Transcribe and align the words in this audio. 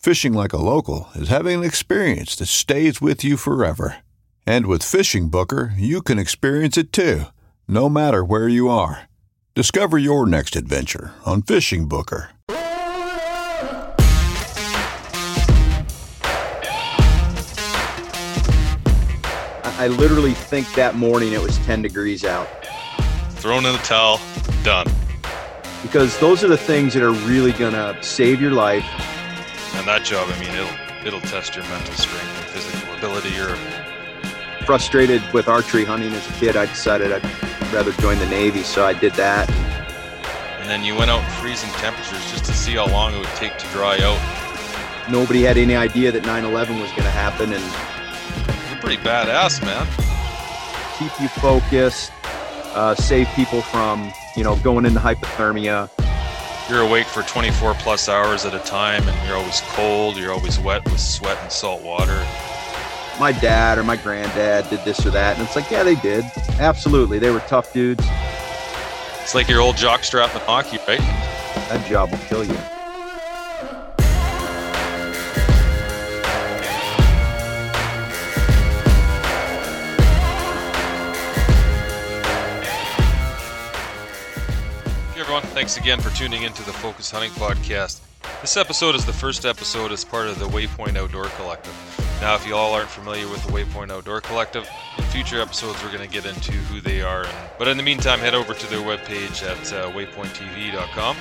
Fishing 0.00 0.32
like 0.32 0.54
a 0.54 0.56
local 0.56 1.08
is 1.14 1.28
having 1.28 1.58
an 1.58 1.64
experience 1.64 2.34
that 2.36 2.46
stays 2.46 3.02
with 3.02 3.22
you 3.22 3.36
forever. 3.36 3.98
And 4.46 4.64
with 4.66 4.80
FishingBooker, 4.80 5.74
you 5.76 6.00
can 6.00 6.18
experience 6.18 6.78
it 6.78 6.90
too, 6.90 7.24
no 7.68 7.90
matter 7.90 8.24
where 8.24 8.48
you 8.48 8.70
are. 8.70 9.10
Discover 9.54 9.98
your 9.98 10.26
next 10.26 10.56
adventure 10.56 11.12
on 11.26 11.42
FishingBooker. 11.42 12.28
I 19.62 19.86
literally 19.88 20.32
think 20.34 20.72
that 20.74 20.94
morning 20.94 21.32
it 21.32 21.40
was 21.40 21.56
10 21.58 21.82
degrees 21.82 22.24
out 22.24 22.48
Thrown 23.32 23.64
in 23.64 23.72
the 23.72 23.78
towel, 23.78 24.20
done. 24.62 24.86
because 25.82 26.18
those 26.20 26.44
are 26.44 26.48
the 26.48 26.58
things 26.58 26.92
that 26.92 27.02
are 27.02 27.12
really 27.26 27.52
going 27.52 27.72
to 27.72 27.96
save 28.02 28.38
your 28.40 28.50
life. 28.50 28.84
And 29.80 29.88
that 29.88 30.04
job, 30.04 30.28
I 30.28 30.38
mean, 30.38 30.50
it'll 30.50 31.06
it'll 31.06 31.22
test 31.22 31.56
your 31.56 31.64
mental 31.64 31.94
strength 31.94 32.28
and 32.36 32.46
physical 32.52 32.92
ability. 32.98 33.30
You're 33.30 33.56
Frustrated 34.66 35.22
with 35.32 35.48
archery 35.48 35.86
hunting 35.86 36.12
as 36.12 36.28
a 36.28 36.32
kid, 36.34 36.54
I 36.54 36.66
decided 36.66 37.10
I'd 37.12 37.24
rather 37.72 37.92
join 37.92 38.18
the 38.18 38.26
Navy, 38.26 38.62
so 38.62 38.84
I 38.84 38.92
did 38.92 39.14
that. 39.14 39.48
and 40.60 40.68
then 40.68 40.84
you 40.84 40.94
went 40.94 41.10
out 41.10 41.24
in 41.24 41.30
freezing 41.40 41.70
temperatures 41.80 42.30
just 42.30 42.44
to 42.44 42.52
see 42.52 42.72
how 42.74 42.88
long 42.88 43.14
it 43.14 43.20
would 43.20 43.36
take 43.36 43.56
to 43.56 43.66
dry 43.68 43.96
out. 44.02 45.10
Nobody 45.10 45.40
had 45.42 45.56
any 45.56 45.74
idea 45.76 46.12
that 46.12 46.26
9 46.26 46.44
11 46.44 46.78
was 46.78 46.90
going 46.90 47.04
to 47.04 47.10
happen, 47.10 47.50
and 47.54 47.64
You're 48.70 48.80
pretty 48.82 49.02
badass, 49.02 49.62
man. 49.62 49.86
keep 50.98 51.18
you 51.18 51.28
focused, 51.40 52.12
uh, 52.74 52.94
save 52.96 53.28
people 53.28 53.62
from, 53.62 54.12
you 54.36 54.44
know, 54.44 54.56
going 54.56 54.84
into 54.84 55.00
hypothermia. 55.00 55.88
You're 56.68 56.82
awake 56.82 57.06
for 57.06 57.22
24 57.22 57.74
plus 57.74 58.08
hours 58.08 58.44
at 58.44 58.54
a 58.54 58.60
time, 58.60 59.08
and 59.08 59.28
you're 59.28 59.36
always 59.36 59.60
cold. 59.62 60.16
You're 60.16 60.32
always 60.32 60.58
wet 60.60 60.84
with 60.84 61.00
sweat 61.00 61.38
and 61.42 61.50
salt 61.50 61.82
water. 61.82 62.24
My 63.18 63.32
dad 63.32 63.78
or 63.78 63.82
my 63.82 63.96
granddad 63.96 64.68
did 64.70 64.84
this 64.84 65.04
or 65.04 65.10
that, 65.10 65.36
and 65.36 65.46
it's 65.46 65.56
like, 65.56 65.70
yeah, 65.70 65.82
they 65.82 65.96
did. 65.96 66.24
Absolutely. 66.58 67.18
They 67.18 67.30
were 67.30 67.40
tough 67.40 67.72
dudes. 67.72 68.04
It's 69.22 69.34
like 69.34 69.48
your 69.48 69.60
old 69.60 69.76
jockstrap 69.76 70.34
in 70.34 70.40
hockey, 70.42 70.78
right? 70.88 71.00
That 71.68 71.86
job 71.88 72.10
will 72.10 72.18
kill 72.18 72.44
you. 72.44 72.58
Everyone, 85.40 85.54
thanks 85.54 85.76
again 85.76 86.00
for 86.00 86.10
tuning 86.16 86.42
into 86.42 86.62
the 86.64 86.72
Focus 86.72 87.10
Hunting 87.10 87.30
Podcast. 87.32 88.00
This 88.42 88.56
episode 88.56 88.94
is 88.94 89.06
the 89.06 89.12
first 89.12 89.46
episode 89.46 89.90
as 89.92 90.04
part 90.04 90.26
of 90.26 90.38
the 90.38 90.46
Waypoint 90.46 90.96
Outdoor 90.96 91.26
Collective. 91.36 91.72
Now, 92.20 92.34
if 92.34 92.46
you 92.46 92.54
all 92.54 92.74
aren't 92.74 92.90
familiar 92.90 93.26
with 93.28 93.42
the 93.46 93.52
Waypoint 93.52 93.90
Outdoor 93.90 94.20
Collective, 94.20 94.68
in 94.98 95.04
future 95.04 95.40
episodes 95.40 95.82
we're 95.82 95.92
going 95.92 96.06
to 96.06 96.12
get 96.12 96.26
into 96.26 96.52
who 96.52 96.80
they 96.80 97.00
are. 97.00 97.26
But 97.58 97.68
in 97.68 97.76
the 97.76 97.82
meantime, 97.82 98.18
head 98.18 98.34
over 98.34 98.52
to 98.52 98.66
their 98.66 98.80
webpage 98.80 99.42
at 99.42 99.72
uh, 99.72 99.90
waypointtv.com. 99.92 101.16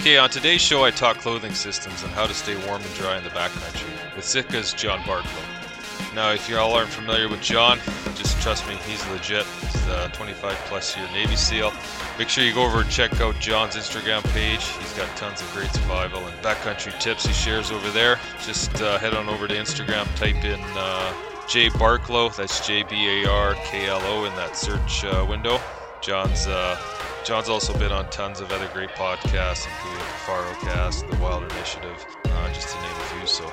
Okay, 0.00 0.18
on 0.18 0.30
today's 0.30 0.60
show, 0.60 0.84
I 0.84 0.90
talk 0.90 1.18
clothing 1.18 1.54
systems 1.54 2.02
and 2.02 2.12
how 2.12 2.26
to 2.26 2.34
stay 2.34 2.54
warm 2.66 2.82
and 2.82 2.94
dry 2.94 3.16
in 3.18 3.24
the 3.24 3.30
backcountry 3.30 4.14
with 4.14 4.24
Sitka's 4.24 4.74
John 4.74 5.00
Barklow. 5.00 6.14
Now, 6.14 6.32
if 6.32 6.48
you 6.48 6.56
all 6.56 6.74
aren't 6.74 6.90
familiar 6.90 7.28
with 7.28 7.42
John, 7.42 7.78
just 8.14 8.40
trust 8.42 8.66
me, 8.68 8.76
he's 8.86 9.06
legit. 9.08 9.44
He's 9.60 9.86
a 9.88 10.10
25 10.12 10.54
plus 10.66 10.96
year 10.96 11.06
Navy 11.12 11.36
SEAL. 11.36 11.72
Make 12.18 12.30
sure 12.30 12.44
you 12.44 12.54
go 12.54 12.64
over 12.64 12.80
and 12.80 12.90
check 12.90 13.20
out 13.20 13.38
John's 13.40 13.74
Instagram 13.74 14.24
page. 14.32 14.64
He's 14.78 14.92
got 14.94 15.14
tons 15.18 15.42
of 15.42 15.52
great 15.52 15.70
survival 15.72 16.26
and 16.26 16.34
backcountry 16.42 16.98
tips 16.98 17.26
he 17.26 17.32
shares 17.34 17.70
over 17.70 17.90
there. 17.90 18.18
Just 18.42 18.80
uh, 18.80 18.98
head 18.98 19.12
on 19.12 19.28
over 19.28 19.46
to 19.46 19.54
Instagram, 19.54 20.06
type 20.16 20.42
in 20.42 20.58
uh, 20.78 21.12
J 21.46 21.68
Barklow, 21.68 22.34
that's 22.34 22.66
J 22.66 22.84
B 22.84 23.22
A 23.22 23.28
R 23.28 23.54
K 23.66 23.86
L 23.86 24.00
O 24.02 24.24
in 24.24 24.34
that 24.34 24.56
search 24.56 25.04
uh, 25.04 25.26
window. 25.28 25.60
John's 26.00 26.46
uh, 26.46 26.80
John's 27.26 27.50
also 27.50 27.76
been 27.78 27.92
on 27.92 28.08
tons 28.08 28.40
of 28.40 28.50
other 28.50 28.68
great 28.72 28.90
podcasts, 28.90 29.66
including 29.66 29.98
the 29.98 30.14
Farocast, 30.24 31.10
the 31.10 31.22
Wilder 31.22 31.46
Initiative, 31.48 32.06
uh, 32.24 32.52
just 32.54 32.74
to 32.74 32.80
name 32.80 32.92
a 32.92 33.04
few. 33.18 33.26
So 33.26 33.52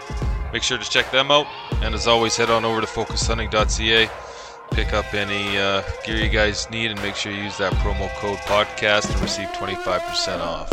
make 0.53 0.63
sure 0.63 0.77
to 0.77 0.89
check 0.89 1.11
them 1.11 1.31
out. 1.31 1.47
And 1.81 1.93
as 1.93 2.07
always, 2.07 2.37
head 2.37 2.49
on 2.49 2.63
over 2.63 2.79
to 2.79 2.87
focushunting.ca. 2.87 4.09
Pick 4.71 4.93
up 4.93 5.13
any 5.13 5.57
uh, 5.57 5.83
gear 6.03 6.17
you 6.17 6.29
guys 6.29 6.69
need 6.69 6.91
and 6.91 7.01
make 7.01 7.15
sure 7.15 7.31
you 7.31 7.43
use 7.43 7.57
that 7.57 7.73
promo 7.73 8.09
code 8.15 8.39
podcast 8.39 9.11
and 9.11 9.21
receive 9.21 9.47
25% 9.49 10.39
off. 10.39 10.69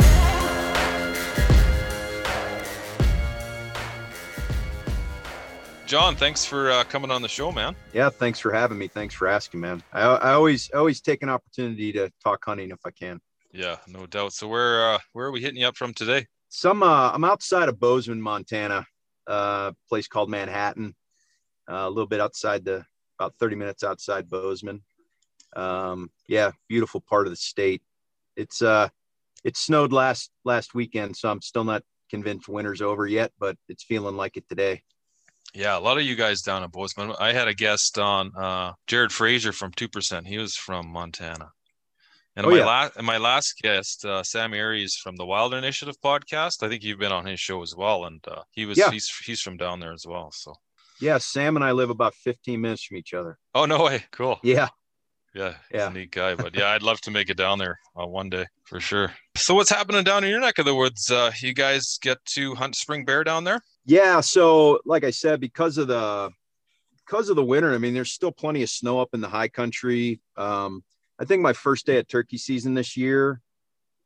John, 5.91 6.15
thanks 6.15 6.45
for 6.45 6.71
uh, 6.71 6.85
coming 6.85 7.11
on 7.11 7.21
the 7.21 7.27
show, 7.27 7.51
man. 7.51 7.75
Yeah, 7.91 8.09
thanks 8.09 8.39
for 8.39 8.53
having 8.53 8.77
me. 8.77 8.87
Thanks 8.87 9.13
for 9.13 9.27
asking, 9.27 9.59
man. 9.59 9.83
I, 9.91 10.03
I 10.03 10.31
always 10.31 10.71
always 10.71 11.01
take 11.01 11.21
an 11.21 11.27
opportunity 11.27 11.91
to 11.91 12.09
talk 12.23 12.45
hunting 12.45 12.71
if 12.71 12.79
I 12.85 12.91
can. 12.91 13.19
Yeah, 13.51 13.75
no 13.87 14.05
doubt. 14.05 14.31
So 14.31 14.47
where 14.47 14.93
uh, 14.93 14.99
where 15.11 15.27
are 15.27 15.31
we 15.31 15.41
hitting 15.41 15.59
you 15.59 15.67
up 15.67 15.75
from 15.75 15.93
today? 15.93 16.27
Some 16.47 16.81
uh, 16.81 17.11
I'm 17.11 17.25
outside 17.25 17.67
of 17.67 17.77
Bozeman, 17.77 18.21
Montana, 18.21 18.85
uh, 19.27 19.73
place 19.89 20.07
called 20.07 20.29
Manhattan, 20.29 20.95
uh, 21.69 21.75
a 21.75 21.89
little 21.89 22.07
bit 22.07 22.21
outside 22.21 22.63
the 22.63 22.85
about 23.21 23.35
30 23.39 23.55
minutes 23.55 23.83
outside 23.83 24.29
Bozeman. 24.29 24.81
Um, 25.55 26.09
yeah, 26.27 26.51
beautiful 26.67 27.01
part 27.01 27.27
of 27.27 27.31
the 27.31 27.37
state. 27.37 27.83
It's 28.35 28.61
uh, 28.61 28.89
it 29.43 29.57
snowed 29.57 29.91
last 29.93 30.31
last 30.43 30.73
weekend, 30.73 31.15
so 31.15 31.29
I'm 31.29 31.41
still 31.41 31.63
not 31.63 31.83
convinced 32.09 32.47
winter's 32.49 32.81
over 32.81 33.05
yet, 33.05 33.31
but 33.39 33.57
it's 33.69 33.83
feeling 33.83 34.15
like 34.15 34.37
it 34.37 34.47
today. 34.49 34.81
Yeah, 35.53 35.77
a 35.77 35.79
lot 35.81 35.97
of 35.97 36.03
you 36.03 36.15
guys 36.15 36.41
down 36.41 36.63
in 36.63 36.69
Bozeman. 36.69 37.13
I 37.19 37.33
had 37.33 37.47
a 37.49 37.53
guest 37.53 37.99
on, 37.99 38.31
uh, 38.37 38.71
Jared 38.87 39.11
Fraser 39.11 39.51
from 39.51 39.71
Two 39.73 39.89
Percent. 39.89 40.25
He 40.25 40.37
was 40.37 40.55
from 40.55 40.87
Montana. 40.87 41.51
And 42.37 42.45
Oh, 42.45 42.49
my 42.49 42.59
yeah. 42.59 42.65
last, 42.65 42.95
and 42.95 43.05
my 43.05 43.17
last 43.17 43.55
guest, 43.61 44.05
uh, 44.05 44.23
Sam 44.23 44.53
Aries 44.53 44.95
from 44.95 45.17
the 45.17 45.25
Wilder 45.25 45.57
Initiative 45.57 45.95
podcast. 46.03 46.63
I 46.63 46.69
think 46.69 46.81
you've 46.83 46.97
been 46.99 47.11
on 47.11 47.25
his 47.25 47.41
show 47.41 47.61
as 47.61 47.75
well, 47.75 48.05
and 48.05 48.25
uh, 48.25 48.43
he 48.51 48.65
was 48.65 48.77
Yeah. 48.77 48.89
he's 48.89 49.09
he's 49.25 49.41
from 49.41 49.57
down 49.57 49.81
there 49.81 49.91
as 49.91 50.05
well. 50.07 50.31
So, 50.31 50.55
Yeah, 51.01 51.17
Sam 51.17 51.55
and 51.55 51.65
I 51.65 51.71
live 51.71 51.89
about 51.89 52.13
15 52.15 52.61
minutes 52.61 52.83
from 52.83 52.97
each 52.97 53.13
other. 53.13 53.37
oh 53.55 53.65
no 53.65 53.83
way, 53.83 54.05
cool. 54.11 54.39
Yeah, 54.43 54.69
Yeah, 55.33 55.55
he's 55.69 55.79
Yeah. 55.79 55.89
a 55.89 55.93
neat 55.93 56.11
guy. 56.11 56.35
But 56.35 56.55
yeah, 56.55 56.69
I'd 56.69 56.83
love 56.83 57.01
to 57.01 57.11
make 57.11 57.29
it 57.29 57.37
down 57.37 57.57
there 57.57 57.79
uh, 57.99 58.05
one 58.05 58.29
day 58.29 58.45
for 58.65 58.79
sure. 58.79 59.11
So, 59.35 59.55
what's 59.55 59.69
happening 59.69 60.03
down 60.03 60.23
in 60.23 60.29
your 60.29 60.39
neck 60.39 60.59
of 60.59 60.65
the 60.65 60.75
woods? 60.75 61.09
Uh, 61.09 61.31
you 61.39 61.53
guys 61.53 61.97
get 62.01 62.23
to 62.35 62.53
hunt 62.55 62.75
spring 62.75 63.05
bear 63.05 63.23
down 63.23 63.43
there? 63.43 63.61
yeah. 63.85 64.21
So, 64.21 64.79
like 64.85 65.03
I 65.03 65.11
said, 65.11 65.39
because 65.39 65.77
of 65.77 65.87
the 65.87 66.31
because 67.05 67.29
of 67.29 67.35
the 67.35 67.43
winter, 67.43 67.73
I 67.73 67.77
mean, 67.77 67.93
there's 67.93 68.11
still 68.13 68.31
plenty 68.31 68.61
of 68.63 68.69
snow 68.69 68.99
up 68.99 69.09
in 69.13 69.21
the 69.21 69.27
high 69.27 69.47
country. 69.49 70.21
Um, 70.37 70.83
I 71.19 71.25
think 71.25 71.41
my 71.41 71.53
first 71.53 71.85
day 71.85 71.97
at 71.97 72.07
turkey 72.07 72.37
season 72.37 72.73
this 72.73 72.95
year, 72.95 73.41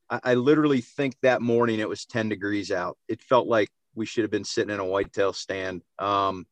I, 0.10 0.20
I, 0.24 0.34
literally 0.34 0.82
think 0.82 1.16
that 1.22 1.42
morning 1.42 1.80
it 1.80 1.88
was 1.88 2.06
10 2.06 2.30
degrees 2.30 2.72
out. 2.72 2.98
It 3.08 3.22
felt 3.22 3.48
like 3.48 3.70
we 3.94 4.06
should 4.06 4.24
have 4.24 4.32
been 4.32 4.44
sitting 4.44 4.74
in 4.74 4.80
a 4.80 4.86
whitetail 4.86 5.34
stand. 5.34 5.82
Um, 6.00 6.46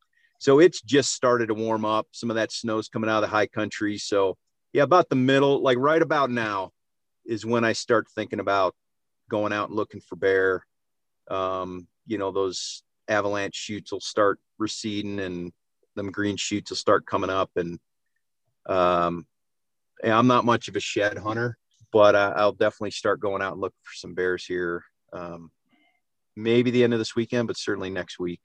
so 0.44 0.60
it's 0.60 0.82
just 0.82 1.14
started 1.14 1.48
to 1.48 1.54
warm 1.54 1.86
up. 1.86 2.06
Some 2.12 2.30
of 2.30 2.36
that 2.36 2.52
snow's 2.52 2.90
coming 2.90 3.10
out 3.10 3.24
of 3.24 3.30
the 3.30 3.34
high 3.34 3.48
country. 3.48 3.98
So 3.98 4.36
yeah, 4.74 4.84
about 4.84 5.08
the 5.08 5.16
middle, 5.16 5.62
like 5.62 5.78
right 5.78 6.02
about 6.02 6.30
now 6.30 6.72
is 7.26 7.46
when 7.46 7.64
I 7.64 7.72
start 7.72 8.08
thinking 8.14 8.42
about 8.42 8.76
going 9.30 9.54
out 9.54 9.70
and 9.70 9.78
looking 9.78 10.02
for 10.02 10.18
bear. 10.18 10.66
Um, 11.32 11.88
you 12.06 12.18
know, 12.18 12.32
those 12.32 12.84
avalanche 13.08 13.56
chutes 13.56 13.94
will 13.94 14.02
start 14.02 14.38
receding 14.60 15.22
and 15.22 15.54
them 15.96 16.12
green 16.12 16.36
shoots 16.36 16.72
will 16.72 16.76
start 16.76 17.06
coming 17.06 17.30
up. 17.30 17.52
And 17.56 17.80
um, 18.66 19.26
I'm 20.04 20.28
not 20.28 20.44
much 20.44 20.68
of 20.68 20.76
a 20.76 20.82
shed 20.82 21.18
hunter, 21.18 21.58
but 21.94 22.18
I, 22.18 22.32
I'll 22.32 22.52
definitely 22.52 22.92
start 22.92 23.22
going 23.22 23.42
out 23.42 23.54
and 23.54 23.62
look 23.62 23.76
for 23.82 23.94
some 23.94 24.14
bears 24.14 24.46
here. 24.46 24.84
Um, 25.14 25.52
maybe 26.36 26.70
the 26.70 26.84
end 26.84 26.92
of 26.92 27.00
this 27.00 27.16
weekend, 27.16 27.48
but 27.48 27.56
certainly 27.56 27.90
next 27.90 28.20
week. 28.20 28.42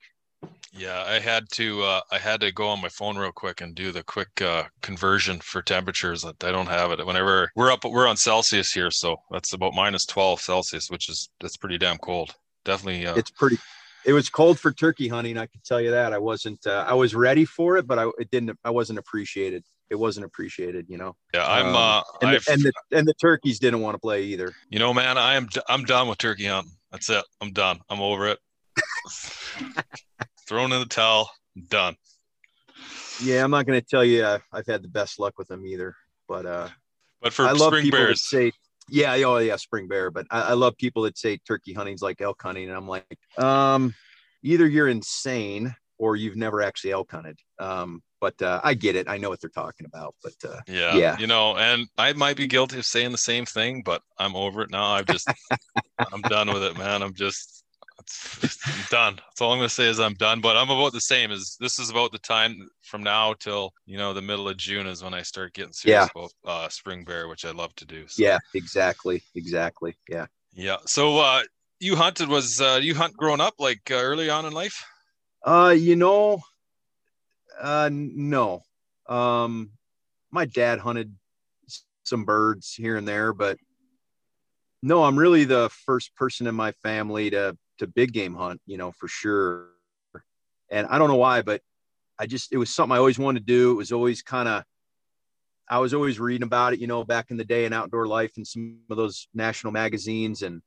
Yeah, 0.71 1.03
I 1.05 1.19
had 1.19 1.49
to 1.53 1.83
uh, 1.83 2.01
I 2.11 2.19
had 2.19 2.41
to 2.41 2.51
go 2.51 2.67
on 2.67 2.81
my 2.81 2.89
phone 2.89 3.17
real 3.17 3.31
quick 3.31 3.61
and 3.61 3.73
do 3.73 3.91
the 3.91 4.03
quick 4.03 4.41
uh, 4.41 4.63
conversion 4.81 5.39
for 5.39 5.61
temperatures. 5.61 6.23
I 6.23 6.31
don't 6.51 6.67
have 6.69 6.91
it. 6.91 7.05
Whenever 7.05 7.51
we're 7.55 7.71
up, 7.71 7.83
we're 7.83 8.07
on 8.07 8.17
Celsius 8.17 8.71
here, 8.71 8.91
so 8.91 9.17
that's 9.31 9.53
about 9.53 9.73
minus 9.73 10.05
twelve 10.05 10.39
Celsius, 10.39 10.89
which 10.89 11.09
is 11.09 11.29
that's 11.41 11.57
pretty 11.57 11.77
damn 11.77 11.97
cold. 11.97 12.35
Definitely, 12.65 13.07
uh, 13.07 13.15
it's 13.15 13.31
pretty. 13.31 13.57
It 14.05 14.13
was 14.13 14.29
cold 14.29 14.59
for 14.59 14.71
turkey 14.71 15.07
hunting. 15.07 15.37
I 15.37 15.47
can 15.47 15.59
tell 15.65 15.81
you 15.81 15.91
that. 15.91 16.13
I 16.13 16.19
wasn't. 16.19 16.65
Uh, 16.65 16.85
I 16.87 16.93
was 16.93 17.15
ready 17.15 17.45
for 17.45 17.77
it, 17.77 17.87
but 17.87 17.97
I 17.97 18.09
it 18.19 18.29
didn't. 18.31 18.57
I 18.63 18.69
wasn't 18.69 18.99
appreciated. 18.99 19.63
It 19.89 19.95
wasn't 19.95 20.27
appreciated. 20.27 20.85
You 20.87 20.97
know. 20.97 21.15
Yeah, 21.33 21.45
I'm. 21.45 21.67
Um, 21.67 21.75
uh, 21.75 22.01
and, 22.21 22.31
the, 22.31 22.51
and 22.51 22.61
the 22.61 22.73
and 22.97 23.07
the 23.07 23.15
turkeys 23.15 23.59
didn't 23.59 23.81
want 23.81 23.95
to 23.95 23.99
play 23.99 24.23
either. 24.23 24.53
You 24.69 24.77
know, 24.77 24.93
man, 24.93 25.17
I 25.17 25.33
am. 25.33 25.49
I'm 25.67 25.83
done 25.83 26.07
with 26.07 26.19
turkey 26.19 26.45
hunting. 26.45 26.73
That's 26.91 27.09
it. 27.09 27.25
I'm 27.41 27.51
done. 27.51 27.79
I'm 27.89 28.01
over 28.01 28.27
it. 28.27 28.39
thrown 30.49 30.71
in 30.71 30.79
the 30.79 30.87
towel, 30.87 31.29
done. 31.69 31.95
Yeah, 33.21 33.43
I'm 33.43 33.51
not 33.51 33.67
going 33.67 33.79
to 33.79 33.85
tell 33.85 34.03
you 34.03 34.23
uh, 34.23 34.39
I've 34.51 34.65
had 34.65 34.81
the 34.81 34.87
best 34.87 35.19
luck 35.19 35.37
with 35.37 35.47
them 35.47 35.63
either, 35.65 35.95
but 36.27 36.45
uh, 36.45 36.69
but 37.21 37.33
for 37.33 37.45
I 37.45 37.51
love 37.51 37.71
spring 37.71 37.83
people 37.83 37.99
bears, 37.99 38.27
say, 38.27 38.51
yeah, 38.89 39.13
oh 39.13 39.37
yeah, 39.37 39.57
spring 39.57 39.87
bear. 39.87 40.09
But 40.09 40.25
I, 40.31 40.41
I 40.41 40.53
love 40.53 40.75
people 40.77 41.03
that 41.03 41.17
say 41.17 41.37
turkey 41.47 41.73
hunting's 41.73 42.01
like 42.01 42.19
elk 42.19 42.41
hunting, 42.41 42.67
and 42.67 42.75
I'm 42.75 42.87
like, 42.87 43.05
um, 43.37 43.93
either 44.41 44.67
you're 44.67 44.87
insane 44.87 45.75
or 45.99 46.15
you've 46.15 46.37
never 46.37 46.63
actually 46.63 46.93
elk 46.93 47.11
hunted. 47.11 47.37
Um, 47.59 48.01
but 48.19 48.41
uh, 48.41 48.59
I 48.63 48.73
get 48.73 48.95
it. 48.95 49.07
I 49.07 49.17
know 49.17 49.29
what 49.29 49.41
they're 49.41 49.49
talking 49.49 49.85
about. 49.85 50.15
But 50.23 50.33
uh, 50.49 50.61
yeah, 50.67 50.95
yeah, 50.95 51.17
you 51.19 51.27
know, 51.27 51.57
and 51.57 51.87
I 51.97 52.13
might 52.13 52.37
be 52.37 52.47
guilty 52.47 52.79
of 52.79 52.85
saying 52.85 53.11
the 53.11 53.17
same 53.19 53.45
thing, 53.45 53.83
but 53.83 54.01
I'm 54.17 54.35
over 54.35 54.63
it 54.63 54.71
now. 54.71 54.93
I've 54.93 55.05
just, 55.05 55.29
I'm 56.11 56.21
done 56.23 56.51
with 56.51 56.63
it, 56.63 56.77
man. 56.77 57.03
I'm 57.03 57.13
just, 57.13 57.63
I'm 58.43 58.85
done. 58.89 59.15
That's 59.15 59.41
all 59.41 59.51
I'm 59.51 59.59
gonna 59.59 59.69
say 59.69 59.87
is 59.87 59.99
I'm 59.99 60.13
done. 60.13 60.41
But 60.41 60.57
I'm 60.57 60.69
about 60.69 60.93
the 60.93 61.01
same. 61.01 61.31
Is 61.31 61.57
this 61.59 61.79
is 61.79 61.89
about 61.89 62.11
the 62.11 62.19
time 62.19 62.69
from 62.81 63.03
now 63.03 63.33
till 63.33 63.73
you 63.85 63.97
know 63.97 64.13
the 64.13 64.21
middle 64.21 64.47
of 64.47 64.57
June 64.57 64.87
is 64.87 65.03
when 65.03 65.13
I 65.13 65.21
start 65.21 65.53
getting 65.53 65.73
serious 65.73 66.09
yeah. 66.15 66.21
about 66.21 66.31
uh, 66.45 66.69
spring 66.69 67.03
bear, 67.03 67.27
which 67.27 67.45
I 67.45 67.51
love 67.51 67.75
to 67.75 67.85
do. 67.85 68.07
So. 68.07 68.23
Yeah, 68.23 68.39
exactly, 68.53 69.21
exactly. 69.35 69.95
Yeah, 70.07 70.27
yeah. 70.53 70.77
So 70.85 71.19
uh, 71.19 71.43
you 71.79 71.95
hunted 71.95 72.29
was 72.29 72.61
uh, 72.61 72.79
you 72.81 72.95
hunt 72.95 73.15
growing 73.15 73.41
up 73.41 73.55
like 73.59 73.89
uh, 73.91 73.95
early 73.95 74.29
on 74.29 74.45
in 74.45 74.53
life? 74.53 74.85
Uh, 75.45 75.75
you 75.77 75.95
know, 75.95 76.41
uh, 77.61 77.89
no. 77.91 78.63
Um, 79.07 79.71
my 80.31 80.45
dad 80.45 80.79
hunted 80.79 81.15
some 82.03 82.25
birds 82.25 82.73
here 82.73 82.97
and 82.97 83.07
there, 83.07 83.33
but 83.33 83.57
no, 84.81 85.03
I'm 85.03 85.17
really 85.17 85.45
the 85.45 85.69
first 85.85 86.15
person 86.15 86.47
in 86.47 86.55
my 86.55 86.71
family 86.83 87.29
to 87.31 87.57
to 87.79 87.87
big 87.87 88.13
game 88.13 88.35
hunt, 88.35 88.61
you 88.65 88.77
know, 88.77 88.91
for 88.91 89.07
sure. 89.07 89.69
And 90.69 90.87
I 90.87 90.97
don't 90.97 91.09
know 91.09 91.15
why, 91.15 91.41
but 91.41 91.61
I 92.19 92.25
just 92.25 92.51
it 92.51 92.57
was 92.57 92.73
something 92.73 92.93
I 92.93 92.99
always 92.99 93.17
wanted 93.17 93.39
to 93.39 93.45
do. 93.45 93.71
It 93.71 93.75
was 93.75 93.91
always 93.91 94.21
kind 94.21 94.47
of 94.47 94.63
I 95.69 95.79
was 95.79 95.93
always 95.93 96.19
reading 96.19 96.45
about 96.45 96.73
it, 96.73 96.79
you 96.79 96.87
know, 96.87 97.03
back 97.03 97.31
in 97.31 97.37
the 97.37 97.45
day 97.45 97.65
in 97.65 97.73
outdoor 97.73 98.07
life 98.07 98.33
and 98.37 98.45
some 98.45 98.79
of 98.89 98.97
those 98.97 99.27
national 99.33 99.71
magazines 99.71 100.41
and 100.41 100.61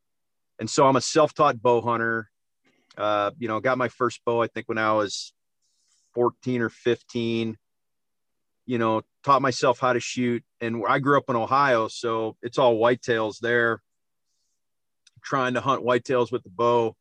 and 0.58 0.70
so 0.70 0.86
I'm 0.86 0.96
a 0.96 1.00
self-taught 1.00 1.60
bow 1.60 1.80
hunter. 1.80 2.30
Uh, 2.96 3.30
you 3.38 3.48
know, 3.48 3.58
got 3.60 3.78
my 3.78 3.88
first 3.88 4.24
bow 4.24 4.42
I 4.42 4.46
think 4.46 4.68
when 4.68 4.78
I 4.78 4.92
was 4.92 5.32
14 6.14 6.62
or 6.62 6.68
15. 6.70 7.58
You 8.64 8.78
know, 8.78 9.02
taught 9.24 9.42
myself 9.42 9.80
how 9.80 9.92
to 9.92 10.00
shoot 10.00 10.42
and 10.60 10.84
I 10.88 11.00
grew 11.00 11.18
up 11.18 11.28
in 11.28 11.36
Ohio, 11.36 11.88
so 11.88 12.36
it's 12.42 12.58
all 12.58 12.76
whitetails 12.76 13.38
there. 13.40 13.82
Trying 15.22 15.54
to 15.54 15.60
hunt 15.60 15.84
whitetails 15.84 16.32
with 16.32 16.44
the 16.44 16.50
bow 16.50 16.96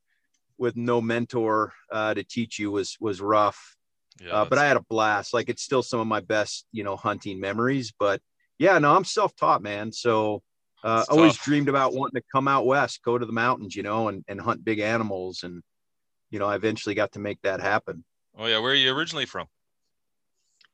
with 0.62 0.78
no 0.78 1.02
mentor 1.02 1.74
uh, 1.92 2.14
to 2.14 2.24
teach 2.24 2.60
you 2.60 2.70
was 2.70 2.96
was 3.00 3.20
rough. 3.20 3.76
Yeah, 4.24 4.32
uh, 4.32 4.46
but 4.46 4.60
I 4.60 4.68
had 4.68 4.78
a 4.78 4.86
blast. 4.88 5.34
Like 5.34 5.50
it's 5.50 5.64
still 5.64 5.82
some 5.82 6.00
of 6.00 6.06
my 6.06 6.20
best, 6.20 6.68
you 6.72 6.84
know, 6.84 6.96
hunting 6.96 7.40
memories. 7.40 7.92
But 7.98 8.22
yeah, 8.60 8.78
no, 8.78 8.96
I'm 8.96 9.04
self-taught, 9.04 9.64
man. 9.64 9.92
So 9.92 10.44
uh, 10.84 11.04
always 11.10 11.36
dreamed 11.38 11.68
about 11.68 11.94
wanting 11.94 12.22
to 12.22 12.28
come 12.32 12.48
out 12.48 12.68
west, 12.68 13.02
go 13.04 13.18
to 13.18 13.26
the 13.26 13.34
mountains, 13.34 13.76
you 13.76 13.82
know, 13.82 14.10
and, 14.10 14.24
and 14.28 14.40
hunt 14.40 14.64
big 14.64 14.78
animals. 14.78 15.42
And, 15.42 15.64
you 16.30 16.38
know, 16.38 16.46
I 16.46 16.56
eventually 16.56 16.94
got 16.94 17.14
to 17.14 17.20
make 17.20 17.42
that 17.42 17.60
happen. 17.60 18.04
Oh 18.38 18.46
yeah. 18.46 18.60
Where 18.60 18.74
are 18.74 18.76
you 18.76 18.94
originally 18.94 19.26
from? 19.26 19.48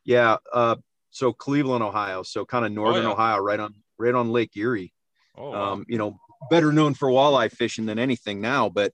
Yeah. 0.03 0.35
Uh, 0.51 0.75
so 1.11 1.31
Cleveland, 1.31 1.83
Ohio. 1.83 2.23
So 2.23 2.45
kind 2.45 2.65
of 2.65 2.73
northern 2.73 3.05
oh, 3.05 3.09
yeah. 3.09 3.13
Ohio, 3.13 3.37
right 3.39 3.59
on, 3.59 3.73
right 3.97 4.13
on 4.13 4.31
Lake 4.31 4.57
Erie. 4.57 4.91
Oh, 5.37 5.51
wow. 5.51 5.73
um, 5.73 5.85
you 5.87 5.97
know, 5.97 6.19
better 6.49 6.73
known 6.73 6.93
for 6.93 7.07
walleye 7.07 7.51
fishing 7.51 7.85
than 7.85 7.99
anything 7.99 8.41
now, 8.41 8.67
but 8.67 8.91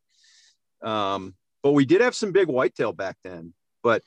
um, 0.84 1.36
but 1.62 1.72
we 1.72 1.86
did 1.86 2.02
have 2.02 2.16
some 2.16 2.32
big 2.32 2.48
whitetail 2.48 2.92
back 2.92 3.18
then. 3.24 3.54
But 3.82 4.04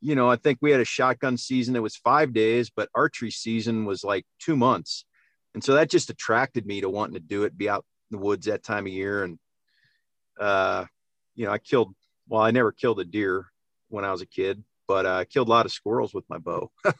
you 0.00 0.14
know, 0.14 0.30
I 0.30 0.36
think 0.36 0.58
we 0.60 0.70
had 0.70 0.80
a 0.80 0.84
shotgun 0.84 1.36
season 1.36 1.74
that 1.74 1.82
was 1.82 1.96
five 1.96 2.32
days, 2.32 2.70
but 2.70 2.88
archery 2.94 3.30
season 3.30 3.84
was 3.84 4.02
like 4.02 4.24
two 4.38 4.56
months. 4.56 5.04
And 5.52 5.62
so 5.62 5.74
that 5.74 5.90
just 5.90 6.10
attracted 6.10 6.66
me 6.66 6.80
to 6.80 6.88
wanting 6.88 7.14
to 7.14 7.20
do 7.20 7.44
it, 7.44 7.58
be 7.58 7.68
out 7.68 7.84
in 8.10 8.18
the 8.18 8.24
woods 8.24 8.46
that 8.46 8.62
time 8.62 8.86
of 8.86 8.92
year. 8.92 9.24
And, 9.24 9.38
uh, 10.38 10.86
you 11.34 11.44
know, 11.44 11.52
I 11.52 11.58
killed, 11.58 11.94
well, 12.28 12.40
I 12.40 12.50
never 12.50 12.72
killed 12.72 13.00
a 13.00 13.04
deer 13.04 13.46
when 13.88 14.04
I 14.04 14.12
was 14.12 14.22
a 14.22 14.26
kid, 14.26 14.64
but 14.88 15.04
uh, 15.04 15.16
I 15.16 15.24
killed 15.24 15.48
a 15.48 15.50
lot 15.50 15.66
of 15.66 15.72
squirrels 15.72 16.14
with 16.14 16.24
my 16.30 16.38
bow. 16.38 16.70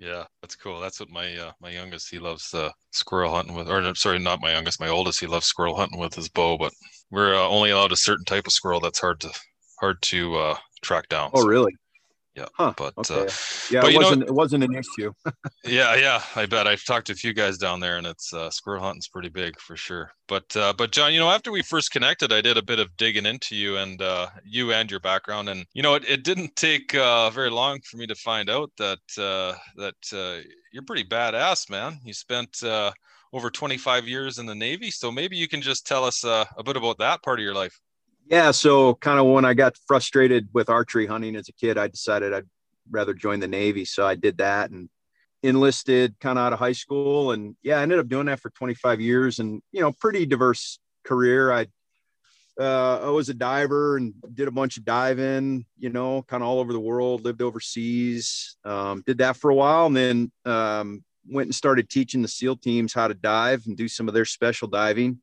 Yeah, 0.00 0.24
that's 0.40 0.56
cool. 0.56 0.80
That's 0.80 0.98
what 0.98 1.10
my 1.10 1.36
uh, 1.36 1.52
my 1.60 1.68
youngest 1.68 2.10
he 2.10 2.18
loves 2.18 2.54
uh, 2.54 2.70
squirrel 2.90 3.34
hunting 3.34 3.54
with, 3.54 3.68
or 3.68 3.94
sorry, 3.94 4.18
not 4.18 4.40
my 4.40 4.52
youngest, 4.52 4.80
my 4.80 4.88
oldest. 4.88 5.20
He 5.20 5.26
loves 5.26 5.44
squirrel 5.44 5.76
hunting 5.76 6.00
with 6.00 6.14
his 6.14 6.30
bow, 6.30 6.56
but 6.56 6.72
we're 7.10 7.34
uh, 7.34 7.46
only 7.46 7.70
allowed 7.70 7.92
a 7.92 7.96
certain 7.96 8.24
type 8.24 8.46
of 8.46 8.52
squirrel 8.52 8.80
that's 8.80 9.00
hard 9.00 9.20
to 9.20 9.30
hard 9.80 10.00
to 10.02 10.36
uh, 10.36 10.56
track 10.82 11.08
down. 11.08 11.30
Oh, 11.34 11.42
so. 11.42 11.48
really? 11.48 11.72
yeah. 12.36 12.46
Huh. 12.54 12.72
But 12.76 12.94
okay. 12.98 13.26
uh, 13.26 13.30
yeah, 13.70 13.80
but, 13.80 13.92
it 13.92 13.96
wasn't 13.96 14.20
know, 14.20 14.26
it 14.26 14.34
wasn't 14.34 14.64
an 14.64 14.74
issue. 14.74 15.12
yeah, 15.64 15.94
yeah, 15.96 16.22
I 16.36 16.46
bet. 16.46 16.66
I've 16.66 16.84
talked 16.84 17.08
to 17.08 17.12
a 17.12 17.16
few 17.16 17.34
guys 17.34 17.58
down 17.58 17.80
there, 17.80 17.98
and 17.98 18.06
it's 18.06 18.32
uh, 18.32 18.50
squirrel 18.50 18.82
hunting's 18.82 19.08
pretty 19.08 19.28
big 19.28 19.58
for 19.60 19.76
sure. 19.76 20.12
But 20.28 20.54
uh, 20.56 20.72
but 20.76 20.92
John, 20.92 21.12
you 21.12 21.20
know, 21.20 21.30
after 21.30 21.50
we 21.50 21.62
first 21.62 21.90
connected, 21.90 22.32
I 22.32 22.40
did 22.40 22.56
a 22.56 22.62
bit 22.62 22.78
of 22.78 22.96
digging 22.96 23.26
into 23.26 23.56
you 23.56 23.76
and 23.76 24.00
uh, 24.00 24.28
you 24.44 24.72
and 24.72 24.90
your 24.90 25.00
background, 25.00 25.48
and 25.48 25.66
you 25.74 25.82
know, 25.82 25.94
it, 25.94 26.08
it 26.08 26.24
didn't 26.24 26.56
take 26.56 26.94
uh, 26.94 27.30
very 27.30 27.50
long 27.50 27.80
for 27.80 27.96
me 27.96 28.06
to 28.06 28.14
find 28.14 28.48
out 28.48 28.70
that 28.78 28.98
uh, 29.18 29.54
that 29.76 30.12
uh, 30.12 30.42
you're 30.72 30.84
pretty 30.84 31.04
badass, 31.04 31.68
man. 31.68 31.98
You 32.04 32.14
spent 32.14 32.62
uh, 32.62 32.92
over 33.32 33.50
25 33.50 34.08
years 34.08 34.38
in 34.38 34.46
the 34.46 34.54
Navy, 34.54 34.90
so 34.90 35.12
maybe 35.12 35.36
you 35.36 35.48
can 35.48 35.62
just 35.62 35.86
tell 35.86 36.04
us 36.04 36.24
uh, 36.24 36.44
a 36.56 36.62
bit 36.62 36.76
about 36.76 36.98
that 36.98 37.22
part 37.22 37.38
of 37.38 37.44
your 37.44 37.54
life. 37.54 37.78
Yeah, 38.26 38.50
so 38.52 38.94
kind 38.94 39.18
of 39.18 39.26
when 39.26 39.44
I 39.44 39.54
got 39.54 39.76
frustrated 39.86 40.48
with 40.52 40.68
archery 40.68 41.06
hunting 41.06 41.36
as 41.36 41.48
a 41.48 41.52
kid, 41.52 41.78
I 41.78 41.88
decided 41.88 42.32
I'd 42.32 42.46
rather 42.90 43.14
join 43.14 43.40
the 43.40 43.48
Navy. 43.48 43.84
So 43.84 44.06
I 44.06 44.14
did 44.14 44.38
that 44.38 44.70
and 44.70 44.88
enlisted 45.42 46.14
kind 46.20 46.38
of 46.38 46.44
out 46.44 46.52
of 46.52 46.58
high 46.58 46.72
school. 46.72 47.32
And 47.32 47.56
yeah, 47.62 47.78
I 47.78 47.82
ended 47.82 47.98
up 47.98 48.08
doing 48.08 48.26
that 48.26 48.40
for 48.40 48.50
25 48.50 49.00
years 49.00 49.38
and, 49.38 49.62
you 49.72 49.80
know, 49.80 49.92
pretty 49.92 50.26
diverse 50.26 50.78
career. 51.04 51.52
I, 51.52 51.66
uh, 52.60 53.00
I 53.04 53.10
was 53.10 53.28
a 53.30 53.34
diver 53.34 53.96
and 53.96 54.12
did 54.34 54.48
a 54.48 54.52
bunch 54.52 54.76
of 54.76 54.84
diving, 54.84 55.64
you 55.78 55.88
know, 55.88 56.22
kind 56.22 56.42
of 56.42 56.48
all 56.48 56.60
over 56.60 56.72
the 56.72 56.80
world, 56.80 57.24
lived 57.24 57.42
overseas, 57.42 58.56
um, 58.64 59.02
did 59.06 59.18
that 59.18 59.36
for 59.36 59.50
a 59.50 59.54
while. 59.54 59.86
And 59.86 59.96
then 59.96 60.32
um, 60.44 61.04
went 61.28 61.46
and 61.46 61.54
started 61.54 61.88
teaching 61.88 62.22
the 62.22 62.28
SEAL 62.28 62.56
teams 62.56 62.92
how 62.92 63.08
to 63.08 63.14
dive 63.14 63.64
and 63.66 63.76
do 63.76 63.88
some 63.88 64.08
of 64.08 64.14
their 64.14 64.24
special 64.24 64.68
diving 64.68 65.20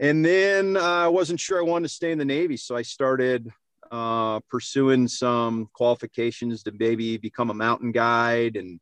and 0.00 0.24
then 0.24 0.78
uh, 0.78 0.80
I 0.80 1.08
wasn't 1.08 1.40
sure 1.40 1.58
I 1.58 1.62
wanted 1.62 1.88
to 1.88 1.94
stay 1.94 2.10
in 2.10 2.16
the 2.16 2.24
Navy, 2.24 2.56
so 2.56 2.74
I 2.74 2.80
started 2.80 3.52
uh, 3.90 4.40
pursuing 4.48 5.06
some 5.06 5.68
qualifications 5.74 6.62
to 6.62 6.72
maybe 6.72 7.18
become 7.18 7.50
a 7.50 7.54
mountain 7.54 7.92
guide 7.92 8.56
and 8.56 8.80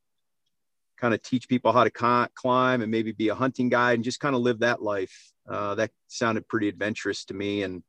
kind 0.97 1.12
of 1.12 1.23
teach 1.23 1.49
people 1.49 1.73
how 1.73 1.83
to 1.83 2.29
climb 2.37 2.83
and 2.83 2.91
maybe 2.91 3.11
be 3.11 3.29
a 3.29 3.35
hunting 3.35 3.69
guide 3.69 3.95
and 3.95 4.05
just 4.05 4.21
kind 4.21 4.37
of 4.37 4.43
live 4.43 4.61
that 4.61 4.81
life. 4.81 5.33
Uh, 5.49 5.75
that 5.75 5.91
sounded 6.07 6.47
pretty 6.47 6.69
adventurous 6.69 7.25
to 7.25 7.35
me, 7.35 7.65
and 7.65 7.83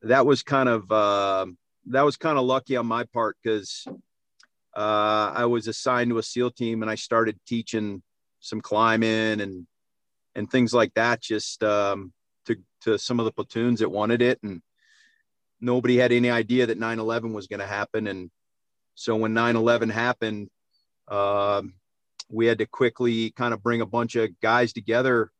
that 0.00 0.24
was 0.24 0.42
kind 0.42 0.70
of 0.70 0.90
uh, 0.90 1.44
that 1.88 2.06
was 2.06 2.16
kind 2.16 2.38
of 2.38 2.46
lucky 2.46 2.76
on 2.76 2.86
my 2.86 3.04
part 3.04 3.36
because 3.42 3.84
uh, 4.76 5.32
I 5.34 5.46
was 5.46 5.68
assigned 5.68 6.10
to 6.10 6.18
a 6.18 6.22
SEAL 6.22 6.52
team 6.52 6.82
and 6.82 6.90
I 6.90 6.94
started 6.94 7.38
teaching 7.46 8.02
some 8.40 8.60
climbing 8.60 9.40
and 9.40 9.66
and 10.34 10.50
things 10.50 10.72
like 10.72 10.94
that, 10.94 11.20
just 11.20 11.64
um, 11.64 12.12
to 12.46 12.56
to 12.82 12.98
some 12.98 13.18
of 13.18 13.24
the 13.24 13.32
platoons 13.32 13.80
that 13.80 13.90
wanted 13.90 14.22
it, 14.22 14.38
and 14.42 14.62
nobody 15.60 15.96
had 15.96 16.12
any 16.12 16.30
idea 16.30 16.66
that 16.66 16.78
9/11 16.78 17.32
was 17.32 17.46
going 17.46 17.60
to 17.60 17.66
happen. 17.66 18.06
And 18.06 18.30
so 18.94 19.16
when 19.16 19.34
9/11 19.34 19.90
happened, 19.90 20.48
uh, 21.08 21.62
we 22.30 22.46
had 22.46 22.58
to 22.58 22.66
quickly 22.66 23.30
kind 23.32 23.54
of 23.54 23.62
bring 23.62 23.80
a 23.80 23.86
bunch 23.86 24.14
of 24.14 24.30
guys 24.40 24.72
together 24.72 25.32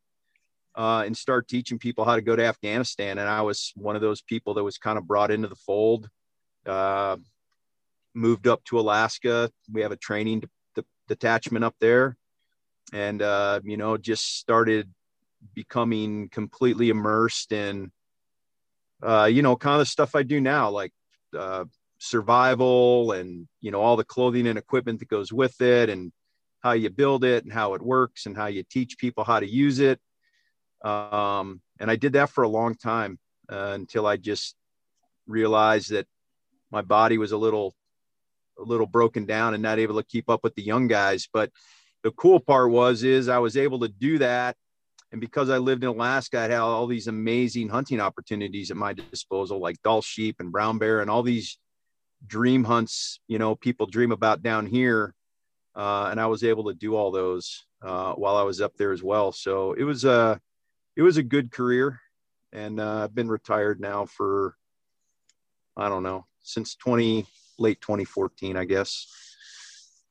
uh, 0.75 1.03
and 1.05 1.17
start 1.17 1.49
teaching 1.49 1.79
people 1.79 2.05
how 2.05 2.17
to 2.17 2.23
go 2.23 2.35
to 2.35 2.45
Afghanistan. 2.45 3.19
And 3.19 3.29
I 3.29 3.43
was 3.43 3.73
one 3.77 3.97
of 3.97 4.03
those 4.03 4.23
people 4.23 4.55
that 4.55 4.65
was 4.65 4.79
kind 4.79 4.99
of 4.99 5.07
brought 5.07 5.31
into 5.31 5.49
the 5.49 5.57
fold. 5.57 6.09
Uh, 6.67 7.17
moved 8.15 8.47
up 8.47 8.65
to 8.65 8.79
Alaska. 8.79 9.51
We 9.73 9.83
have 9.83 9.93
a 9.93 9.97
training 9.97 10.45
detachment 11.07 11.65
up 11.65 11.75
there, 11.81 12.17
and 12.93 13.23
uh, 13.23 13.61
you 13.65 13.77
know, 13.77 13.97
just 13.97 14.39
started 14.39 14.93
becoming 15.55 16.29
completely 16.31 16.91
immersed 16.91 17.53
in, 17.53 17.93
uh, 19.03 19.25
you 19.31 19.43
know, 19.43 19.57
kind 19.57 19.75
of 19.75 19.81
the 19.81 19.87
stuff 19.87 20.15
I 20.15 20.23
do 20.23 20.41
now, 20.41 20.71
like 20.71 20.93
uh, 21.37 21.65
survival 21.99 23.13
and 23.13 23.49
you 23.61 23.71
know 23.71 23.81
all 23.81 23.97
the 23.97 24.05
clothing 24.05 24.47
and 24.47 24.59
equipment 24.59 25.01
that 25.01 25.09
goes 25.09 25.33
with 25.33 25.61
it, 25.61 25.89
and 25.89 26.13
how 26.61 26.73
you 26.73 26.91
build 26.91 27.25
it 27.25 27.45
and 27.45 27.53
how 27.53 27.75
it 27.75 27.83
works 27.83 28.27
and 28.27 28.37
how 28.37 28.47
you 28.47 28.63
teach 28.63 28.99
people 28.99 29.25
how 29.25 29.41
to 29.41 29.49
use 29.49 29.79
it. 29.79 30.01
Um, 30.85 31.61
and 31.81 31.91
I 31.91 31.97
did 31.97 32.15
that 32.15 32.31
for 32.31 32.45
a 32.45 32.49
long 32.49 32.75
time 32.75 33.19
uh, 33.51 33.73
until 33.75 34.07
I 34.07 34.17
just 34.17 34.57
realized 35.27 35.91
that 35.91 36.07
my 36.71 36.83
body 36.83 37.19
was 37.19 37.33
a 37.33 37.37
little 37.37 37.75
a 38.59 38.63
little 38.63 38.87
broken 38.87 39.25
down 39.25 39.55
and 39.55 39.63
not 39.63 39.79
able 39.79 39.97
to 39.97 40.07
keep 40.07 40.29
up 40.29 40.41
with 40.43 40.55
the 40.55 40.63
young 40.63 40.89
guys. 40.89 41.29
But 41.33 41.51
the 42.03 42.11
cool 42.13 42.41
part 42.41 42.71
was 42.71 43.03
is 43.03 43.29
I 43.29 43.39
was 43.39 43.57
able 43.57 43.81
to 43.81 43.89
do 43.89 44.19
that. 44.19 44.57
And 45.11 45.21
because 45.21 45.49
I 45.49 45.59
lived 45.59 45.85
in 45.85 45.89
Alaska, 45.89 46.39
I 46.39 46.43
had 46.43 46.53
all 46.53 46.87
these 46.87 47.07
amazing 47.07 47.69
hunting 47.69 48.01
opportunities 48.01 48.71
at 48.71 48.77
my 48.77 48.93
disposal, 48.93 49.59
like 49.59 49.83
Dall 49.83 50.03
sheep 50.03 50.37
and 50.39 50.53
brown 50.53 50.79
bear 50.79 51.01
and 51.01 51.11
all 51.11 51.23
these 51.23 51.59
dream 52.27 52.65
hunts, 52.65 53.21
you 53.27 53.39
know, 53.39 53.55
people 53.55 53.87
dream 53.87 54.13
about 54.13 54.43
down 54.43 54.67
here. 54.67 55.15
Uh, 55.75 56.09
and 56.11 56.21
I 56.21 56.27
was 56.27 56.45
able 56.45 56.65
to 56.65 56.75
do 56.75 56.95
all 56.95 57.11
those 57.11 57.65
uh, 57.83 58.13
while 58.15 58.37
I 58.37 58.43
was 58.43 58.61
up 58.61 58.75
there 58.77 58.93
as 58.93 59.03
well. 59.03 59.33
So 59.33 59.73
it 59.73 59.85
was 59.85 60.05
a, 60.05 60.41
it 60.97 61.03
was 61.03 61.17
a 61.17 61.23
good 61.23 61.51
career. 61.53 62.01
And 62.53 62.81
uh, 62.81 63.05
I've 63.05 63.15
been 63.15 63.29
retired 63.29 63.81
now 63.81 64.07
for, 64.07 64.57
I 65.77 65.89
don't 65.89 66.03
know, 66.03 66.27
since 66.43 66.75
20, 66.77 67.27
late 67.59 67.81
2014, 67.81 68.57
I 68.57 68.65
guess. 68.65 69.07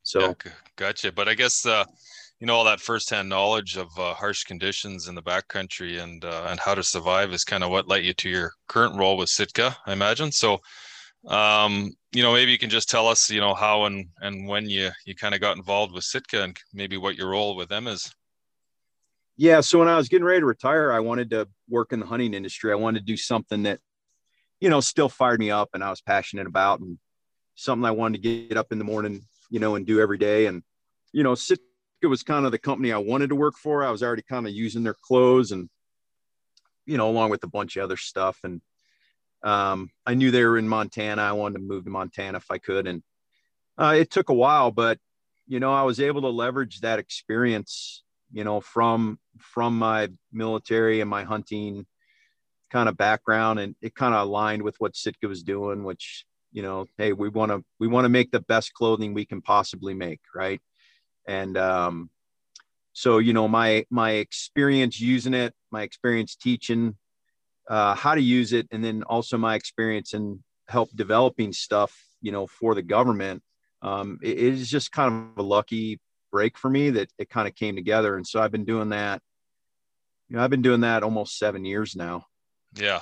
So 0.03 0.21
yeah, 0.21 0.51
gotcha. 0.75 1.11
But 1.11 1.27
I 1.27 1.33
guess 1.33 1.65
uh, 1.65 1.83
you 2.39 2.47
know 2.47 2.55
all 2.55 2.63
that 2.65 2.79
firsthand 2.79 3.27
knowledge 3.27 3.77
of 3.77 3.87
uh, 3.97 4.13
harsh 4.13 4.43
conditions 4.43 5.07
in 5.07 5.15
the 5.15 5.21
backcountry 5.21 6.01
and 6.01 6.23
uh, 6.23 6.47
and 6.49 6.59
how 6.59 6.75
to 6.75 6.83
survive 6.83 7.33
is 7.33 7.43
kind 7.43 7.63
of 7.63 7.71
what 7.71 7.87
led 7.87 8.05
you 8.05 8.13
to 8.13 8.29
your 8.29 8.53
current 8.67 8.97
role 8.97 9.17
with 9.17 9.29
Sitka, 9.29 9.75
I 9.85 9.93
imagine. 9.93 10.31
So 10.31 10.59
um, 11.27 11.91
you 12.13 12.23
know 12.23 12.31
maybe 12.31 12.51
you 12.51 12.57
can 12.57 12.69
just 12.69 12.89
tell 12.89 13.07
us 13.07 13.29
you 13.29 13.41
know 13.41 13.53
how 13.53 13.85
and 13.85 14.07
and 14.21 14.47
when 14.47 14.69
you 14.69 14.91
you 15.05 15.15
kind 15.15 15.35
of 15.35 15.41
got 15.41 15.57
involved 15.57 15.93
with 15.93 16.05
Sitka 16.05 16.43
and 16.43 16.57
maybe 16.73 16.95
what 16.95 17.15
your 17.15 17.29
role 17.29 17.55
with 17.55 17.67
them 17.67 17.87
is. 17.87 18.09
Yeah, 19.37 19.61
so 19.61 19.79
when 19.79 19.87
I 19.87 19.97
was 19.97 20.09
getting 20.09 20.25
ready 20.25 20.39
to 20.39 20.45
retire, 20.47 20.91
I 20.91 20.99
wanted 20.99 21.29
to 21.29 21.47
work 21.69 21.93
in 21.93 21.99
the 21.99 22.07
hunting 22.07 22.33
industry. 22.33 22.71
I 22.71 22.75
wanted 22.75 22.99
to 23.01 23.05
do 23.05 23.15
something 23.15 23.63
that, 23.63 23.79
you 24.59 24.69
know, 24.69 24.79
still 24.79 25.09
fired 25.09 25.39
me 25.39 25.51
up 25.51 25.69
and 25.75 25.83
I 25.83 25.91
was 25.91 26.01
passionate 26.01 26.47
about. 26.47 26.79
And 26.79 26.97
something 27.57 27.85
I 27.85 27.91
wanted 27.91 28.21
to 28.21 28.45
get 28.47 28.55
up 28.55 28.71
in 28.71 28.77
the 28.77 28.85
morning, 28.85 29.25
you 29.49 29.59
know, 29.59 29.75
and 29.75 29.85
do 29.85 29.99
every 29.99 30.19
day. 30.19 30.45
And, 30.45 30.63
you 31.11 31.23
know, 31.23 31.35
Sitka 31.35 31.63
was 32.03 32.23
kind 32.23 32.45
of 32.45 32.51
the 32.51 32.59
company 32.59 32.93
I 32.93 32.99
wanted 32.99 33.29
to 33.29 33.35
work 33.35 33.55
for. 33.57 33.83
I 33.83 33.89
was 33.91 34.03
already 34.03 34.21
kind 34.21 34.47
of 34.47 34.53
using 34.53 34.83
their 34.83 34.93
clothes 34.93 35.51
and, 35.51 35.67
you 36.85 36.97
know, 36.97 37.09
along 37.09 37.31
with 37.31 37.43
a 37.43 37.47
bunch 37.47 37.75
of 37.75 37.83
other 37.83 37.97
stuff. 37.97 38.39
And 38.43 38.61
um, 39.43 39.89
I 40.05 40.13
knew 40.13 40.29
they 40.29 40.45
were 40.45 40.59
in 40.59 40.69
Montana. 40.69 41.23
I 41.23 41.31
wanted 41.31 41.55
to 41.55 41.65
move 41.65 41.85
to 41.85 41.89
Montana 41.89 42.37
if 42.37 42.49
I 42.51 42.59
could. 42.59 42.87
And 42.87 43.01
uh, 43.77 43.95
it 43.97 44.11
took 44.11 44.29
a 44.29 44.35
while, 44.35 44.69
but, 44.69 44.99
you 45.47 45.59
know, 45.59 45.73
I 45.73 45.81
was 45.81 45.99
able 45.99 46.21
to 46.21 46.29
leverage 46.29 46.81
that 46.81 46.99
experience, 46.99 48.03
you 48.31 48.43
know, 48.43 48.61
from, 48.61 49.17
from 49.39 49.79
my 49.79 50.09
military 50.31 51.01
and 51.01 51.09
my 51.09 51.23
hunting 51.23 51.87
kind 52.69 52.87
of 52.87 52.97
background. 52.97 53.59
And 53.59 53.75
it 53.81 53.95
kind 53.95 54.13
of 54.13 54.27
aligned 54.27 54.61
with 54.61 54.75
what 54.77 54.95
Sitka 54.95 55.27
was 55.27 55.41
doing, 55.41 55.83
which 55.83 56.25
you 56.51 56.61
know 56.61 56.85
hey 56.97 57.13
we 57.13 57.29
want 57.29 57.51
to 57.51 57.63
we 57.79 57.87
want 57.87 58.05
to 58.05 58.09
make 58.09 58.31
the 58.31 58.39
best 58.39 58.73
clothing 58.73 59.13
we 59.13 59.25
can 59.25 59.41
possibly 59.41 59.93
make 59.93 60.21
right? 60.35 60.61
And 61.27 61.57
um 61.57 62.09
so 62.93 63.19
you 63.19 63.31
know 63.31 63.47
my 63.47 63.85
my 63.91 64.11
experience 64.11 64.99
using 64.99 65.35
it 65.35 65.53
my 65.71 65.83
experience 65.83 66.35
teaching 66.35 66.95
uh, 67.69 67.93
how 67.93 68.15
to 68.15 68.21
use 68.21 68.53
it 68.53 68.67
and 68.71 68.83
then 68.83 69.03
also 69.03 69.37
my 69.37 69.53
experience 69.53 70.13
in 70.13 70.41
help 70.67 70.89
developing 70.95 71.53
stuff 71.53 71.93
you 72.21 72.31
know 72.31 72.47
for 72.47 72.73
the 72.73 72.81
government 72.81 73.43
um, 73.83 74.17
it 74.23 74.39
is 74.39 74.67
just 74.67 74.91
kind 74.91 75.31
of 75.37 75.45
a 75.45 75.47
lucky 75.47 75.99
break 76.31 76.57
for 76.57 76.69
me 76.69 76.89
that 76.89 77.11
it 77.19 77.29
kind 77.29 77.47
of 77.47 77.53
came 77.53 77.75
together. 77.75 78.15
And 78.15 78.25
so 78.25 78.41
i've 78.41 78.51
been 78.51 78.65
doing 78.65 78.89
that 78.89 79.21
you 80.27 80.35
know 80.35 80.43
i've 80.43 80.49
been 80.49 80.63
doing 80.63 80.81
that 80.81 81.03
almost 81.03 81.37
seven 81.37 81.65
years 81.65 81.95
now. 81.95 82.25
Yeah 82.73 83.01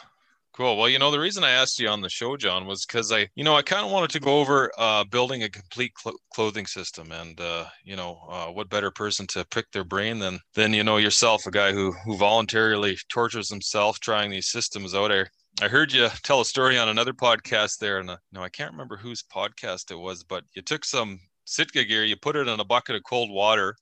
Cool. 0.56 0.78
Well, 0.78 0.88
you 0.88 1.00
know, 1.00 1.12
the 1.12 1.20
reason 1.20 1.44
I 1.44 1.52
asked 1.52 1.82
you 1.82 1.90
on 1.90 2.00
the 2.00 2.08
show, 2.08 2.38
John, 2.38 2.66
was 2.66 2.86
because 2.86 3.12
I, 3.12 3.28
you 3.36 3.44
know, 3.44 3.56
I 3.56 3.62
kind 3.62 3.86
of 3.86 3.92
wanted 3.92 4.12
to 4.12 4.22
go 4.22 4.40
over 4.40 4.72
uh, 4.78 5.04
building 5.04 5.44
a 5.44 5.50
complete 5.50 5.92
cl- 6.02 6.16
clothing 6.34 6.66
system, 6.66 7.12
and 7.12 7.38
uh, 7.42 7.66
you 7.84 7.98
know, 7.98 8.22
uh, 8.30 8.46
what 8.46 8.70
better 8.70 8.90
person 8.90 9.28
to 9.28 9.44
pick 9.52 9.70
their 9.74 9.84
brain 9.84 10.18
than 10.18 10.40
than 10.54 10.74
you 10.74 10.86
know 10.86 10.96
yourself, 10.96 11.46
a 11.46 11.52
guy 11.52 11.74
who 11.74 11.92
who 12.06 12.16
voluntarily 12.16 12.98
tortures 13.10 13.50
himself 13.50 14.00
trying 14.00 14.32
these 14.32 14.48
systems 14.48 14.96
out 14.96 15.10
there. 15.10 15.30
I 15.62 15.68
heard 15.68 15.92
you 15.92 16.08
tell 16.24 16.40
a 16.40 16.46
story 16.46 16.78
on 16.78 16.88
another 16.88 17.12
podcast 17.12 17.80
there, 17.80 18.00
and 18.00 18.10
uh, 18.10 18.18
no, 18.32 18.42
I 18.42 18.48
can't 18.48 18.72
remember 18.72 18.96
whose 18.96 19.24
podcast 19.24 19.92
it 19.92 20.00
was, 20.00 20.24
but 20.24 20.46
you 20.54 20.62
took 20.62 20.86
some 20.86 21.20
Sitka 21.44 21.84
gear, 21.84 22.06
you 22.06 22.16
put 22.16 22.38
it 22.38 22.48
in 22.48 22.62
a 22.62 22.66
bucket 22.66 22.96
of 22.96 23.04
cold 23.04 23.30
water, 23.30 23.76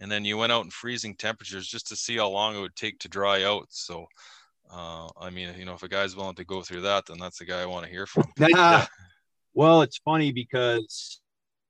and 0.00 0.10
then 0.10 0.24
you 0.24 0.36
went 0.36 0.50
out 0.50 0.64
in 0.64 0.70
freezing 0.72 1.14
temperatures 1.14 1.68
just 1.68 1.86
to 1.86 1.94
see 1.94 2.16
how 2.16 2.30
long 2.30 2.56
it 2.56 2.60
would 2.60 2.74
take 2.74 2.98
to 2.98 3.08
dry 3.08 3.44
out. 3.44 3.66
So 3.68 4.06
uh, 4.72 5.08
I 5.20 5.30
mean, 5.30 5.54
you 5.58 5.64
know, 5.64 5.74
if 5.74 5.82
a 5.82 5.88
guy's 5.88 6.16
willing 6.16 6.36
to 6.36 6.44
go 6.44 6.62
through 6.62 6.82
that, 6.82 7.06
then 7.06 7.18
that's 7.18 7.38
the 7.38 7.44
guy 7.44 7.60
I 7.60 7.66
want 7.66 7.84
to 7.86 7.90
hear 7.90 8.06
from. 8.06 8.24
Nah. 8.38 8.86
Well, 9.52 9.82
it's 9.82 9.98
funny 9.98 10.32
because 10.32 11.20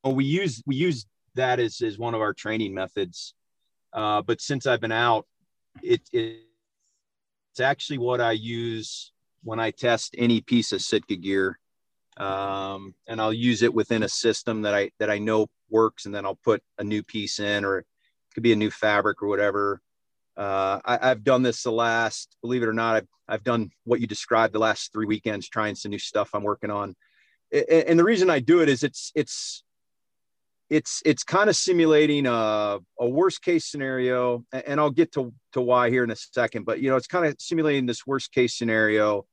well, 0.05 0.15
we 0.15 0.25
use 0.25 0.63
we 0.67 0.77
use 0.77 1.07
that 1.35 1.61
as, 1.61 1.81
as 1.81 1.99
one 1.99 2.15
of 2.15 2.21
our 2.21 2.35
training 2.35 2.75
methods. 2.75 3.35
Uh, 3.93 4.23
but 4.23 4.41
since 4.41 4.67
I've 4.67 4.81
been 4.81 4.93
out, 4.93 5.27
it, 5.83 6.03
it 6.13 6.41
it's 7.53 7.61
actually 7.61 7.99
what 7.99 8.21
I 8.21 8.33
use 8.33 9.13
when 9.43 9.59
I 9.59 9.71
test 9.71 10.15
any 10.19 10.41
piece 10.41 10.73
of 10.73 10.83
Sitka 10.83 11.17
gear. 11.17 11.59
Um, 12.17 12.95
and 13.09 13.21
I'll 13.21 13.33
use 13.33 13.63
it 13.63 13.73
within 13.73 14.03
a 14.03 14.09
system 14.09 14.63
that 14.63 14.75
I 14.75 14.91
that 14.99 15.11
I 15.11 15.19
know 15.19 15.47
works, 15.71 16.07
and 16.07 16.15
then 16.15 16.27
I'll 16.27 16.39
put 16.45 16.63
a 16.79 16.85
new 16.85 17.03
piece 17.03 17.41
in, 17.41 17.65
or 17.65 17.79
it 17.79 17.87
could 18.35 18.43
be 18.43 18.53
a 18.53 18.57
new 18.57 18.71
fabric 18.71 19.23
or 19.23 19.29
whatever. 19.29 19.81
Uh, 20.37 20.81
I, 20.85 21.09
have 21.09 21.25
done 21.25 21.43
this 21.43 21.63
the 21.63 21.73
last, 21.73 22.37
believe 22.41 22.63
it 22.63 22.69
or 22.69 22.73
not, 22.73 22.97
I've, 22.97 23.09
I've 23.29 23.45
done 23.45 23.71
what 23.85 24.01
you 24.01 24.07
described 24.07 24.55
the 24.55 24.59
last 24.59 24.93
three 24.93 25.07
weekends, 25.07 25.49
trying 25.49 25.75
some 25.75 25.91
new 25.91 25.99
stuff 25.99 26.31
I'm 26.35 26.43
working 26.43 26.71
on. 26.71 26.95
And, 27.53 27.65
and 27.69 27.99
the 27.99 28.05
reason 28.05 28.31
I 28.31 28.41
do 28.41 28.63
it 28.63 28.69
is 28.69 28.83
it's, 28.83 29.13
it's, 29.15 29.65
it's, 30.71 31.03
it's 31.05 31.25
kind 31.25 31.51
of 31.51 31.57
simulating 31.57 32.27
a, 32.27 32.79
a 32.99 33.09
worst 33.09 33.43
case 33.43 33.67
scenario. 33.67 34.45
And 34.53 34.81
I'll 34.81 34.91
get 34.91 35.13
to, 35.13 35.35
to 35.53 35.61
why 35.61 35.91
here 35.91 36.05
in 36.05 36.11
a 36.11 36.17
second, 36.17 36.65
but 36.65 36.81
you 36.81 36.91
know, 36.91 36.97
it's 36.97 37.09
kind 37.09 37.27
of 37.27 37.37
simulating 37.39 37.87
this 37.87 38.07
worst 38.07 38.33
case 38.33 38.57
scenario. 38.57 39.27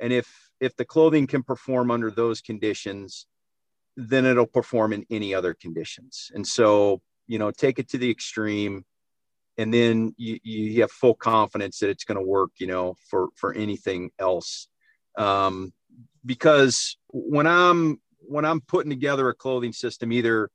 And 0.00 0.12
if, 0.12 0.28
if 0.60 0.74
the 0.76 0.84
clothing 0.84 1.26
can 1.26 1.42
perform 1.42 1.90
under 1.90 2.10
those 2.10 2.40
conditions, 2.40 3.26
then 3.96 4.24
it'll 4.24 4.46
perform 4.46 4.92
in 4.92 5.04
any 5.10 5.34
other 5.34 5.54
conditions. 5.54 6.30
And 6.34 6.46
so, 6.46 7.00
you 7.26 7.38
know, 7.38 7.50
take 7.50 7.78
it 7.78 7.88
to 7.90 7.98
the 7.98 8.10
extreme 8.10 8.84
and 9.56 9.72
then 9.72 10.14
you, 10.16 10.38
you 10.42 10.80
have 10.80 10.90
full 10.90 11.14
confidence 11.14 11.78
that 11.78 11.90
it's 11.90 12.04
going 12.04 12.18
to 12.18 12.24
work 12.24 12.50
you 12.58 12.66
know 12.66 12.94
for 13.08 13.28
for 13.36 13.52
anything 13.54 14.10
else. 14.18 14.68
Um, 15.16 15.72
because 16.26 16.96
when 17.08 17.46
i'm 17.46 18.00
when 18.20 18.44
i'm 18.44 18.60
putting 18.60 18.90
together 18.90 19.28
a 19.28 19.34
clothing 19.34 19.72
system 19.72 20.12
either 20.12 20.50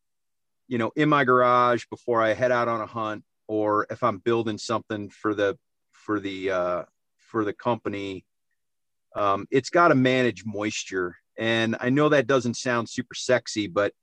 you 0.68 0.78
know 0.78 0.92
in 0.96 1.10
my 1.10 1.24
garage 1.24 1.86
before 1.90 2.22
i 2.22 2.34
head 2.34 2.52
out 2.52 2.68
on 2.68 2.82
a 2.82 2.86
hunt 2.86 3.24
or 3.48 3.86
if 3.90 4.04
i'm 4.04 4.18
building 4.20 4.58
something 4.58 5.10
for 5.10 5.34
the 5.34 5.58
for 5.92 6.20
the 6.20 6.50
uh, 6.50 6.84
for 7.18 7.46
the 7.46 7.54
company 7.54 8.26
um, 9.16 9.48
it's 9.50 9.72
got 9.72 9.88
to 9.88 9.96
manage 9.96 10.46
moisture. 10.46 11.18
And 11.38 11.76
i 11.80 11.90
know 11.90 12.10
that 12.10 12.28
doesn't 12.28 12.58
sound 12.58 12.90
super 12.90 13.16
sexy 13.16 13.68
but 13.68 13.94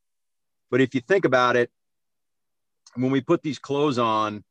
but 0.71 0.81
if 0.81 0.95
you 0.95 1.01
think 1.01 1.25
about 1.25 1.57
it 1.57 1.71
when 2.95 3.11
we 3.11 3.21
put 3.21 3.43
these 3.43 3.59
clothes 3.59 3.99
on 3.99 4.43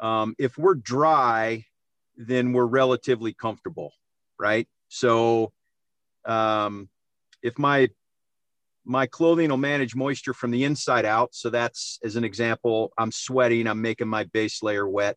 um, 0.00 0.34
if 0.38 0.56
we're 0.58 0.74
dry, 0.74 1.64
then 2.16 2.52
we're 2.52 2.66
relatively 2.66 3.32
comfortable, 3.32 3.92
right? 4.38 4.68
So 4.88 5.52
um, 6.24 6.88
if 7.42 7.58
my 7.58 7.88
my 8.84 9.06
clothing 9.06 9.50
will 9.50 9.58
manage 9.58 9.94
moisture 9.94 10.32
from 10.32 10.50
the 10.50 10.64
inside 10.64 11.04
out. 11.04 11.34
So 11.34 11.50
that's 11.50 11.98
as 12.02 12.16
an 12.16 12.24
example, 12.24 12.90
I'm 12.96 13.12
sweating, 13.12 13.66
I'm 13.66 13.82
making 13.82 14.08
my 14.08 14.24
base 14.24 14.62
layer 14.62 14.88
wet. 14.88 15.16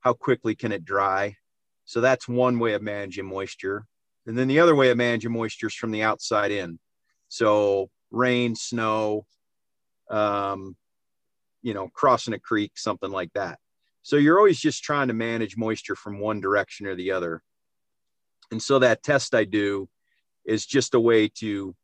How 0.00 0.12
quickly 0.12 0.56
can 0.56 0.72
it 0.72 0.84
dry? 0.84 1.36
So 1.84 2.00
that's 2.00 2.26
one 2.26 2.58
way 2.58 2.72
of 2.72 2.82
managing 2.82 3.26
moisture. 3.26 3.86
And 4.26 4.36
then 4.36 4.48
the 4.48 4.58
other 4.58 4.74
way 4.74 4.90
of 4.90 4.96
managing 4.96 5.30
moisture 5.30 5.68
is 5.68 5.74
from 5.74 5.92
the 5.92 6.02
outside 6.02 6.50
in. 6.50 6.80
So 7.28 7.90
rain, 8.10 8.56
snow, 8.56 9.24
um, 10.10 10.76
you 11.62 11.74
know, 11.74 11.88
crossing 11.94 12.34
a 12.34 12.40
creek, 12.40 12.72
something 12.74 13.10
like 13.10 13.32
that. 13.34 13.60
So 14.02 14.16
you're 14.16 14.38
always 14.38 14.60
just 14.60 14.82
trying 14.82 15.08
to 15.08 15.14
manage 15.14 15.56
moisture 15.56 15.96
from 15.96 16.18
one 16.18 16.40
direction 16.40 16.86
or 16.86 16.94
the 16.94 17.12
other. 17.12 17.42
And 18.50 18.62
so 18.62 18.78
that 18.80 19.02
test 19.02 19.34
I 19.34 19.44
do 19.44 19.88
is 20.44 20.66
just 20.66 20.94
a 20.94 21.00
way 21.00 21.28
to 21.28 21.74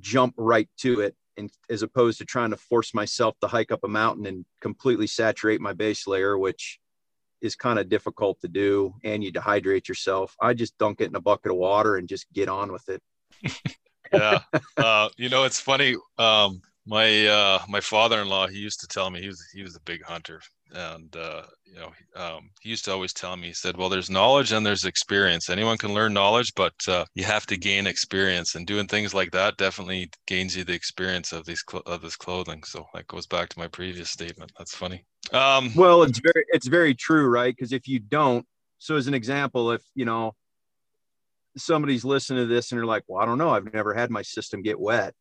jump 0.00 0.34
right 0.36 0.68
to 0.78 1.00
it 1.00 1.16
and 1.36 1.50
as 1.68 1.82
opposed 1.82 2.18
to 2.18 2.24
trying 2.24 2.50
to 2.50 2.56
force 2.56 2.94
myself 2.94 3.34
to 3.40 3.48
hike 3.48 3.72
up 3.72 3.82
a 3.82 3.88
mountain 3.88 4.26
and 4.26 4.44
completely 4.60 5.06
saturate 5.06 5.60
my 5.60 5.72
base 5.72 6.06
layer, 6.06 6.38
which 6.38 6.78
is 7.40 7.56
kind 7.56 7.78
of 7.78 7.88
difficult 7.88 8.40
to 8.40 8.48
do 8.48 8.94
and 9.02 9.24
you 9.24 9.32
dehydrate 9.32 9.88
yourself. 9.88 10.34
I 10.40 10.54
just 10.54 10.78
dunk 10.78 11.00
it 11.00 11.08
in 11.08 11.16
a 11.16 11.20
bucket 11.20 11.50
of 11.50 11.58
water 11.58 11.96
and 11.96 12.08
just 12.08 12.32
get 12.32 12.48
on 12.48 12.72
with 12.72 12.88
it. 12.88 13.02
yeah. 14.12 14.40
Uh, 14.76 15.08
you 15.16 15.28
know, 15.28 15.44
it's 15.44 15.60
funny. 15.60 15.96
Um, 16.18 16.62
my 16.86 17.26
uh, 17.26 17.62
my 17.68 17.80
father-in-law, 17.80 18.48
he 18.48 18.58
used 18.58 18.80
to 18.80 18.86
tell 18.86 19.10
me 19.10 19.20
he 19.20 19.28
was 19.28 19.42
he 19.52 19.62
was 19.62 19.76
a 19.76 19.80
big 19.80 20.02
hunter, 20.02 20.40
and 20.72 21.14
uh, 21.16 21.42
you 21.64 21.76
know, 21.76 21.92
um, 22.16 22.50
he 22.60 22.70
used 22.70 22.84
to 22.84 22.92
always 22.92 23.12
tell 23.12 23.36
me, 23.36 23.48
he 23.48 23.52
said, 23.52 23.76
"Well, 23.76 23.88
there's 23.88 24.10
knowledge 24.10 24.52
and 24.52 24.64
there's 24.64 24.84
experience. 24.84 25.50
Anyone 25.50 25.78
can 25.78 25.94
learn 25.94 26.12
knowledge, 26.12 26.52
but 26.54 26.74
uh, 26.88 27.04
you 27.14 27.24
have 27.24 27.46
to 27.46 27.56
gain 27.56 27.86
experience. 27.86 28.54
And 28.54 28.66
doing 28.66 28.86
things 28.86 29.14
like 29.14 29.30
that 29.32 29.56
definitely 29.56 30.10
gains 30.26 30.56
you 30.56 30.64
the 30.64 30.72
experience 30.72 31.32
of 31.32 31.44
these 31.44 31.64
cl- 31.68 31.82
of 31.86 32.02
this 32.02 32.16
clothing. 32.16 32.62
So 32.64 32.86
that 32.94 33.06
goes 33.06 33.26
back 33.26 33.48
to 33.50 33.58
my 33.58 33.68
previous 33.68 34.10
statement. 34.10 34.52
That's 34.58 34.74
funny. 34.74 35.04
Um, 35.32 35.72
well, 35.74 36.02
it's 36.02 36.18
very 36.18 36.44
it's 36.48 36.68
very 36.68 36.94
true, 36.94 37.28
right? 37.28 37.54
Because 37.54 37.72
if 37.72 37.88
you 37.88 37.98
don't, 37.98 38.46
so 38.78 38.96
as 38.96 39.06
an 39.06 39.14
example, 39.14 39.70
if 39.72 39.82
you 39.94 40.04
know 40.04 40.34
somebody's 41.56 42.04
listening 42.04 42.42
to 42.42 42.46
this 42.46 42.72
and 42.72 42.78
they're 42.78 42.86
like, 42.86 43.04
"Well, 43.06 43.22
I 43.22 43.26
don't 43.26 43.38
know. 43.38 43.50
I've 43.50 43.72
never 43.72 43.94
had 43.94 44.10
my 44.10 44.22
system 44.22 44.62
get 44.62 44.78
wet." 44.78 45.14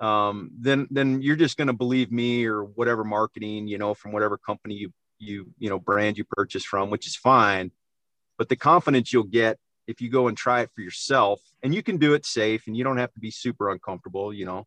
Um, 0.00 0.50
then 0.58 0.88
then 0.90 1.22
you're 1.22 1.36
just 1.36 1.56
going 1.56 1.68
to 1.68 1.74
believe 1.74 2.10
me 2.10 2.46
or 2.46 2.64
whatever 2.64 3.04
marketing 3.04 3.68
you 3.68 3.78
know 3.78 3.94
from 3.94 4.12
whatever 4.12 4.38
company 4.38 4.74
you 4.74 4.92
you 5.18 5.46
you 5.58 5.68
know 5.68 5.78
brand 5.78 6.18
you 6.18 6.24
purchase 6.24 6.64
from, 6.64 6.90
which 6.90 7.06
is 7.06 7.16
fine. 7.16 7.70
But 8.38 8.48
the 8.48 8.56
confidence 8.56 9.12
you'll 9.12 9.24
get 9.24 9.58
if 9.86 10.00
you 10.00 10.08
go 10.08 10.28
and 10.28 10.36
try 10.36 10.60
it 10.60 10.70
for 10.74 10.80
yourself, 10.80 11.40
and 11.62 11.74
you 11.74 11.82
can 11.82 11.98
do 11.98 12.14
it 12.14 12.24
safe, 12.24 12.66
and 12.66 12.76
you 12.76 12.84
don't 12.84 12.98
have 12.98 13.12
to 13.12 13.20
be 13.20 13.30
super 13.30 13.70
uncomfortable, 13.70 14.32
you 14.32 14.46
know. 14.46 14.66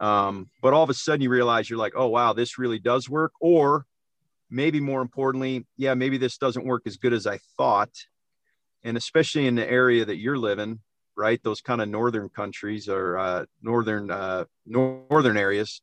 Um, 0.00 0.50
but 0.62 0.74
all 0.74 0.82
of 0.82 0.90
a 0.90 0.94
sudden 0.94 1.22
you 1.22 1.30
realize 1.30 1.68
you're 1.68 1.78
like, 1.78 1.94
oh 1.96 2.08
wow, 2.08 2.32
this 2.32 2.58
really 2.58 2.78
does 2.78 3.08
work, 3.08 3.32
or 3.40 3.86
maybe 4.50 4.80
more 4.80 5.02
importantly, 5.02 5.66
yeah, 5.76 5.94
maybe 5.94 6.18
this 6.18 6.38
doesn't 6.38 6.66
work 6.66 6.82
as 6.86 6.96
good 6.96 7.12
as 7.12 7.26
I 7.26 7.38
thought. 7.56 7.90
And 8.84 8.96
especially 8.96 9.46
in 9.46 9.56
the 9.56 9.68
area 9.68 10.04
that 10.04 10.16
you're 10.16 10.38
living, 10.38 10.80
right? 11.18 11.42
Those 11.42 11.60
kind 11.60 11.82
of 11.82 11.88
northern 11.88 12.28
countries 12.28 12.88
or 12.88 13.18
uh, 13.18 13.44
northern 13.60 14.10
uh, 14.10 14.44
northern 14.64 15.36
areas, 15.36 15.82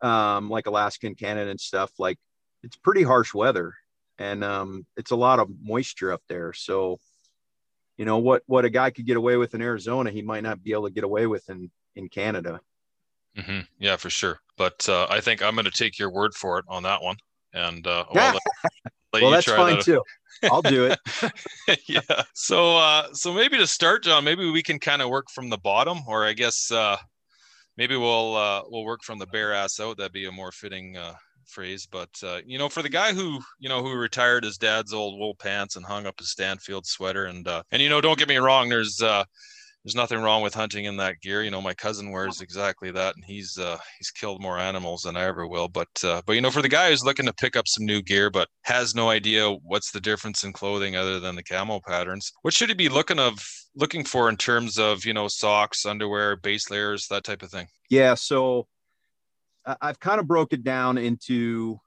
um, 0.00 0.48
like 0.48 0.66
Alaska 0.66 1.06
and 1.08 1.18
Canada 1.18 1.50
and 1.50 1.60
stuff. 1.60 1.90
Like 1.98 2.18
it's 2.62 2.76
pretty 2.76 3.02
harsh 3.02 3.34
weather, 3.34 3.74
and 4.18 4.44
um, 4.44 4.86
it's 4.96 5.10
a 5.10 5.16
lot 5.16 5.40
of 5.40 5.50
moisture 5.60 6.12
up 6.12 6.22
there. 6.28 6.52
So, 6.52 6.98
you 7.98 8.04
know 8.04 8.18
what 8.18 8.42
what 8.46 8.64
a 8.64 8.70
guy 8.70 8.90
could 8.90 9.06
get 9.06 9.16
away 9.16 9.36
with 9.36 9.54
in 9.54 9.60
Arizona, 9.60 10.10
he 10.10 10.22
might 10.22 10.44
not 10.44 10.62
be 10.62 10.72
able 10.72 10.86
to 10.86 10.94
get 10.94 11.04
away 11.04 11.26
with 11.26 11.48
in 11.50 11.70
in 11.96 12.08
Canada. 12.08 12.60
Mm-hmm. 13.36 13.60
Yeah, 13.78 13.96
for 13.96 14.08
sure. 14.08 14.40
But 14.56 14.88
uh, 14.88 15.06
I 15.10 15.20
think 15.20 15.42
I'm 15.42 15.54
going 15.54 15.66
to 15.66 15.70
take 15.70 15.98
your 15.98 16.10
word 16.10 16.34
for 16.34 16.58
it 16.58 16.64
on 16.68 16.84
that 16.84 17.02
one. 17.02 17.16
And 17.52 17.86
uh, 17.86 18.04
let 18.14 18.36
well 19.22 19.30
that's 19.30 19.46
fine 19.46 19.76
that. 19.76 19.84
too. 19.84 20.02
I'll 20.44 20.62
do 20.62 20.86
it. 20.86 20.98
yeah. 21.86 22.22
So, 22.34 22.76
uh, 22.76 23.12
so 23.12 23.32
maybe 23.32 23.56
to 23.58 23.66
start, 23.66 24.04
John, 24.04 24.24
maybe 24.24 24.50
we 24.50 24.62
can 24.62 24.78
kind 24.78 25.02
of 25.02 25.08
work 25.08 25.30
from 25.30 25.48
the 25.48 25.56
bottom, 25.56 26.00
or 26.06 26.26
I 26.26 26.34
guess 26.34 26.70
uh, 26.70 26.96
maybe 27.76 27.96
we'll 27.96 28.36
uh, 28.36 28.62
we'll 28.68 28.84
work 28.84 29.02
from 29.02 29.18
the 29.18 29.26
bare 29.26 29.52
ass 29.54 29.80
out. 29.80 29.96
That'd 29.96 30.12
be 30.12 30.26
a 30.26 30.32
more 30.32 30.52
fitting 30.52 30.96
uh, 30.96 31.14
phrase. 31.46 31.86
But 31.90 32.10
uh, 32.22 32.40
you 32.44 32.58
know, 32.58 32.68
for 32.68 32.82
the 32.82 32.88
guy 32.88 33.12
who 33.12 33.40
you 33.58 33.68
know 33.68 33.82
who 33.82 33.92
retired 33.94 34.44
his 34.44 34.58
dad's 34.58 34.92
old 34.92 35.18
wool 35.18 35.34
pants 35.34 35.76
and 35.76 35.84
hung 35.84 36.06
up 36.06 36.18
his 36.18 36.30
Stanfield 36.30 36.86
sweater, 36.86 37.26
and 37.26 37.46
uh, 37.46 37.62
and 37.70 37.80
you 37.80 37.88
know, 37.88 38.00
don't 38.00 38.18
get 38.18 38.28
me 38.28 38.36
wrong, 38.36 38.68
there's 38.68 39.00
uh, 39.00 39.24
there's 39.86 39.94
nothing 39.94 40.20
wrong 40.20 40.42
with 40.42 40.52
hunting 40.52 40.86
in 40.86 40.96
that 40.96 41.20
gear. 41.20 41.44
You 41.44 41.52
know, 41.52 41.62
my 41.62 41.72
cousin 41.72 42.10
wears 42.10 42.40
exactly 42.40 42.90
that, 42.90 43.14
and 43.14 43.24
he's 43.24 43.56
uh, 43.56 43.78
he's 44.00 44.10
killed 44.10 44.42
more 44.42 44.58
animals 44.58 45.02
than 45.02 45.16
I 45.16 45.22
ever 45.26 45.46
will. 45.46 45.68
But 45.68 45.86
uh, 46.02 46.22
but 46.26 46.32
you 46.32 46.40
know, 46.40 46.50
for 46.50 46.60
the 46.60 46.68
guy 46.68 46.90
who's 46.90 47.04
looking 47.04 47.26
to 47.26 47.32
pick 47.32 47.54
up 47.54 47.68
some 47.68 47.86
new 47.86 48.02
gear 48.02 48.28
but 48.28 48.48
has 48.62 48.96
no 48.96 49.10
idea 49.10 49.48
what's 49.48 49.92
the 49.92 50.00
difference 50.00 50.42
in 50.42 50.52
clothing 50.52 50.96
other 50.96 51.20
than 51.20 51.36
the 51.36 51.42
camo 51.44 51.78
patterns, 51.86 52.32
what 52.42 52.52
should 52.52 52.68
he 52.68 52.74
be 52.74 52.88
looking 52.88 53.20
of 53.20 53.38
looking 53.76 54.02
for 54.02 54.28
in 54.28 54.36
terms 54.36 54.76
of 54.76 55.04
you 55.04 55.14
know 55.14 55.28
socks, 55.28 55.86
underwear, 55.86 56.34
base 56.34 56.68
layers, 56.68 57.06
that 57.06 57.22
type 57.22 57.42
of 57.42 57.52
thing? 57.52 57.68
Yeah, 57.88 58.14
so 58.14 58.66
I've 59.80 60.00
kind 60.00 60.18
of 60.18 60.26
broke 60.26 60.52
it 60.52 60.64
down 60.64 60.98
into 60.98 61.78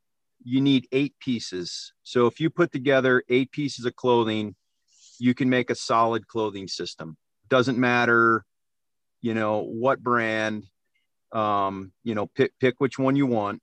you 0.42 0.62
need 0.62 0.88
eight 0.94 1.16
pieces. 1.20 1.92
So 2.04 2.28
if 2.28 2.40
you 2.40 2.50
put 2.50 2.72
together 2.72 3.24
eight 3.28 3.52
pieces 3.52 3.84
of 3.84 3.94
clothing, 3.98 4.56
you 5.20 5.34
can 5.34 5.50
make 5.50 5.70
a 5.70 5.76
solid 5.76 6.26
clothing 6.30 6.70
system 6.70 7.18
doesn't 7.50 7.78
matter, 7.78 8.46
you 9.22 9.34
know, 9.34 9.62
what 9.62 10.02
brand, 10.02 10.66
um, 11.32 11.92
you 12.04 12.16
know, 12.16 12.28
pick, 12.28 12.52
pick 12.60 12.80
which 12.80 12.98
one 12.98 13.16
you 13.16 13.26
want. 13.26 13.62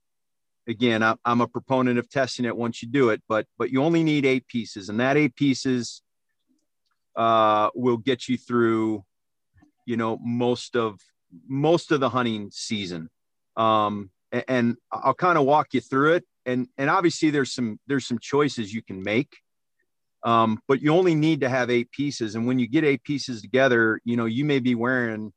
Again, 0.67 1.01
I, 1.01 1.15
I'm 1.23 1.41
a 1.41 1.47
proponent 1.47 1.97
of 1.97 2.09
testing 2.09 2.45
it 2.45 2.55
once 2.55 2.83
you 2.83 2.89
do 2.89 3.09
it, 3.09 3.21
but, 3.27 3.47
but 3.57 3.71
you 3.71 3.81
only 3.83 4.03
need 4.03 4.25
eight 4.25 4.47
pieces 4.47 4.89
and 4.89 4.99
that 4.99 5.17
eight 5.17 5.35
pieces 5.35 6.01
uh, 7.15 7.69
will 7.73 7.97
get 7.97 8.27
you 8.27 8.37
through, 8.37 9.03
you 9.85 9.97
know, 9.97 10.19
most 10.21 10.75
of, 10.75 10.99
most 11.47 11.91
of 11.91 11.99
the 11.99 12.09
hunting 12.09 12.49
season. 12.51 13.09
Um, 13.55 14.11
and, 14.31 14.43
and 14.47 14.75
I'll 14.91 15.13
kind 15.13 15.37
of 15.37 15.45
walk 15.45 15.73
you 15.73 15.81
through 15.81 16.15
it. 16.15 16.25
And, 16.45 16.67
and 16.77 16.89
obviously 16.89 17.29
there's 17.29 17.53
some, 17.53 17.79
there's 17.87 18.05
some 18.05 18.19
choices 18.19 18.73
you 18.73 18.81
can 18.81 19.01
make 19.01 19.37
um, 20.23 20.59
but 20.67 20.81
you 20.81 20.93
only 20.93 21.15
need 21.15 21.41
to 21.41 21.49
have 21.49 21.69
eight 21.69 21.91
pieces. 21.91 22.35
And 22.35 22.47
when 22.47 22.59
you 22.59 22.67
get 22.67 22.83
eight 22.83 23.03
pieces 23.03 23.41
together, 23.41 24.01
you 24.03 24.17
know, 24.17 24.25
you 24.25 24.45
may 24.45 24.59
be 24.59 24.75
wearing, 24.75 25.31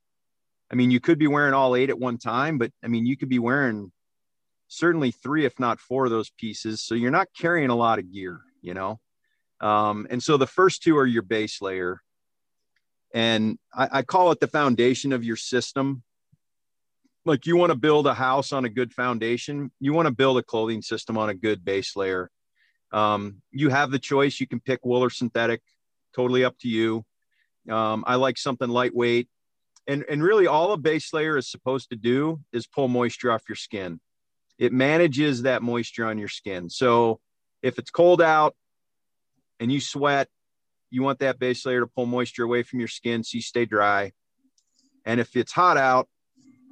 I 0.71 0.75
mean, 0.75 0.91
you 0.91 1.01
could 1.01 1.19
be 1.19 1.27
wearing 1.27 1.55
all 1.55 1.77
eight 1.77 1.91
at 1.91 1.99
one 1.99 2.19
time, 2.19 2.59
but 2.59 2.71
I 2.83 2.89
mean, 2.89 3.07
you 3.07 3.17
could 3.17 3.29
be 3.29 3.39
wearing 3.39 3.93
certainly 4.69 5.11
three, 5.11 5.45
if 5.45 5.59
not 5.59 5.81
four 5.81 6.07
of 6.07 6.11
those 6.11 6.31
pieces. 6.31 6.83
So 6.83 6.95
you're 6.95 7.11
not 7.11 7.29
carrying 7.37 7.71
a 7.71 7.77
lot 7.77 7.99
of 7.99 8.13
gear, 8.13 8.41
you 8.63 8.75
know? 8.75 9.01
Um, 9.61 10.07
and 10.09 10.23
so 10.23 10.37
the 10.37 10.47
first 10.47 10.83
two 10.83 10.97
are 10.97 11.07
your 11.07 11.23
base 11.23 11.61
layer. 11.61 12.01
And 13.13 13.59
I, 13.75 13.89
I 13.93 14.03
call 14.03 14.31
it 14.31 14.41
the 14.41 14.47
foundation 14.47 15.13
of 15.13 15.25
your 15.25 15.37
system. 15.37 16.03
Like 17.27 17.47
you 17.47 17.57
want 17.57 17.71
to 17.71 17.79
build 17.79 18.07
a 18.07 18.15
house 18.15 18.53
on 18.53 18.65
a 18.65 18.71
good 18.71 18.95
foundation, 18.95 19.71
you 19.79 19.93
want 19.93 20.07
to 20.07 20.15
build 20.15 20.39
a 20.39 20.43
clothing 20.43 20.81
system 20.81 21.19
on 21.19 21.29
a 21.29 21.35
good 21.35 21.65
base 21.65 21.97
layer 21.97 22.31
um, 22.93 23.43
you 23.51 23.69
have 23.69 23.91
the 23.91 23.99
choice. 23.99 24.41
You 24.41 24.47
can 24.47 24.61
pick 24.61 24.85
wool 24.85 25.03
or 25.05 25.11
synthetic, 25.11 25.63
totally 26.15 26.45
up 26.45 26.59
to 26.61 26.69
you. 26.69 27.05
Um, 27.69 28.05
I 28.07 28.17
like 28.17 28.39
something 28.39 28.69
lightweight. 28.69 29.29
And, 29.87 30.05
and 30.09 30.23
really, 30.23 30.47
all 30.47 30.73
a 30.73 30.77
base 30.77 31.13
layer 31.13 31.37
is 31.37 31.51
supposed 31.51 31.91
to 31.91 31.97
do 31.97 32.41
is 32.53 32.67
pull 32.67 32.89
moisture 32.89 33.33
off 33.33 33.49
your 33.49 33.57
skin. 33.57 34.01
It 34.59 34.73
manages 34.73 35.43
that 35.43 35.63
moisture 35.63 36.07
on 36.07 36.19
your 36.19 36.29
skin. 36.29 36.69
So 36.69 37.21
if 37.63 37.79
it's 37.79 37.91
cold 37.91 38.21
out 38.21 38.55
and 39.59 39.73
you 39.73 39.81
sweat, 39.81 40.29
you 40.91 41.03
want 41.03 41.21
that 41.21 41.39
base 41.39 41.65
layer 41.65 41.81
to 41.81 41.87
pull 41.87 42.07
moisture 42.07 42.45
away 42.45 42.63
from 42.63 42.79
your 42.79 42.89
skin 42.89 43.25
so 43.25 43.37
you 43.37 43.43
stay 43.43 43.65
dry. 43.65 44.13
And 45.07 45.19
if 45.19 45.35
it's 45.35 45.53
hot 45.53 45.77
out, 45.77 46.09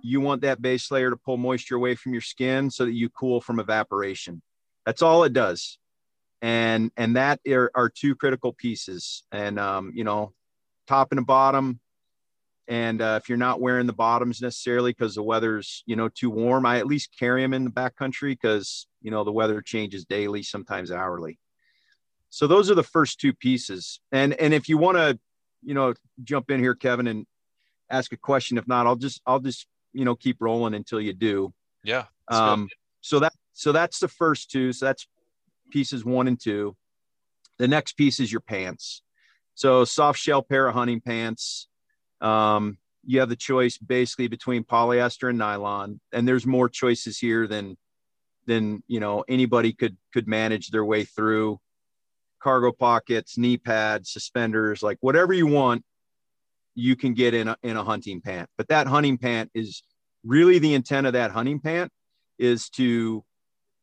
you 0.03 0.21
want 0.21 0.43
that 0.43 0.61
base 0.61 0.91
layer 0.91 1.11
to 1.11 1.17
pull 1.17 1.39
moisture 1.39 1.77
away 1.77 1.95
from 1.95 2.13
your 2.13 2.23
skin 2.23 2.71
so 2.71 2.85
that 2.85 2.93
you 2.93 3.09
cool 3.09 3.41
from 3.41 3.59
evaporation. 3.59 4.43
That's 4.85 5.03
all 5.03 5.25
it 5.25 5.33
does 5.33 5.79
and 6.42 6.90
and 6.96 7.16
that 7.16 7.40
are, 7.48 7.70
are 7.74 7.88
two 7.88 8.14
critical 8.14 8.53
pieces. 8.53 9.24
And 9.33 9.59
um, 9.59 9.92
you 9.94 10.05
know 10.05 10.33
top 10.87 11.12
and 11.12 11.18
the 11.18 11.24
bottom 11.24 11.81
and 12.68 13.01
uh, 13.01 13.18
if 13.20 13.31
you're 13.31 13.38
not 13.38 13.61
wearing 13.61 13.87
the 13.87 13.92
bottoms 13.94 14.42
necessarily 14.42 14.90
because 14.90 15.14
the 15.14 15.22
weather's 15.22 15.83
you 15.87 15.96
know 15.96 16.09
too 16.09 16.31
warm 16.31 16.66
i 16.66 16.79
at 16.79 16.87
least 16.87 17.16
carry 17.18 17.42
them 17.42 17.55
in 17.55 17.64
the 17.64 17.70
back 17.70 17.96
country 17.96 18.33
because 18.33 18.87
you 19.01 19.11
know 19.11 19.24
the 19.24 19.33
weather 19.33 19.62
changes 19.62 20.05
daily 20.05 20.42
sometimes 20.42 20.90
hourly. 20.92 21.38
So 22.31 22.46
those 22.46 22.70
are 22.70 22.74
the 22.74 22.83
first 22.83 23.18
two 23.20 23.33
pieces. 23.33 24.01
And 24.12 24.35
and 24.35 24.53
if 24.53 24.68
you 24.68 24.77
want 24.77 24.98
to 24.98 25.18
you 25.62 25.74
know 25.74 25.94
jump 26.22 26.51
in 26.51 26.61
here 26.61 26.74
kevin 26.74 27.07
and 27.07 27.27
ask 27.90 28.12
a 28.12 28.16
question 28.16 28.59
if 28.59 28.68
not 28.68 28.87
i'll 28.87 28.94
just 28.94 29.20
i'll 29.27 29.40
just 29.40 29.66
you 29.92 30.05
know 30.05 30.14
keep 30.14 30.37
rolling 30.40 30.74
until 30.74 31.01
you 31.01 31.12
do. 31.12 31.53
Yeah 31.85 32.05
um 32.29 32.64
good. 32.64 32.70
so 33.01 33.18
that 33.20 33.33
so 33.55 33.72
that's 33.72 33.98
the 33.98 34.09
first 34.09 34.51
two. 34.51 34.72
So 34.72 34.87
that's 34.87 35.07
pieces 35.71 36.05
one 36.05 36.29
and 36.29 36.41
two. 36.41 36.77
The 37.59 37.69
next 37.69 37.95
piece 37.95 38.21
is 38.21 38.31
your 38.31 38.41
pants. 38.41 39.03
So 39.55 39.85
soft 39.85 40.19
shell 40.19 40.43
pair 40.43 40.69
of 40.69 40.75
hunting 40.75 41.01
pants. 41.01 41.69
Um, 42.21 42.79
you 43.05 43.21
have 43.21 43.29
the 43.29 43.37
choice 43.37 43.79
basically 43.79 44.29
between 44.29 44.65
polyester 44.65 45.29
and 45.29 45.39
nylon, 45.39 46.01
and 46.13 46.29
there's 46.29 46.47
more 46.47 46.69
choices 46.69 47.19
here 47.19 47.47
than 47.47 47.77
than 48.47 48.83
you 48.87 49.01
know 49.01 49.25
anybody 49.29 49.73
could 49.73 49.97
could 50.13 50.29
manage 50.29 50.71
their 50.71 50.85
way 50.85 51.05
through. 51.05 51.61
Cargo 52.41 52.71
pockets, 52.71 53.37
knee 53.37 53.57
pads, 53.57 54.13
suspenders, 54.13 54.81
like 54.81 54.99
whatever 55.01 55.33
you 55.33 55.49
want, 55.49 55.85
you 56.77 56.95
can 56.95 57.15
get 57.15 57.35
in 57.35 57.49
a, 57.49 57.57
in 57.65 57.77
a 57.77 57.83
hunting 57.83 58.21
pant. 58.21 58.49
But 58.57 58.69
that 58.69 58.87
hunting 58.87 59.19
pant 59.19 59.51
is 59.55 59.83
really 60.25 60.61
the 60.61 60.75
intent 60.75 61.09
of 61.09 61.15
that 61.15 61.33
hunting 61.33 61.59
pant 61.59 61.91
is 62.39 62.69
to 62.71 63.25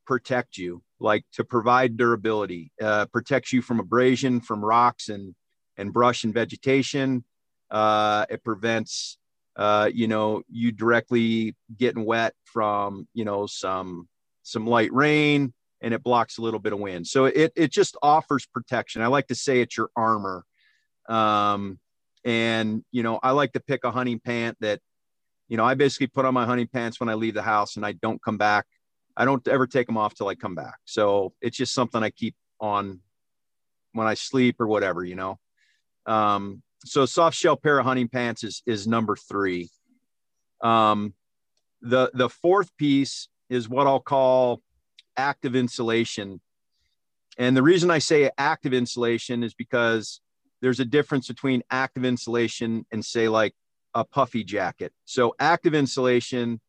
protect 0.07 0.57
you, 0.57 0.81
like 1.05 1.23
to 1.33 1.43
provide 1.45 1.95
durability, 1.95 2.71
uh, 2.81 3.05
protects 3.05 3.53
you 3.53 3.61
from 3.61 3.79
abrasion, 3.79 4.41
from 4.41 4.65
rocks 4.65 5.07
and 5.07 5.35
and 5.77 5.93
brush 5.93 6.23
and 6.25 6.33
vegetation. 6.33 7.23
Uh, 7.69 8.25
it 8.29 8.43
prevents, 8.43 9.17
uh, 9.55 9.89
you 9.93 10.07
know, 10.07 10.41
you 10.49 10.71
directly 10.71 11.55
getting 11.77 12.03
wet 12.05 12.33
from, 12.43 13.07
you 13.13 13.23
know, 13.23 13.45
some 13.45 14.09
some 14.43 14.65
light 14.67 14.91
rain, 14.91 15.53
and 15.81 15.93
it 15.93 16.03
blocks 16.03 16.37
a 16.37 16.41
little 16.41 16.59
bit 16.59 16.73
of 16.73 16.79
wind. 16.79 17.07
So 17.07 17.25
it 17.25 17.53
it 17.55 17.71
just 17.71 17.95
offers 18.01 18.45
protection. 18.47 19.01
I 19.01 19.07
like 19.07 19.27
to 19.27 19.35
say 19.35 19.61
it's 19.61 19.77
your 19.77 19.89
armor. 19.95 20.43
Um, 21.07 21.79
and 22.25 22.83
you 22.91 23.03
know, 23.03 23.19
I 23.21 23.31
like 23.31 23.53
to 23.53 23.59
pick 23.59 23.83
a 23.83 23.91
hunting 23.91 24.19
pant 24.19 24.57
that, 24.61 24.79
you 25.47 25.57
know, 25.57 25.65
I 25.65 25.75
basically 25.75 26.07
put 26.07 26.25
on 26.25 26.33
my 26.33 26.45
hunting 26.45 26.67
pants 26.67 26.99
when 26.99 27.09
I 27.09 27.13
leave 27.13 27.35
the 27.35 27.43
house, 27.43 27.75
and 27.75 27.85
I 27.85 27.91
don't 27.91 28.21
come 28.23 28.39
back. 28.39 28.65
I 29.17 29.25
don't 29.25 29.47
ever 29.47 29.67
take 29.67 29.87
them 29.87 29.97
off 29.97 30.13
till 30.13 30.27
I 30.27 30.35
come 30.35 30.55
back. 30.55 30.77
So 30.85 31.33
it's 31.41 31.57
just 31.57 31.73
something 31.73 32.03
I 32.03 32.09
keep 32.09 32.35
on 32.59 32.99
when 33.93 34.07
I 34.07 34.13
sleep 34.13 34.59
or 34.59 34.67
whatever, 34.67 35.03
you 35.03 35.15
know. 35.15 35.39
Um, 36.05 36.61
so 36.83 37.05
soft 37.05 37.35
shell 37.35 37.55
pair 37.55 37.79
of 37.79 37.85
hunting 37.85 38.09
pants 38.09 38.43
is 38.43 38.61
is 38.65 38.87
number 38.87 39.15
three. 39.15 39.69
Um, 40.61 41.13
the 41.81 42.11
the 42.13 42.29
fourth 42.29 42.75
piece 42.77 43.27
is 43.49 43.69
what 43.69 43.87
I'll 43.87 43.99
call 43.99 44.61
active 45.17 45.55
insulation, 45.55 46.41
and 47.37 47.55
the 47.55 47.63
reason 47.63 47.89
I 47.89 47.99
say 47.99 48.29
active 48.37 48.73
insulation 48.73 49.43
is 49.43 49.53
because 49.53 50.21
there's 50.61 50.79
a 50.79 50.85
difference 50.85 51.27
between 51.27 51.63
active 51.71 52.05
insulation 52.05 52.85
and 52.91 53.03
say 53.03 53.27
like 53.29 53.53
a 53.93 54.03
puffy 54.03 54.43
jacket. 54.43 54.93
So 55.05 55.35
active 55.39 55.73
insulation 55.73 56.59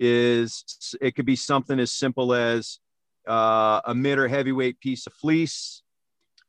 is 0.00 0.96
it 1.00 1.14
could 1.14 1.26
be 1.26 1.36
something 1.36 1.78
as 1.78 1.92
simple 1.92 2.32
as 2.34 2.80
uh, 3.28 3.82
a 3.84 3.94
mid 3.94 4.18
or 4.18 4.26
heavyweight 4.26 4.80
piece 4.80 5.06
of 5.06 5.12
fleece, 5.12 5.82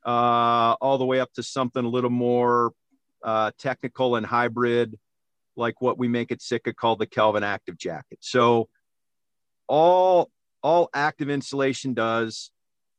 uh, 0.06 0.76
all 0.82 0.98
the 0.98 1.06
way 1.06 1.20
up 1.20 1.32
to 1.34 1.44
something 1.44 1.84
a 1.84 1.90
little 1.90 2.10
more 2.10 2.72
uh, 3.24 3.52
technical 3.60 4.16
and 4.16 4.26
hybrid, 4.26 4.98
like 5.56 5.82
what 5.82 6.00
we 6.00 6.08
make 6.08 6.32
at 6.32 6.42
Sitka 6.42 6.74
called 6.74 7.00
the 7.00 7.06
Kelvin 7.06 7.44
Active 7.44 7.78
Jacket. 7.78 8.20
So 8.22 8.70
all 9.68 10.32
all 10.64 10.90
active 10.94 11.30
insulation 11.30 11.94
does 11.94 12.52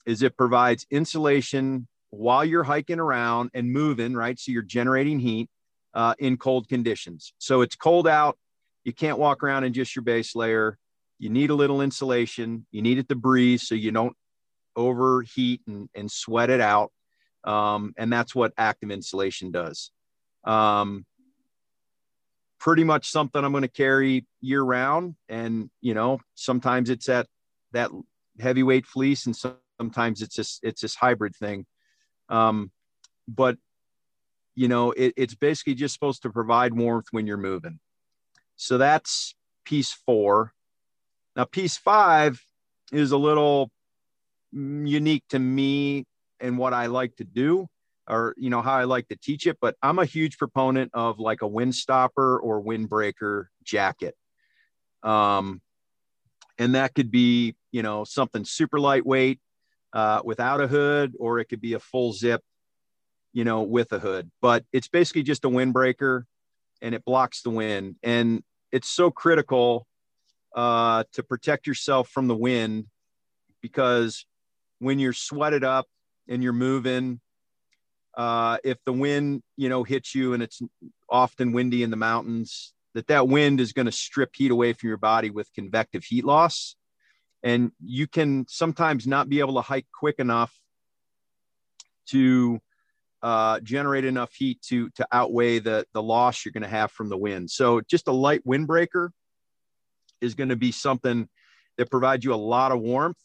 is 0.04 0.22
it 0.22 0.36
provides 0.36 0.86
insulation 0.90 1.86
while 2.10 2.44
you're 2.44 2.64
hiking 2.64 2.98
around 2.98 3.50
and 3.54 3.72
moving, 3.72 4.14
right? 4.14 4.38
So 4.38 4.52
you're 4.52 4.62
generating 4.62 5.18
heat 5.18 5.48
uh, 5.94 6.14
in 6.18 6.36
cold 6.36 6.68
conditions. 6.68 7.32
So 7.38 7.62
it's 7.62 7.76
cold 7.76 8.06
out. 8.06 8.36
You 8.84 8.92
can't 8.92 9.18
walk 9.18 9.42
around 9.42 9.64
in 9.64 9.72
just 9.72 9.94
your 9.94 10.02
base 10.02 10.34
layer. 10.34 10.78
You 11.18 11.30
need 11.30 11.50
a 11.50 11.54
little 11.54 11.80
insulation. 11.80 12.66
You 12.70 12.82
need 12.82 12.98
it 12.98 13.08
to 13.08 13.14
breathe 13.14 13.60
so 13.60 13.74
you 13.74 13.92
don't 13.92 14.16
overheat 14.74 15.60
and, 15.66 15.88
and 15.94 16.10
sweat 16.10 16.50
it 16.50 16.60
out. 16.60 16.90
Um, 17.44 17.94
and 17.96 18.12
that's 18.12 18.34
what 18.34 18.52
active 18.56 18.90
insulation 18.90 19.50
does. 19.50 19.90
Um, 20.44 21.06
pretty 22.58 22.84
much 22.84 23.10
something 23.10 23.44
I'm 23.44 23.52
going 23.52 23.62
to 23.62 23.68
carry 23.68 24.26
year 24.40 24.62
round. 24.62 25.16
And, 25.28 25.70
you 25.80 25.94
know, 25.94 26.20
sometimes 26.34 26.90
it's 26.90 27.08
at 27.08 27.26
that 27.72 27.90
heavyweight 28.40 28.86
fleece 28.86 29.26
and 29.26 29.36
sometimes 29.78 30.22
it's 30.22 30.36
this, 30.36 30.60
it's 30.62 30.82
this 30.82 30.94
hybrid 30.94 31.34
thing. 31.34 31.66
Um, 32.28 32.70
but, 33.26 33.56
you 34.54 34.68
know, 34.68 34.92
it, 34.92 35.14
it's 35.16 35.34
basically 35.34 35.74
just 35.74 35.94
supposed 35.94 36.22
to 36.22 36.30
provide 36.30 36.74
warmth 36.74 37.06
when 37.10 37.26
you're 37.26 37.36
moving. 37.36 37.80
So 38.62 38.78
that's 38.78 39.34
piece 39.64 39.92
four. 39.92 40.52
Now, 41.34 41.44
piece 41.44 41.76
five 41.76 42.40
is 42.92 43.10
a 43.10 43.16
little 43.16 43.70
unique 44.52 45.24
to 45.30 45.38
me 45.38 46.04
and 46.40 46.58
what 46.58 46.72
I 46.72 46.86
like 46.86 47.16
to 47.16 47.24
do 47.24 47.66
or 48.08 48.34
you 48.36 48.50
know 48.50 48.62
how 48.62 48.74
I 48.74 48.84
like 48.84 49.08
to 49.08 49.16
teach 49.16 49.46
it, 49.46 49.58
but 49.60 49.76
I'm 49.82 49.98
a 49.98 50.04
huge 50.04 50.38
proponent 50.38 50.90
of 50.94 51.18
like 51.18 51.42
a 51.42 51.48
windstopper 51.48 52.38
or 52.42 52.62
windbreaker 52.62 53.46
jacket. 53.64 54.14
Um, 55.02 55.60
and 56.58 56.74
that 56.74 56.94
could 56.94 57.10
be 57.10 57.54
you 57.70 57.82
know 57.82 58.04
something 58.04 58.44
super 58.44 58.78
lightweight 58.78 59.40
uh, 59.92 60.20
without 60.24 60.60
a 60.60 60.66
hood, 60.66 61.14
or 61.18 61.38
it 61.38 61.46
could 61.46 61.60
be 61.60 61.74
a 61.74 61.80
full 61.80 62.12
zip, 62.12 62.42
you 63.32 63.44
know, 63.44 63.62
with 63.62 63.92
a 63.92 63.98
hood. 63.98 64.30
But 64.40 64.64
it's 64.72 64.88
basically 64.88 65.22
just 65.22 65.44
a 65.44 65.48
windbreaker, 65.48 66.24
and 66.80 66.94
it 66.94 67.04
blocks 67.04 67.42
the 67.42 67.50
wind, 67.50 67.96
and 68.02 68.42
it's 68.72 68.88
so 68.88 69.10
critical 69.10 69.86
uh, 70.56 71.04
to 71.12 71.22
protect 71.22 71.66
yourself 71.66 72.08
from 72.08 72.26
the 72.26 72.36
wind 72.36 72.86
because 73.60 74.26
when 74.80 74.98
you're 74.98 75.12
sweated 75.12 75.62
up 75.62 75.86
and 76.28 76.42
you're 76.42 76.52
moving 76.52 77.20
uh, 78.16 78.58
if 78.64 78.78
the 78.84 78.92
wind 78.92 79.42
you 79.56 79.68
know 79.68 79.84
hits 79.84 80.14
you 80.14 80.34
and 80.34 80.42
it's 80.42 80.60
often 81.08 81.52
windy 81.52 81.82
in 81.82 81.90
the 81.90 81.96
mountains 81.96 82.74
that 82.94 83.06
that 83.06 83.28
wind 83.28 83.60
is 83.60 83.72
going 83.72 83.86
to 83.86 83.92
strip 83.92 84.30
heat 84.34 84.50
away 84.50 84.72
from 84.72 84.88
your 84.88 84.96
body 84.96 85.30
with 85.30 85.52
convective 85.54 86.04
heat 86.04 86.24
loss. 86.24 86.76
And 87.42 87.72
you 87.82 88.06
can 88.06 88.46
sometimes 88.48 89.06
not 89.06 89.28
be 89.28 89.40
able 89.40 89.54
to 89.54 89.62
hike 89.62 89.86
quick 89.98 90.16
enough 90.18 90.54
to 92.08 92.60
uh, 93.22 93.60
generate 93.60 94.04
enough 94.04 94.32
heat 94.34 94.60
to 94.62 94.90
to 94.90 95.06
outweigh 95.12 95.58
the 95.58 95.86
the 95.92 96.02
loss 96.02 96.44
you're 96.44 96.52
going 96.52 96.62
to 96.62 96.68
have 96.68 96.90
from 96.90 97.08
the 97.08 97.16
wind 97.16 97.50
so 97.50 97.80
just 97.82 98.08
a 98.08 98.12
light 98.12 98.44
windbreaker 98.46 99.10
is 100.20 100.34
going 100.34 100.48
to 100.48 100.56
be 100.56 100.72
something 100.72 101.28
that 101.76 101.90
provides 101.90 102.24
you 102.24 102.32
a 102.32 102.36
lot 102.36 102.72
of 102.72 102.80
warmth 102.80 103.18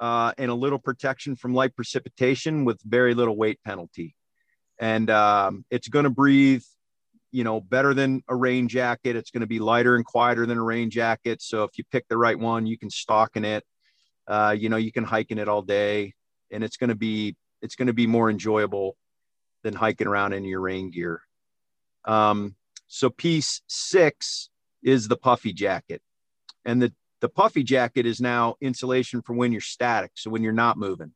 uh, 0.00 0.32
and 0.36 0.50
a 0.50 0.54
little 0.54 0.78
protection 0.78 1.36
from 1.36 1.54
light 1.54 1.74
precipitation 1.74 2.64
with 2.64 2.80
very 2.82 3.14
little 3.14 3.36
weight 3.36 3.60
penalty. 3.64 4.14
And 4.80 5.08
um, 5.08 5.64
it's 5.70 5.88
going 5.88 6.04
to 6.04 6.10
breathe, 6.10 6.64
you 7.30 7.44
know, 7.44 7.60
better 7.60 7.94
than 7.94 8.22
a 8.28 8.34
rain 8.34 8.68
jacket. 8.68 9.16
It's 9.16 9.30
going 9.30 9.42
to 9.42 9.46
be 9.46 9.60
lighter 9.60 9.94
and 9.94 10.04
quieter 10.04 10.46
than 10.46 10.58
a 10.58 10.62
rain 10.62 10.90
jacket. 10.90 11.40
So 11.40 11.62
if 11.62 11.78
you 11.78 11.84
pick 11.90 12.06
the 12.08 12.18
right 12.18 12.38
one, 12.38 12.66
you 12.66 12.76
can 12.76 12.90
stalk 12.90 13.36
in 13.36 13.44
it. 13.44 13.64
Uh, 14.26 14.56
you 14.58 14.68
know, 14.68 14.76
you 14.76 14.90
can 14.90 15.04
hike 15.04 15.30
in 15.30 15.38
it 15.38 15.48
all 15.48 15.62
day, 15.62 16.14
and 16.50 16.64
it's 16.64 16.78
going 16.78 16.88
to 16.88 16.96
be 16.96 17.36
it's 17.60 17.76
going 17.76 17.88
to 17.88 17.92
be 17.92 18.06
more 18.06 18.30
enjoyable 18.30 18.96
than 19.64 19.74
hiking 19.74 20.06
around 20.06 20.34
in 20.34 20.44
your 20.44 20.60
rain 20.60 20.92
gear. 20.92 21.22
Um, 22.04 22.54
so 22.86 23.10
piece 23.10 23.62
six 23.66 24.50
is 24.82 25.08
the 25.08 25.16
puffy 25.16 25.52
jacket, 25.52 26.00
and 26.64 26.80
the 26.80 26.92
the 27.20 27.28
puffy 27.28 27.64
jacket 27.64 28.06
is 28.06 28.20
now 28.20 28.54
insulation 28.60 29.22
for 29.22 29.34
when 29.34 29.50
you're 29.50 29.60
static, 29.60 30.12
so 30.14 30.30
when 30.30 30.42
you're 30.44 30.52
not 30.52 30.76
moving. 30.76 31.12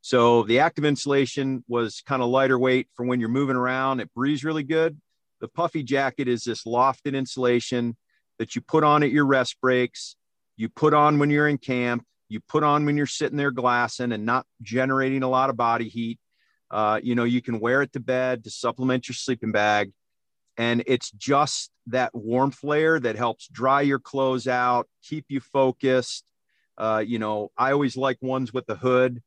So 0.00 0.42
the 0.42 0.58
active 0.58 0.84
insulation 0.84 1.64
was 1.68 2.02
kind 2.04 2.20
of 2.20 2.28
lighter 2.28 2.58
weight 2.58 2.88
for 2.94 3.06
when 3.06 3.20
you're 3.20 3.28
moving 3.28 3.56
around. 3.56 4.00
It 4.00 4.12
breathes 4.12 4.44
really 4.44 4.64
good. 4.64 5.00
The 5.40 5.48
puffy 5.48 5.82
jacket 5.82 6.28
is 6.28 6.44
this 6.44 6.64
lofted 6.64 7.14
insulation 7.14 7.96
that 8.38 8.54
you 8.54 8.60
put 8.60 8.84
on 8.84 9.02
at 9.02 9.10
your 9.10 9.26
rest 9.26 9.60
breaks, 9.60 10.16
you 10.56 10.68
put 10.68 10.94
on 10.94 11.18
when 11.18 11.30
you're 11.30 11.48
in 11.48 11.58
camp, 11.58 12.04
you 12.28 12.40
put 12.48 12.62
on 12.62 12.84
when 12.84 12.96
you're 12.96 13.06
sitting 13.06 13.36
there 13.36 13.50
glassing 13.50 14.12
and 14.12 14.26
not 14.26 14.46
generating 14.62 15.22
a 15.22 15.28
lot 15.28 15.50
of 15.50 15.56
body 15.56 15.88
heat. 15.88 16.18
Uh, 16.70 17.00
you 17.02 17.14
know, 17.14 17.24
you 17.24 17.40
can 17.40 17.60
wear 17.60 17.82
it 17.82 17.92
to 17.92 18.00
bed 18.00 18.44
to 18.44 18.50
supplement 18.50 19.08
your 19.08 19.14
sleeping 19.14 19.52
bag. 19.52 19.92
And 20.56 20.82
it's 20.86 21.10
just 21.10 21.70
that 21.88 22.14
warmth 22.14 22.64
layer 22.64 22.98
that 22.98 23.16
helps 23.16 23.46
dry 23.48 23.82
your 23.82 23.98
clothes 23.98 24.48
out, 24.48 24.88
keep 25.02 25.26
you 25.28 25.40
focused. 25.40 26.24
Uh, 26.78 27.02
you 27.06 27.18
know, 27.18 27.50
I 27.56 27.72
always 27.72 27.96
like 27.96 28.20
ones 28.20 28.52
with 28.52 28.66
the 28.66 28.76
hood. 28.76 29.22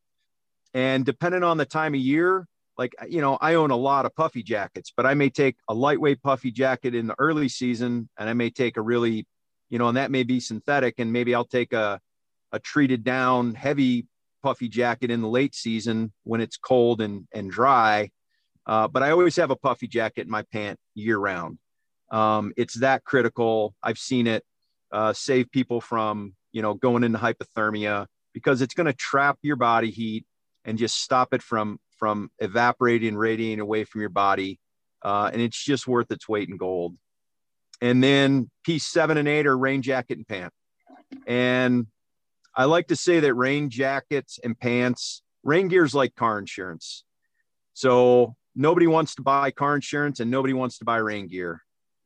And 0.73 1.05
depending 1.05 1.43
on 1.43 1.57
the 1.57 1.65
time 1.65 1.93
of 1.93 1.99
year, 1.99 2.47
like, 2.77 2.93
you 3.07 3.21
know, 3.21 3.37
I 3.41 3.55
own 3.55 3.71
a 3.71 3.75
lot 3.75 4.05
of 4.05 4.15
puffy 4.15 4.43
jackets, 4.43 4.91
but 4.95 5.05
I 5.05 5.13
may 5.13 5.29
take 5.29 5.57
a 5.67 5.73
lightweight 5.73 6.21
puffy 6.21 6.51
jacket 6.51 6.95
in 6.95 7.07
the 7.07 7.15
early 7.19 7.49
season 7.49 8.09
and 8.17 8.29
I 8.29 8.33
may 8.33 8.49
take 8.49 8.77
a 8.77 8.81
really, 8.81 9.27
you 9.69 9.77
know, 9.77 9.87
and 9.87 9.97
that 9.97 10.11
may 10.11 10.23
be 10.23 10.39
synthetic. 10.39 10.95
And 10.97 11.11
maybe 11.11 11.35
I'll 11.35 11.45
take 11.45 11.73
a, 11.73 11.99
a 12.51 12.59
treated 12.59 13.03
down 13.03 13.53
heavy 13.53 14.05
puffy 14.41 14.69
jacket 14.69 15.11
in 15.11 15.21
the 15.21 15.27
late 15.27 15.55
season 15.55 16.11
when 16.23 16.41
it's 16.41 16.57
cold 16.57 17.01
and, 17.01 17.27
and 17.33 17.51
dry. 17.51 18.09
Uh, 18.65 18.87
but 18.87 19.03
I 19.03 19.11
always 19.11 19.35
have 19.37 19.51
a 19.51 19.55
puffy 19.55 19.87
jacket 19.87 20.21
in 20.25 20.29
my 20.29 20.43
pant 20.51 20.79
year 20.95 21.17
round. 21.17 21.57
Um, 22.11 22.53
it's 22.57 22.79
that 22.79 23.03
critical. 23.03 23.73
I've 23.81 23.97
seen 23.97 24.27
it 24.27 24.43
uh, 24.91 25.13
save 25.13 25.51
people 25.51 25.81
from, 25.81 26.33
you 26.51 26.61
know, 26.61 26.73
going 26.73 27.03
into 27.03 27.19
hypothermia 27.19 28.07
because 28.33 28.61
it's 28.61 28.73
going 28.73 28.87
to 28.87 28.93
trap 28.93 29.37
your 29.41 29.55
body 29.55 29.91
heat 29.91 30.25
and 30.65 30.77
just 30.77 31.01
stop 31.01 31.33
it 31.33 31.41
from 31.41 31.79
from 31.97 32.29
evaporating 32.39 33.15
radiating 33.15 33.59
away 33.59 33.83
from 33.83 34.01
your 34.01 34.09
body. 34.09 34.59
Uh, 35.01 35.29
and 35.31 35.41
it's 35.41 35.63
just 35.63 35.87
worth 35.87 36.11
its 36.11 36.27
weight 36.27 36.49
in 36.49 36.57
gold. 36.57 36.95
and 37.81 38.03
then 38.03 38.49
piece 38.63 38.85
seven 38.85 39.17
and 39.17 39.27
eight 39.27 39.47
are 39.47 39.57
rain 39.57 39.81
jacket 39.81 40.17
and 40.17 40.27
pant. 40.27 40.53
And 41.25 41.87
I 42.59 42.65
like 42.65 42.87
to 42.87 42.97
say 42.97 43.21
that 43.21 43.33
rain 43.35 43.69
jackets 43.69 44.37
and 44.43 44.59
pants, 44.59 45.21
rain 45.45 45.69
gear 45.69 45.85
is 45.85 45.95
like 45.95 46.13
car 46.13 46.37
insurance. 46.37 47.05
So 47.73 48.35
nobody 48.53 48.85
wants 48.85 49.15
to 49.15 49.21
buy 49.21 49.51
car 49.51 49.75
insurance 49.75 50.19
and 50.19 50.29
nobody 50.29 50.51
wants 50.51 50.79
to 50.79 50.85
buy 50.85 50.97
rain 50.97 51.27
gear. 51.27 51.61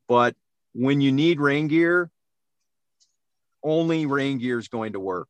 But 0.06 0.36
when 0.72 1.00
you 1.00 1.10
need 1.10 1.40
rain 1.40 1.66
gear, 1.66 2.08
only 3.64 4.06
rain 4.06 4.38
gear 4.38 4.60
is 4.60 4.68
going 4.68 4.92
to 4.92 5.00
work. 5.00 5.26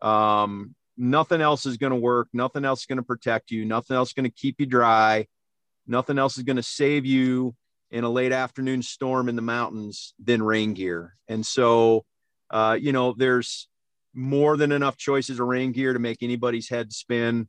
Um, 0.00 0.76
nothing 0.96 1.40
else 1.40 1.66
is 1.66 1.76
going 1.76 1.90
to 1.90 1.96
work. 1.96 2.28
Nothing 2.32 2.64
else 2.64 2.82
is 2.82 2.86
going 2.86 2.98
to 2.98 3.02
protect 3.02 3.50
you. 3.50 3.64
Nothing 3.64 3.96
else 3.96 4.10
is 4.10 4.14
going 4.14 4.30
to 4.30 4.36
keep 4.36 4.60
you 4.60 4.66
dry. 4.66 5.26
Nothing 5.88 6.20
else 6.20 6.38
is 6.38 6.44
going 6.44 6.54
to 6.54 6.62
save 6.62 7.04
you 7.04 7.56
in 7.90 8.04
a 8.04 8.08
late 8.08 8.30
afternoon 8.30 8.82
storm 8.82 9.28
in 9.28 9.34
the 9.34 9.42
mountains 9.42 10.14
than 10.22 10.40
rain 10.40 10.74
gear. 10.74 11.16
And 11.26 11.44
so, 11.44 12.04
uh, 12.48 12.78
you 12.80 12.92
know, 12.92 13.12
there's 13.12 13.67
more 14.18 14.56
than 14.56 14.72
enough 14.72 14.96
choices 14.96 15.38
of 15.38 15.46
rain 15.46 15.70
gear 15.70 15.92
to 15.92 16.00
make 16.00 16.22
anybody's 16.22 16.68
head 16.68 16.92
spin. 16.92 17.48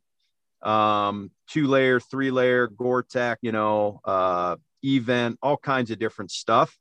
Um, 0.61 1.31
two 1.49 1.65
layer, 1.65 1.99
three 1.99 2.29
layer, 2.29 2.67
Gore-Tex, 2.67 3.39
you 3.41 3.51
know, 3.51 4.01
uh, 4.05 4.55
eVent, 4.83 5.37
all 5.41 5.57
kinds 5.57 5.89
of 5.89 5.97
different 5.97 6.29
stuff. 6.29 6.77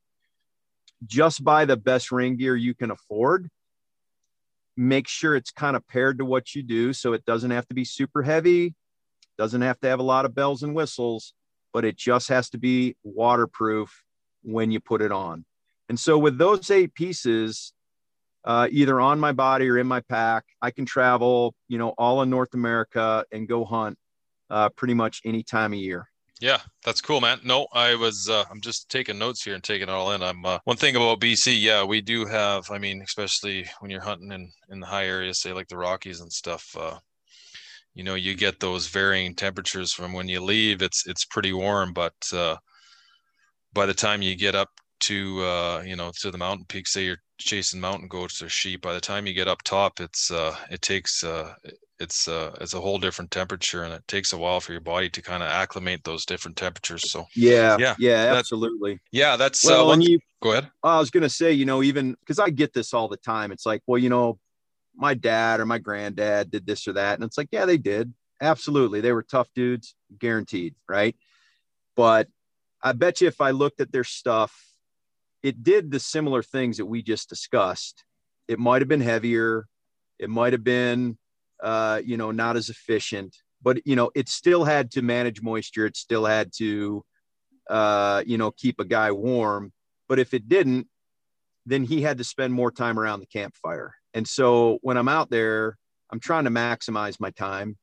Just 1.07 1.43
buy 1.43 1.65
the 1.65 1.77
best 1.77 2.13
rain 2.13 2.37
gear 2.37 2.55
you 2.55 2.75
can 2.75 2.91
afford. 2.91 3.49
Make 4.77 5.09
sure 5.09 5.35
it's 5.35 5.51
kind 5.51 5.75
of 5.75 5.89
paired 5.89 6.19
to 6.19 6.25
what 6.27 6.55
you 6.55 6.63
do. 6.63 6.93
So 6.93 7.15
it 7.15 7.25
doesn't 7.25 7.51
have 7.51 7.67
to 7.69 7.75
be 7.75 7.85
super 7.85 8.23
heavy, 8.23 8.75
doesn't 9.39 9.63
have 9.63 9.81
to 9.81 9.89
have 9.89 10.01
a 10.01 10.05
lot 10.05 10.27
of 10.27 10.35
bells 10.35 10.63
and 10.63 10.75
whistles, 10.75 11.33
but 11.73 11.87
it 11.87 11.97
just 11.97 12.29
has 12.29 12.51
to 12.51 12.59
be 12.59 12.95
waterproof 13.05 14.05
when 14.43 14.71
you 14.71 14.81
put 14.81 15.01
it 15.01 15.13
on. 15.13 15.47
And 15.89 15.99
so 15.99 16.19
with 16.19 16.37
those 16.37 16.71
eight 16.71 16.95
pieces, 16.95 17.73
uh, 18.45 18.69
either 18.71 19.01
on 19.01 19.21
my 19.21 19.33
body 19.33 19.69
or 19.69 19.79
in 19.79 19.87
my 19.87 20.01
pack, 20.01 20.45
I 20.63 20.71
can 20.71 20.87
travel, 20.87 21.55
you 21.69 21.79
know, 21.79 21.91
all 21.99 22.23
in 22.23 22.31
North 22.31 22.55
America 22.55 23.25
and 23.33 23.49
go 23.49 23.65
hunt 23.65 23.99
uh, 24.51 24.69
pretty 24.71 24.95
much 24.95 25.21
any 25.25 25.43
time 25.43 25.73
of 25.73 25.79
year. 25.79 26.09
Yeah, 26.41 26.61
that's 26.85 27.01
cool, 27.01 27.21
man. 27.21 27.41
No, 27.43 27.67
I 27.73 27.97
was 27.97 28.29
uh, 28.29 28.45
I'm 28.49 28.61
just 28.61 28.89
taking 28.89 29.19
notes 29.19 29.43
here 29.43 29.55
and 29.55 29.65
taking 29.65 29.89
it 29.89 29.93
all 29.93 30.13
in. 30.13 30.23
I'm 30.23 30.45
uh, 30.45 30.59
one 30.65 30.77
thing 30.77 30.95
about 30.95 31.21
BC. 31.21 31.61
Yeah, 31.61 31.83
we 31.83 32.01
do 32.01 32.27
have. 32.27 32.71
I 32.71 32.79
mean, 32.79 33.03
especially 33.03 33.69
when 33.81 33.91
you're 33.91 34.01
hunting 34.01 34.31
in 34.31 34.51
in 34.71 34.79
the 34.79 34.87
high 34.87 35.07
areas, 35.07 35.41
say 35.41 35.53
like 35.53 35.69
the 35.69 35.77
Rockies 35.77 36.21
and 36.21 36.33
stuff. 36.33 36.77
Uh, 36.79 36.99
you 37.95 38.05
know 38.05 38.15
you 38.15 38.37
get 38.37 38.61
those 38.61 38.87
varying 38.87 39.35
temperatures 39.35 39.93
from 39.93 40.13
when 40.13 40.29
you 40.29 40.41
leave 40.41 40.83
it's 40.83 41.07
it's 41.09 41.25
pretty 41.25 41.53
warm 41.53 41.93
but 41.93 42.13
uh, 42.33 42.55
by 43.73 43.87
the 43.87 43.95
time 43.95 44.23
you 44.23 44.37
get 44.37 44.55
up 44.55 44.69
to 45.01 45.43
uh, 45.43 45.83
you 45.87 45.97
know 45.97 46.13
to 46.21 46.31
the 46.31 46.39
mountain 46.39 46.67
peaks, 46.69 46.93
say 46.93 47.05
you're 47.05 47.23
chasing 47.39 47.81
mountain 47.81 48.09
goats 48.09 48.43
or 48.43 48.49
sheep 48.49 48.83
by 48.83 48.93
the 48.93 49.01
time 49.01 49.27
you 49.27 49.33
get 49.33 49.49
up 49.49 49.63
top 49.63 50.01
it's 50.01 50.31
uh, 50.31 50.55
it 50.71 50.83
takes 50.83 51.25
uh, 51.25 51.55
it's 52.01 52.29
uh, 52.29 52.55
it's 52.61 52.75
a 52.75 52.81
whole 52.81 52.99
different 52.99 53.31
temperature 53.31 53.85
and 53.85 53.93
it 53.93 54.07
takes 54.09 54.33
a 54.33 54.39
while 54.39 54.61
for 54.61 54.73
your 54.73 54.81
body 54.81 55.09
to 55.09 55.23
kind 55.23 55.43
of 55.43 55.49
acclimate 55.49 56.03
those 56.05 56.27
different 56.27 56.57
temperatures 56.57 57.11
so 57.11 57.27
yeah 57.35 57.77
yeah 57.79 57.95
yeah 57.99 58.35
absolutely 58.37 58.99
yeah 59.13 59.37
that's 59.37 59.67
uh, 59.67 59.71
well 59.71 59.87
uh, 59.87 59.89
when 59.89 60.01
you 60.01 60.19
go 60.43 60.53
ahead 60.53 60.71
i 60.83 60.99
was 60.99 61.11
gonna 61.11 61.29
say 61.29 61.53
you 61.53 61.65
know 61.65 61.83
even 61.83 62.17
because 62.21 62.39
i 62.39 62.51
get 62.51 62.73
this 62.73 62.93
all 62.93 63.09
the 63.09 63.17
time 63.17 63.53
it's 63.53 63.67
like 63.67 63.83
well 63.87 63.99
you 63.99 64.09
know 64.09 64.39
my 64.99 65.15
dad 65.15 65.61
or 65.61 65.67
my 65.67 65.79
granddad 65.79 66.51
did 66.51 66.67
this 66.67 66.87
or 66.89 66.93
that. 66.95 67.15
And 67.15 67.25
it's 67.25 67.39
like, 67.39 67.49
yeah, 67.53 67.65
they 67.65 67.79
did. 67.79 68.13
Absolutely. 68.41 69.01
They 69.01 69.13
were 69.13 69.23
tough 69.23 69.49
dudes, 69.55 69.95
guaranteed. 70.19 70.75
Right. 70.89 71.17
But 71.97 72.29
I 72.83 72.93
bet 72.93 73.21
you 73.21 73.29
if 73.29 73.41
I 73.41 73.53
looked 73.53 73.81
at 73.81 73.93
their 73.93 74.05
stuff, 74.05 74.68
it 75.43 75.63
did 75.63 75.91
the 75.91 76.01
similar 76.01 76.43
things 76.43 76.77
that 76.79 76.87
we 76.87 77.03
just 77.03 77.29
discussed. 77.29 78.05
It 78.49 78.59
might 78.59 78.83
have 78.83 78.89
been 78.89 79.01
heavier. 79.01 79.67
It 80.19 80.31
might 80.31 80.53
have 80.53 80.65
been, 80.65 81.19
uh, 81.63 82.01
you 82.05 82.17
know, 82.17 82.31
not 82.31 82.57
as 82.57 82.69
efficient, 82.69 83.37
but, 83.63 83.87
you 83.87 83.97
know, 83.97 84.11
it 84.15 84.29
still 84.29 84.65
had 84.65 84.91
to 84.93 85.03
manage 85.03 85.43
moisture. 85.43 85.87
It 85.87 85.97
still 85.97 86.25
had 86.25 86.53
to, 86.59 87.05
uh, 87.69 88.23
you 88.27 88.39
know, 88.39 88.51
keep 88.51 88.81
a 88.81 88.85
guy 88.85 89.13
warm. 89.13 89.73
But 90.09 90.19
if 90.19 90.35
it 90.35 90.49
didn't, 90.49 90.89
then 91.67 91.85
he 91.85 92.03
had 92.03 92.19
to 92.19 92.25
spend 92.25 92.55
more 92.55 92.73
time 92.73 92.99
around 92.99 93.21
the 93.21 93.27
campfire 93.27 93.95
and 94.15 94.27
so 94.27 94.79
when 94.83 94.97
I'm 94.97 95.09
out 95.09 95.31
there, 95.31 95.77
I'm 96.11 96.21
trying 96.21 96.45
to 96.45 96.51
maximize 96.51 97.21
my 97.21 97.31
time 97.31 97.77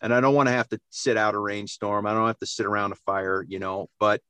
and 0.00 0.12
I 0.12 0.20
don't 0.20 0.34
want 0.34 0.48
to 0.48 0.52
have 0.52 0.68
to 0.68 0.80
sit 0.90 1.16
out 1.16 1.34
a 1.34 1.38
rainstorm. 1.38 2.06
I 2.06 2.12
don't 2.12 2.26
have 2.26 2.38
to 2.38 2.46
sit 2.46 2.66
around 2.66 2.92
a 2.92 2.96
fire, 2.96 3.44
you 3.48 3.58
know, 3.58 3.88
but, 3.98 4.20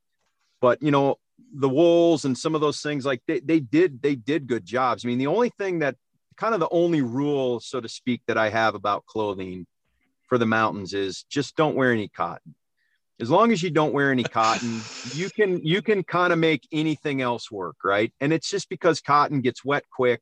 but, 0.61 0.83
you 0.83 0.91
know, 0.91 1.17
the 1.55 1.69
wolves 1.69 2.25
and 2.25 2.37
some 2.37 2.55
of 2.55 2.61
those 2.61 2.81
things 2.81 3.05
like 3.05 3.23
they, 3.27 3.41
they 3.41 3.61
did, 3.61 4.03
they 4.03 4.15
did 4.15 4.47
good 4.47 4.65
jobs. 4.65 5.05
I 5.05 5.09
mean, 5.09 5.19
the 5.19 5.27
only 5.27 5.51
thing 5.51 5.81
that 5.81 5.97
kind 6.37 6.55
of 6.55 6.61
the 6.61 6.69
only 6.71 7.03
rule, 7.03 7.61
so 7.61 7.81
to 7.81 7.89
speak, 7.89 8.23
that 8.27 8.39
I 8.39 8.49
have 8.49 8.75
about 8.75 9.07
clothing 9.07 9.67
for 10.29 10.39
the 10.39 10.47
mountains 10.47 10.95
is 10.95 11.25
just 11.25 11.57
don't 11.57 11.77
wear 11.77 11.93
any 11.93 12.09
cotton. 12.09 12.55
As 13.21 13.31
long 13.31 13.53
as 13.53 13.63
you 13.63 13.71
don't 13.71 13.93
wear 13.93 14.11
any 14.11 14.25
cotton, 14.25 14.81
you 15.15 15.31
can, 15.31 15.65
you 15.65 15.83
can 15.83 16.03
kind 16.03 16.33
of 16.33 16.39
make 16.39 16.67
anything 16.73 17.21
else 17.21 17.51
work. 17.51 17.77
Right. 17.85 18.13
And 18.21 18.33
it's 18.33 18.51
just 18.51 18.69
because 18.69 19.01
cotton 19.01 19.41
gets 19.41 19.65
wet 19.65 19.85
quick 19.95 20.21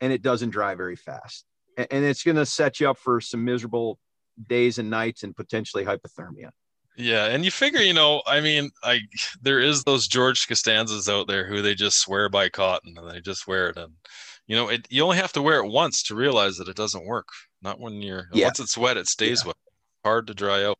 and 0.00 0.12
it 0.12 0.22
doesn't 0.22 0.50
dry 0.50 0.74
very 0.74 0.96
fast. 0.96 1.44
And 1.76 2.04
it's 2.04 2.22
going 2.22 2.36
to 2.36 2.46
set 2.46 2.80
you 2.80 2.90
up 2.90 2.98
for 2.98 3.20
some 3.20 3.44
miserable 3.44 3.98
days 4.46 4.78
and 4.78 4.90
nights 4.90 5.22
and 5.22 5.34
potentially 5.34 5.84
hypothermia. 5.84 6.50
Yeah, 6.96 7.26
and 7.26 7.44
you 7.44 7.50
figure, 7.50 7.80
you 7.80 7.94
know, 7.94 8.22
I 8.26 8.40
mean, 8.40 8.70
I 8.82 9.00
there 9.40 9.60
is 9.60 9.84
those 9.84 10.06
George 10.06 10.46
Costanzas 10.46 11.08
out 11.08 11.28
there 11.28 11.46
who 11.46 11.62
they 11.62 11.74
just 11.74 12.00
swear 12.00 12.28
by 12.28 12.48
cotton 12.48 12.96
and 12.98 13.10
they 13.10 13.20
just 13.20 13.46
wear 13.46 13.68
it, 13.70 13.76
and 13.76 13.92
you 14.46 14.56
know, 14.56 14.68
it 14.68 14.86
you 14.90 15.02
only 15.02 15.16
have 15.16 15.32
to 15.34 15.42
wear 15.42 15.60
it 15.60 15.70
once 15.70 16.02
to 16.04 16.14
realize 16.14 16.56
that 16.56 16.68
it 16.68 16.76
doesn't 16.76 17.06
work. 17.06 17.28
Not 17.62 17.80
when 17.80 18.02
you're 18.02 18.28
yeah. 18.32 18.46
once 18.46 18.60
it's 18.60 18.76
wet, 18.76 18.96
it 18.96 19.06
stays 19.06 19.42
yeah. 19.42 19.48
wet. 19.48 19.56
Hard 20.04 20.26
to 20.26 20.34
dry 20.34 20.64
out. 20.64 20.78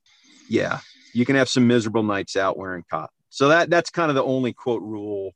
Yeah, 0.49 0.81
you 1.14 1.25
can 1.25 1.37
have 1.37 1.49
some 1.49 1.66
miserable 1.66 2.03
nights 2.03 2.37
out 2.37 2.59
wearing 2.59 2.85
cotton. 2.90 3.09
So 3.31 3.49
that 3.49 3.70
that's 3.70 3.90
kind 3.90 4.11
of 4.11 4.16
the 4.16 4.25
only 4.25 4.53
quote 4.53 4.83
rule. 4.83 5.33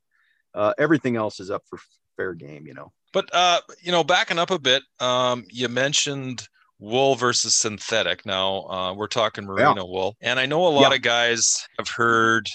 Uh, 0.53 0.73
everything 0.77 1.15
else 1.15 1.39
is 1.39 1.49
up 1.49 1.63
for 1.69 1.79
fair 2.17 2.33
game, 2.33 2.67
you 2.67 2.73
know. 2.73 2.91
But 3.13 3.33
uh, 3.33 3.61
you 3.81 3.91
know, 3.91 4.03
backing 4.03 4.39
up 4.39 4.51
a 4.51 4.59
bit, 4.59 4.83
um, 4.99 5.45
you 5.49 5.69
mentioned 5.69 6.47
wool 6.85 7.15
versus 7.15 7.57
synthetic. 7.57 8.25
Now 8.25 8.65
uh, 8.67 8.93
we're 8.93 9.07
talking 9.07 9.45
merino 9.45 9.75
yeah. 9.75 9.83
wool, 9.83 10.15
and 10.21 10.39
I 10.39 10.45
know 10.45 10.67
a 10.67 10.69
lot 10.69 10.91
yeah. 10.91 10.95
of 10.95 11.01
guys 11.01 11.67
have 11.77 11.89
heard, 11.89 12.47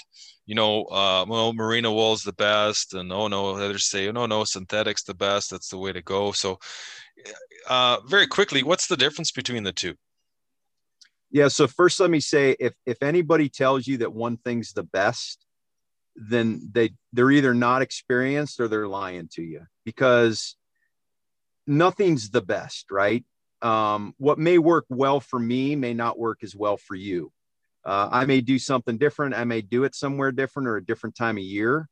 you 0.45 0.55
know, 0.55 0.85
uh, 0.85 1.25
well, 1.27 1.53
merino 1.53 1.93
wool 1.93 2.13
is 2.13 2.23
the 2.23 2.33
best, 2.33 2.93
and 2.93 3.11
oh 3.11 3.27
no, 3.27 3.55
others 3.55 3.89
say, 3.89 4.07
oh, 4.07 4.11
no, 4.11 4.25
no, 4.25 4.43
synthetic's 4.43 5.03
the 5.03 5.13
best. 5.13 5.51
That's 5.51 5.69
the 5.69 5.77
way 5.77 5.91
to 5.91 6.01
go. 6.01 6.31
So, 6.31 6.59
uh, 7.69 7.97
very 8.07 8.27
quickly, 8.27 8.63
what's 8.63 8.87
the 8.87 8.97
difference 8.97 9.31
between 9.31 9.63
the 9.63 9.73
two? 9.73 9.95
Yeah. 11.29 11.49
So 11.49 11.67
first, 11.67 11.99
let 11.99 12.09
me 12.09 12.19
say, 12.19 12.55
if 12.59 12.73
if 12.85 13.03
anybody 13.03 13.49
tells 13.49 13.85
you 13.87 13.97
that 13.97 14.13
one 14.13 14.37
thing's 14.37 14.73
the 14.73 14.83
best, 14.83 15.45
then 16.15 16.69
they 16.71 16.91
they're 17.13 17.31
either 17.31 17.53
not 17.53 17.81
experienced 17.81 18.59
or 18.59 18.67
they're 18.67 18.87
lying 18.87 19.29
to 19.33 19.41
you 19.41 19.61
because 19.85 20.55
nothing's 21.67 22.29
the 22.31 22.41
best 22.41 22.91
right 22.91 23.23
um, 23.61 24.13
what 24.17 24.39
may 24.39 24.57
work 24.57 24.85
well 24.89 25.19
for 25.19 25.39
me 25.39 25.75
may 25.75 25.93
not 25.93 26.17
work 26.17 26.39
as 26.43 26.55
well 26.55 26.77
for 26.77 26.95
you 26.95 27.31
uh, 27.85 28.09
i 28.11 28.25
may 28.25 28.41
do 28.41 28.57
something 28.59 28.97
different 28.97 29.35
i 29.35 29.43
may 29.43 29.61
do 29.61 29.83
it 29.83 29.95
somewhere 29.95 30.31
different 30.31 30.67
or 30.67 30.77
a 30.77 30.85
different 30.85 31.15
time 31.15 31.37
of 31.37 31.43
year 31.43 31.87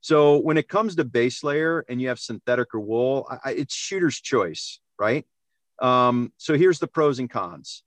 so 0.00 0.38
when 0.38 0.58
it 0.58 0.68
comes 0.68 0.96
to 0.96 1.04
base 1.04 1.42
layer 1.42 1.84
and 1.88 2.00
you 2.00 2.08
have 2.08 2.18
synthetic 2.18 2.74
or 2.74 2.80
wool 2.80 3.26
I, 3.44 3.52
it's 3.52 3.74
shooter's 3.74 4.20
choice 4.20 4.80
right 4.98 5.24
um, 5.82 6.32
so 6.36 6.56
here's 6.56 6.78
the 6.78 6.86
pros 6.86 7.18
and 7.18 7.28
cons 7.28 7.82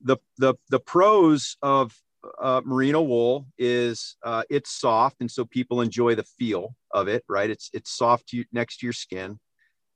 the 0.00 0.18
the 0.38 0.54
the 0.70 0.80
pros 0.80 1.56
of 1.62 1.94
uh, 2.40 2.60
merino 2.64 3.02
wool 3.02 3.46
is 3.58 4.16
uh, 4.24 4.42
it's 4.50 4.70
soft, 4.70 5.16
and 5.20 5.30
so 5.30 5.44
people 5.44 5.80
enjoy 5.80 6.14
the 6.14 6.24
feel 6.24 6.74
of 6.90 7.08
it. 7.08 7.24
Right? 7.28 7.50
It's 7.50 7.70
it's 7.72 7.90
soft 7.90 8.28
to, 8.28 8.44
next 8.52 8.78
to 8.78 8.86
your 8.86 8.92
skin. 8.92 9.38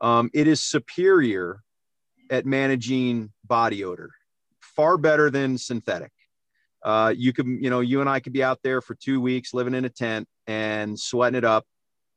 Um, 0.00 0.30
it 0.34 0.48
is 0.48 0.62
superior 0.62 1.62
at 2.32 2.46
managing 2.46 3.30
body 3.44 3.84
odor, 3.84 4.10
far 4.60 4.96
better 4.96 5.30
than 5.30 5.58
synthetic. 5.58 6.10
Uh, 6.82 7.12
you 7.14 7.32
can, 7.32 7.62
you 7.62 7.70
know, 7.70 7.80
you 7.80 8.00
and 8.00 8.08
I 8.08 8.20
could 8.20 8.32
be 8.32 8.42
out 8.42 8.58
there 8.64 8.80
for 8.80 8.96
two 8.96 9.20
weeks 9.20 9.54
living 9.54 9.74
in 9.74 9.84
a 9.84 9.90
tent 9.90 10.26
and 10.46 10.98
sweating 10.98 11.36
it 11.36 11.44
up, 11.44 11.64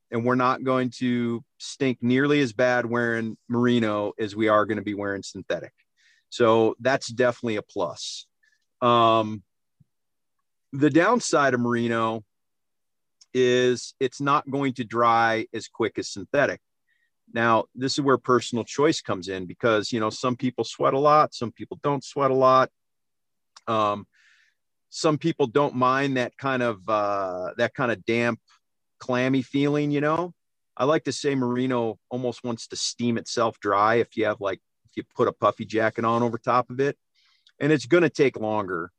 and 0.10 0.26
we're 0.26 0.36
not 0.36 0.64
going 0.64 0.90
to 1.00 1.44
stink 1.60 2.00
nearly 2.02 2.40
as 2.40 2.54
bad 2.54 2.86
wearing 2.86 3.38
merino 3.50 4.14
as 4.18 4.36
we 4.36 4.48
are 4.48 4.66
going 4.66 4.78
to 4.78 4.84
be 4.84 4.94
wearing 4.94 5.22
synthetic. 5.22 5.74
So 6.30 6.76
that's 6.80 7.10
definitely 7.10 7.58
a 7.58 7.62
plus. 7.62 8.26
Um, 8.82 9.44
the 10.72 10.90
downside 10.90 11.54
of 11.54 11.60
merino 11.60 12.24
is 13.34 13.94
it's 14.00 14.22
not 14.22 14.50
going 14.50 14.74
to 14.76 14.86
dry 14.86 15.46
as 15.54 15.68
quick 15.68 16.00
as 16.00 16.10
synthetic. 16.10 16.62
Now, 17.34 17.66
this 17.74 17.94
is 17.94 18.02
where 18.02 18.18
personal 18.18 18.64
choice 18.64 19.02
comes 19.02 19.28
in 19.28 19.46
because, 19.46 19.92
you 19.92 20.00
know, 20.00 20.10
some 20.10 20.36
people 20.36 20.64
sweat 20.64 20.94
a 20.94 21.00
lot, 21.00 21.34
some 21.34 21.52
people 21.52 21.80
don't 21.84 22.04
sweat 22.04 22.32
a 22.32 22.36
lot. 22.36 22.70
Um, 23.68 24.08
some 24.90 25.18
people 25.18 25.48
don't 25.48 25.76
mind 25.76 26.16
that 26.16 26.38
kind 26.38 26.64
of 26.64 26.88
uh, 26.88 27.52
that 27.58 27.74
kind 27.74 27.92
of 27.92 28.06
damp 28.06 28.40
clammy 29.00 29.42
feeling, 29.42 29.92
you 29.92 30.02
know. 30.02 30.34
I 30.78 30.86
like 30.86 31.06
to 31.06 31.12
say 31.12 31.36
merino 31.36 32.00
almost 32.10 32.44
wants 32.44 32.68
to 32.68 32.76
steam 32.76 33.18
itself 33.18 33.60
dry 33.60 33.96
if 33.96 34.16
you 34.16 34.26
have 34.26 34.40
like 34.40 34.60
if 34.86 34.98
you 34.98 35.04
put 35.16 35.28
a 35.28 35.34
puffy 35.34 35.66
jacket 35.66 36.06
on 36.06 36.24
over 36.24 36.38
top 36.38 36.70
of 36.70 36.80
it. 36.80 36.98
And 37.60 37.72
it's 37.72 37.86
going 37.86 38.04
to 38.04 38.10
take 38.10 38.40
longer. 38.40 38.92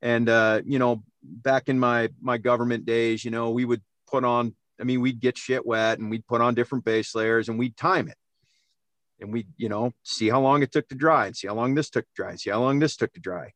And 0.00 0.28
uh, 0.28 0.62
you 0.64 0.78
know, 0.78 1.02
back 1.22 1.68
in 1.68 1.78
my 1.78 2.08
my 2.20 2.38
government 2.38 2.84
days, 2.86 3.24
you 3.24 3.30
know, 3.30 3.50
we 3.50 3.64
would 3.64 3.82
put 4.10 4.24
on 4.24 4.54
I 4.82 4.84
mean, 4.84 5.00
we'd 5.00 5.20
get 5.20 5.38
shit 5.38 5.64
wet 5.64 6.00
and 6.00 6.10
we'd 6.10 6.26
put 6.26 6.40
on 6.40 6.54
different 6.54 6.84
base 6.84 7.14
layers 7.14 7.48
and 7.48 7.56
we'd 7.56 7.76
time 7.76 8.08
it. 8.08 8.16
And 9.20 9.32
we'd, 9.32 9.46
you 9.56 9.68
know, 9.68 9.92
see 10.02 10.28
how 10.28 10.40
long 10.40 10.64
it 10.64 10.72
took 10.72 10.88
to 10.88 10.96
dry 10.96 11.26
and 11.26 11.36
see 11.36 11.46
how 11.46 11.54
long 11.54 11.76
this 11.76 11.88
took 11.88 12.04
to 12.04 12.10
dry 12.16 12.30
and 12.30 12.40
see 12.40 12.50
how 12.50 12.60
long 12.60 12.80
this 12.80 12.96
took 12.96 13.12
to 13.12 13.20
dry. 13.20 13.52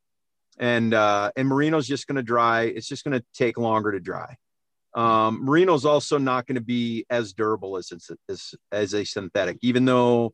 And 0.59 0.95
uh, 0.95 1.33
and 1.37 1.49
merino's 1.49 1.89
just 1.89 2.07
to 2.17 2.23
dry. 2.23 2.63
It's 2.63 2.87
just 2.87 3.05
to 3.21 3.27
take 3.35 3.59
longer 3.59 3.91
to 3.91 3.99
dry. 3.99 4.37
Um, 4.95 5.45
merino's 5.45 5.85
also 5.85 6.17
not 6.17 6.47
to 6.55 6.63
be 6.63 7.05
as 7.11 7.33
durable 7.33 7.77
as, 7.77 7.91
it's 7.91 8.11
as 8.29 8.55
as 8.71 8.95
a 8.95 9.05
synthetic, 9.05 9.59
even 9.63 9.85
though 9.85 10.33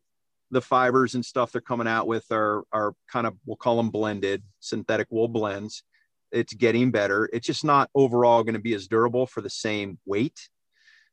the 0.50 0.60
fibers 0.60 1.14
and 1.14 1.24
stuff 1.24 1.50
they're 1.50 1.62
coming 1.62 1.88
out 1.88 2.06
with 2.06 2.26
are 2.30 2.64
are 2.70 2.92
kind 3.10 3.26
of 3.26 3.34
we'll 3.46 3.56
call 3.56 3.78
them 3.78 3.90
blended 3.90 4.42
synthetic 4.60 5.08
wool 5.10 5.26
blends. 5.28 5.82
It's 6.30 6.52
getting 6.52 6.90
better. 6.90 7.28
It's 7.32 7.46
just 7.46 7.64
not 7.64 7.90
overall 7.94 8.44
going 8.44 8.54
to 8.54 8.60
be 8.60 8.74
as 8.74 8.86
durable 8.86 9.26
for 9.26 9.40
the 9.40 9.50
same 9.50 9.98
weight. 10.04 10.38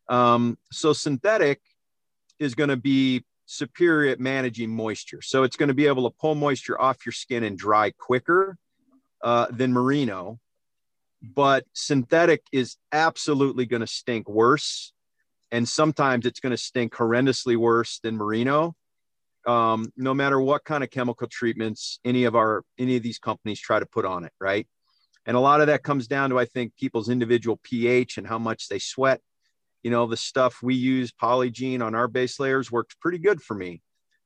Um, 0.10 0.58
so 0.72 0.91
synthetic 0.91 1.62
is 2.39 2.56
going 2.56 2.69
to 2.69 2.78
be 2.78 3.24
superior 3.45 4.12
at 4.12 4.19
managing 4.19 4.69
moisture. 4.69 5.22
So 5.22 5.43
it's 5.43 5.56
going 5.56 5.69
to 5.69 5.74
be 5.74 5.88
able 5.88 6.10
to 6.10 6.15
pull 6.19 6.36
moisture 6.36 6.80
off 6.80 7.06
your 7.06 7.13
skin 7.13 7.43
and 7.43 7.58
dry 7.58 7.91
quicker 7.91 8.58
uh, 9.24 9.48
than 9.52 9.72
merino 9.72 10.39
but 11.22 11.65
synthetic 11.74 12.43
is 12.52 12.78
absolutely 12.91 13.65
going 13.65 13.82
to 13.82 13.88
stink 13.88 14.30
worse. 14.30 14.93
And 15.52 15.67
sometimes 15.67 16.26
it's 16.26 16.39
going 16.39 16.52
to 16.52 16.58
stink 16.58 16.93
horrendously 16.93 17.58
worse 17.58 18.00
than 18.00 18.15
merino. 18.15 18.76
Um, 19.48 19.91
no 19.98 20.13
matter 20.13 20.39
what 20.39 20.63
kind 20.63 20.84
of 20.84 20.91
chemical 20.91 21.28
treatments 21.28 22.00
any 22.04 22.26
of 22.26 22.36
our 22.36 22.63
any 22.78 22.98
of 22.98 23.04
these 23.04 23.19
companies 23.19 23.60
try 23.60 23.80
to 23.80 23.86
put 23.86 24.06
on 24.06 24.26
it, 24.26 24.34
right? 24.39 24.67
And 25.26 25.36
a 25.36 25.39
lot 25.39 25.62
of 25.62 25.67
that 25.67 25.82
comes 25.82 26.08
down 26.08 26.30
to 26.30 26.39
I 26.39 26.45
think 26.45 26.76
people's 26.76 27.10
individual 27.10 27.60
pH 27.63 28.17
and 28.17 28.28
how 28.28 28.38
much 28.38 28.67
they 28.67 28.80
sweat. 28.80 29.22
You 29.84 29.92
know, 29.92 30.08
the 30.08 30.18
stuff 30.18 30.58
we 30.62 30.76
use, 30.76 31.12
Polygiene 31.12 31.82
on 31.82 31.96
our 31.96 32.08
base 32.08 32.39
layers, 32.39 32.72
works 32.72 32.96
pretty 33.00 33.20
good 33.20 33.42
for 33.42 33.56
me. 33.56 33.82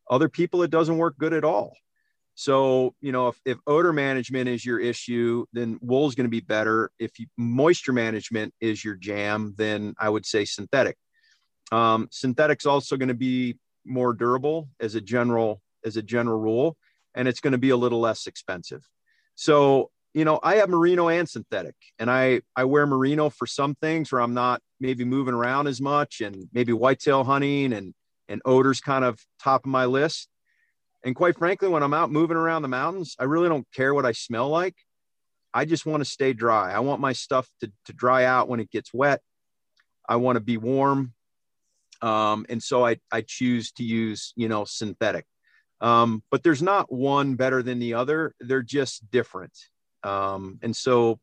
Other 0.09 0.29
people, 0.29 0.63
it 0.63 0.71
doesn't 0.71 0.97
work 0.97 1.17
good 1.17 1.33
at 1.33 1.43
all. 1.43 1.73
So, 2.35 2.95
you 2.99 3.11
know, 3.11 3.27
if, 3.27 3.39
if 3.45 3.57
odor 3.67 3.93
management 3.93 4.49
is 4.49 4.65
your 4.65 4.79
issue, 4.79 5.45
then 5.53 5.77
wool 5.81 6.07
is 6.07 6.15
going 6.15 6.25
to 6.25 6.31
be 6.31 6.39
better. 6.39 6.89
If 6.97 7.19
you, 7.19 7.27
moisture 7.37 7.93
management 7.93 8.53
is 8.59 8.83
your 8.83 8.95
jam, 8.95 9.53
then 9.57 9.93
I 9.99 10.09
would 10.09 10.25
say 10.25 10.45
synthetic. 10.45 10.97
Um, 11.71 12.07
synthetic's 12.11 12.65
also 12.65 12.97
going 12.97 13.09
to 13.09 13.13
be 13.13 13.59
more 13.85 14.13
durable 14.13 14.69
as 14.79 14.95
a 14.95 15.01
general 15.01 15.61
as 15.85 15.97
a 15.97 16.01
general 16.01 16.39
rule, 16.39 16.77
and 17.13 17.27
it's 17.27 17.41
going 17.41 17.51
to 17.51 17.57
be 17.57 17.69
a 17.69 17.77
little 17.77 17.99
less 17.99 18.25
expensive. 18.25 18.87
So, 19.35 19.91
you 20.13 20.25
know, 20.25 20.39
I 20.43 20.55
have 20.55 20.69
merino 20.69 21.09
and 21.09 21.27
synthetic, 21.27 21.75
and 21.99 22.09
I 22.09 22.41
I 22.55 22.65
wear 22.65 22.85
merino 22.85 23.29
for 23.29 23.47
some 23.47 23.75
things 23.75 24.11
where 24.11 24.21
I'm 24.21 24.33
not 24.33 24.61
maybe 24.79 25.05
moving 25.05 25.33
around 25.33 25.67
as 25.67 25.81
much, 25.81 26.21
and 26.21 26.47
maybe 26.53 26.73
whitetail 26.73 27.23
hunting 27.23 27.73
and 27.73 27.93
and 28.29 28.41
odors 28.45 28.79
kind 28.79 29.03
of 29.03 29.19
top 29.39 29.65
of 29.65 29.71
my 29.71 29.85
list 29.85 30.29
and 31.03 31.15
quite 31.15 31.37
frankly, 31.37 31.67
when 31.67 31.83
I'm 31.83 31.93
out 31.93 32.11
moving 32.11 32.37
around 32.37 32.61
the 32.61 32.69
mountains, 32.69 33.15
I 33.19 33.25
really 33.25 33.49
don't 33.49 33.67
care 33.73 33.93
what 33.93 34.05
I 34.05 34.13
smell 34.13 34.49
like. 34.49 34.75
I 35.53 35.65
just 35.65 35.85
want 35.85 36.01
to 36.01 36.09
stay 36.09 36.33
dry. 36.33 36.71
I 36.71 36.79
want 36.79 37.01
my 37.01 37.13
stuff 37.13 37.49
to, 37.59 37.71
to 37.85 37.93
dry 37.93 38.23
out 38.23 38.47
when 38.47 38.59
it 38.59 38.71
gets 38.71 38.93
wet. 38.93 39.21
I 40.07 40.15
want 40.15 40.37
to 40.37 40.39
be 40.39 40.57
warm. 40.57 41.13
Um, 42.01 42.45
and 42.49 42.63
so 42.63 42.85
I, 42.85 42.97
I 43.11 43.21
choose 43.21 43.71
to 43.73 43.83
use, 43.83 44.33
you 44.35 44.47
know, 44.47 44.65
synthetic. 44.65 45.25
Um, 45.79 46.23
but 46.31 46.43
there's 46.43 46.61
not 46.61 46.91
one 46.91 47.35
better 47.35 47.61
than 47.61 47.79
the 47.79 47.93
other. 47.95 48.33
They're 48.39 48.63
just 48.63 49.09
different. 49.11 49.51
Um, 50.03 50.59
and 50.61 50.75
so, 50.75 51.19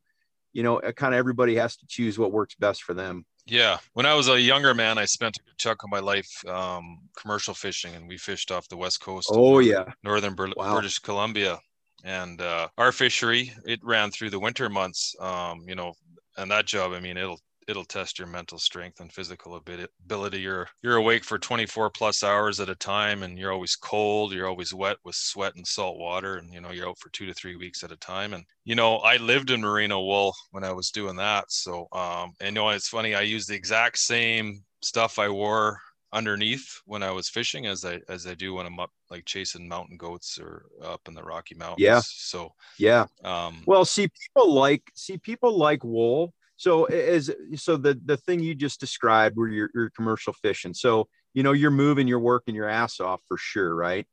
you 0.53 0.63
know, 0.63 0.79
kind 0.95 1.13
of 1.13 1.17
everybody 1.17 1.55
has 1.55 1.77
to 1.77 1.85
choose 1.87 2.19
what 2.19 2.31
works 2.31 2.55
best 2.55 2.83
for 2.83 2.93
them. 2.93 3.25
Yeah, 3.47 3.79
when 3.93 4.05
I 4.05 4.13
was 4.13 4.27
a 4.27 4.39
younger 4.39 4.73
man, 4.73 4.97
I 4.97 5.05
spent 5.05 5.37
a 5.37 5.43
good 5.43 5.57
chunk 5.57 5.83
of 5.83 5.89
my 5.89 5.99
life 5.99 6.29
um, 6.47 6.99
commercial 7.17 7.53
fishing, 7.53 7.95
and 7.95 8.07
we 8.07 8.17
fished 8.17 8.51
off 8.51 8.67
the 8.67 8.77
west 8.77 9.01
coast. 9.01 9.29
Oh 9.31 9.59
yeah, 9.59 9.85
northern 10.03 10.35
wow. 10.55 10.73
British 10.73 10.99
Columbia, 10.99 11.59
and 12.03 12.39
uh, 12.39 12.67
our 12.77 12.91
fishery 12.91 13.51
it 13.65 13.79
ran 13.83 14.11
through 14.11 14.29
the 14.29 14.39
winter 14.39 14.69
months. 14.69 15.15
Um, 15.19 15.65
you 15.67 15.75
know, 15.75 15.93
and 16.37 16.51
that 16.51 16.67
job, 16.67 16.91
I 16.91 16.99
mean, 16.99 17.17
it'll 17.17 17.39
it'll 17.67 17.85
test 17.85 18.19
your 18.19 18.27
mental 18.27 18.57
strength 18.57 18.99
and 18.99 19.11
physical 19.11 19.55
ability. 19.55 20.39
You're 20.39 20.67
you're 20.81 20.97
awake 20.97 21.23
for 21.23 21.37
24 21.37 21.89
plus 21.91 22.23
hours 22.23 22.59
at 22.59 22.69
a 22.69 22.75
time, 22.75 23.23
and 23.23 23.37
you're 23.37 23.51
always 23.51 23.75
cold. 23.75 24.33
You're 24.33 24.47
always 24.47 24.73
wet 24.73 24.97
with 25.03 25.15
sweat 25.15 25.55
and 25.55 25.65
salt 25.65 25.97
water, 25.97 26.37
and 26.37 26.53
you 26.53 26.61
know 26.61 26.71
you're 26.71 26.89
out 26.89 26.99
for 26.99 27.09
two 27.09 27.25
to 27.25 27.33
three 27.33 27.55
weeks 27.55 27.83
at 27.83 27.91
a 27.91 27.97
time. 27.97 28.33
And 28.33 28.45
you 28.65 28.75
know 28.75 28.97
I 28.97 29.17
lived 29.17 29.51
in 29.51 29.61
merino 29.61 30.01
wool 30.01 30.33
when 30.51 30.63
I 30.63 30.71
was 30.71 30.91
doing 30.91 31.15
that. 31.17 31.51
So 31.51 31.87
um, 31.91 32.33
and 32.39 32.55
you 32.55 32.61
know 32.61 32.69
it's 32.69 32.89
funny. 32.89 33.15
I 33.15 33.21
used 33.21 33.49
the 33.49 33.55
exact 33.55 33.99
same 33.99 34.63
stuff 34.81 35.19
I 35.19 35.29
wore 35.29 35.79
underneath 36.13 36.81
when 36.85 37.03
I 37.03 37.11
was 37.11 37.29
fishing 37.29 37.67
as 37.67 37.85
I 37.85 37.99
as 38.09 38.27
I 38.27 38.33
do 38.33 38.53
when 38.53 38.65
I'm 38.65 38.79
up 38.79 38.91
like 39.09 39.25
chasing 39.25 39.67
mountain 39.67 39.97
goats 39.97 40.37
or 40.39 40.65
up 40.83 41.01
in 41.07 41.13
the 41.13 41.23
Rocky 41.23 41.55
Mountains. 41.55 41.81
Yeah. 41.81 42.01
So 42.03 42.53
yeah. 42.77 43.05
Um, 43.23 43.63
well, 43.65 43.85
see, 43.85 44.07
people 44.07 44.53
like 44.53 44.83
see 44.93 45.17
people 45.17 45.57
like 45.57 45.83
wool 45.83 46.33
so 46.61 46.85
as 46.85 47.31
so 47.55 47.75
the 47.75 47.99
the 48.05 48.17
thing 48.17 48.39
you 48.39 48.53
just 48.53 48.79
described 48.79 49.35
where 49.35 49.47
you're, 49.47 49.71
you're 49.73 49.89
commercial 49.89 50.31
fishing. 50.31 50.75
So 50.75 51.07
you 51.33 51.41
know 51.41 51.53
you're 51.53 51.71
moving 51.71 52.07
you're 52.07 52.19
working 52.19 52.53
your 52.53 52.69
ass 52.69 52.99
off 52.99 53.19
for 53.27 53.35
sure 53.35 53.73
right? 53.73 54.05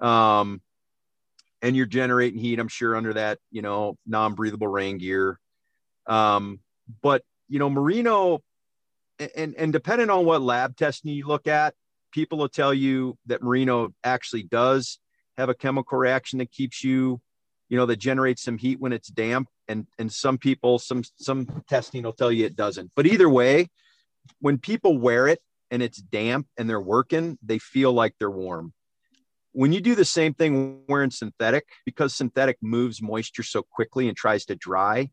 Um 0.00 0.60
and 1.62 1.76
you're 1.76 1.86
generating 1.86 2.40
heat 2.40 2.58
i'm 2.58 2.66
sure 2.66 2.96
under 2.96 3.12
that 3.12 3.38
you 3.52 3.62
know 3.62 3.96
non-breathable 4.08 4.66
rain 4.66 4.98
gear. 4.98 5.38
Um 6.08 6.58
but 7.00 7.22
you 7.48 7.60
know 7.60 7.70
merino 7.70 8.42
and 9.36 9.54
and 9.54 9.72
depending 9.72 10.10
on 10.10 10.24
what 10.24 10.42
lab 10.42 10.76
testing 10.76 11.12
you 11.12 11.28
look 11.28 11.46
at 11.46 11.74
people 12.10 12.38
will 12.38 12.48
tell 12.48 12.74
you 12.74 13.16
that 13.26 13.40
merino 13.40 13.94
actually 14.02 14.42
does 14.42 14.98
have 15.36 15.48
a 15.48 15.54
chemical 15.54 15.96
reaction 15.96 16.40
that 16.40 16.50
keeps 16.50 16.82
you 16.82 17.20
you 17.68 17.76
know 17.76 17.86
that 17.86 17.96
generates 17.96 18.42
some 18.42 18.58
heat 18.58 18.80
when 18.80 18.92
it's 18.92 19.08
damp 19.08 19.48
and 19.68 19.86
and 19.98 20.12
some 20.12 20.38
people 20.38 20.78
some 20.78 21.02
some 21.16 21.46
testing 21.68 22.02
will 22.02 22.12
tell 22.12 22.32
you 22.32 22.44
it 22.44 22.56
doesn't. 22.56 22.90
But 22.94 23.06
either 23.06 23.28
way 23.28 23.68
when 24.40 24.58
people 24.58 24.98
wear 24.98 25.28
it 25.28 25.40
and 25.70 25.82
it's 25.82 25.98
damp 25.98 26.46
and 26.56 26.68
they're 26.68 26.80
working 26.80 27.38
they 27.42 27.58
feel 27.58 27.92
like 27.92 28.14
they're 28.18 28.30
warm. 28.30 28.72
When 29.52 29.72
you 29.72 29.80
do 29.80 29.94
the 29.94 30.04
same 30.04 30.34
thing 30.34 30.82
wearing 30.88 31.10
synthetic 31.10 31.64
because 31.84 32.14
synthetic 32.14 32.58
moves 32.60 33.00
moisture 33.00 33.44
so 33.44 33.62
quickly 33.62 34.08
and 34.08 34.16
tries 34.16 34.44
to 34.46 34.56
dry 34.56 35.10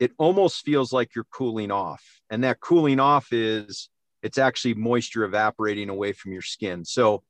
it 0.00 0.12
almost 0.18 0.64
feels 0.64 0.92
like 0.92 1.14
you're 1.14 1.26
cooling 1.32 1.70
off. 1.70 2.02
And 2.28 2.42
that 2.42 2.58
cooling 2.58 2.98
off 2.98 3.32
is 3.32 3.88
it's 4.20 4.36
actually 4.36 4.74
moisture 4.74 5.22
evaporating 5.22 5.90
away 5.90 6.12
from 6.12 6.32
your 6.32 6.42
skin. 6.42 6.84
So 6.84 7.22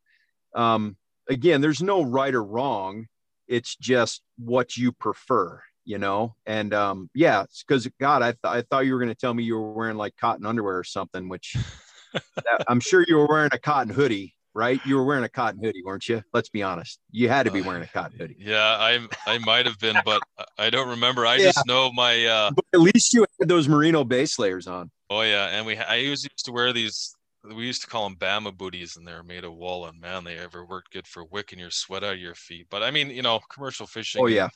um, 0.55 0.97
again 1.29 1.61
there's 1.61 1.83
no 1.83 2.03
right 2.03 2.35
or 2.35 2.43
wrong 2.43 3.07
it's 3.53 3.77
just 3.77 4.23
what 4.39 4.77
you 4.77 4.93
prefer 4.93 5.63
you 5.85 5.99
know? 5.99 6.37
And 6.47 6.73
um 6.75 7.11
yeah 7.15 7.45
because 7.67 7.89
god 8.01 8.23
i, 8.23 8.31
th- 8.31 8.39
I 8.45 8.63
thought 8.63 8.87
you 8.87 8.93
were 8.93 9.01
going 9.01 9.09
to 9.11 9.17
tell 9.17 9.35
me 9.35 9.43
you 9.43 9.55
were 9.55 9.73
wearing 9.73 9.97
like 9.97 10.17
cotton 10.17 10.47
underwear 10.47 10.79
or 10.79 10.85
something 10.85 11.29
which 11.29 11.57
that, 12.13 12.65
i'm 12.69 12.81
sure 12.81 13.05
you 13.09 13.17
were 13.17 13.27
wearing 13.27 13.51
a 13.53 13.59
cotton 13.59 13.93
hoodie 13.93 14.35
right? 14.55 14.81
You 14.85 14.97
were 14.97 15.05
wearing 15.05 15.25
a 15.25 15.31
cotton 15.31 15.65
hoodie 15.65 15.83
weren't 15.83 16.07
you? 16.09 16.23
Let's 16.35 16.51
be 16.51 16.63
honest. 16.63 16.99
You 17.11 17.31
had 17.31 17.47
to 17.47 17.51
be 17.51 17.63
wearing 17.63 17.83
a 17.83 17.87
cotton 17.87 18.19
hoodie. 18.19 18.37
yeah 18.39 18.77
i 18.79 18.99
i 19.27 19.39
might 19.39 19.67
have 19.67 19.79
been 19.79 19.97
but 20.05 20.23
i 20.59 20.71
don't 20.71 20.89
remember. 20.91 21.27
I 21.27 21.37
yeah. 21.37 21.53
just 21.53 21.67
know 21.67 21.91
my 21.93 22.25
uh 22.27 22.51
but 22.51 22.65
at 22.75 22.81
least 22.81 23.15
you 23.15 23.27
had 23.41 23.49
those 23.49 23.69
merino 23.69 24.05
base 24.05 24.39
layers 24.39 24.67
on. 24.67 24.91
Oh 25.11 25.23
yeah 25.23 25.49
and 25.49 25.67
we 25.67 25.77
i 25.77 25.97
used 25.97 26.29
to 26.45 26.53
wear 26.53 26.73
these 26.73 27.15
we 27.45 27.67
used 27.67 27.83
to 27.83 27.89
call 27.89 28.09
them 28.09 28.17
Bama 28.17 28.57
booties, 28.57 28.97
and 28.97 29.07
they're 29.07 29.23
made 29.23 29.45
of 29.45 29.55
wool. 29.55 29.87
And 29.87 30.01
man, 30.01 30.25
they 30.25 30.39
ever 30.39 30.65
worked 30.65 30.93
good 30.93 31.07
for 31.07 31.25
wicking 31.25 31.59
your 31.59 31.71
sweat 31.71 32.05
out 32.05 32.15
of 32.15 32.21
your 32.21 32.35
feet. 32.35 32.67
But 32.71 32.83
I 32.83 32.91
mean, 32.91 33.11
you 33.11 33.23
know, 33.23 33.41
commercial 33.51 33.87
fishing. 33.87 34.23
Oh 34.23 34.27
yeah 34.27 34.49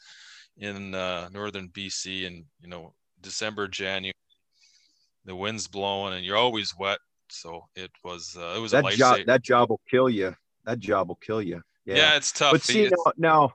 in 0.59 0.95
uh, 0.95 1.29
northern 1.33 1.69
BC, 1.69 2.27
and 2.27 2.45
you 2.61 2.69
know 2.69 2.95
December, 3.21 3.69
January, 3.69 4.15
the 5.25 5.35
wind's 5.35 5.67
blowing, 5.67 6.15
and 6.15 6.25
you're 6.25 6.37
always 6.37 6.75
wet. 6.79 6.99
So 7.29 7.65
it 7.75 7.91
was 8.05 8.37
uh, 8.39 8.55
it 8.57 8.61
was 8.61 8.73
that 8.73 8.85
job. 8.93 9.19
That 9.27 9.43
job 9.43 9.71
will 9.71 9.81
kill 9.91 10.09
you. 10.09 10.35
That 10.65 10.79
job 10.79 11.09
will 11.09 11.17
kill 11.17 11.43
you. 11.43 11.63
Yeah, 11.85 11.97
yeah 11.97 12.17
it's 12.17 12.33
tough. 12.33 12.53
But 12.53 12.63
see 12.63 12.85
now, 12.89 13.13
now, 13.17 13.55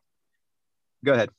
go 1.03 1.13
ahead. 1.13 1.29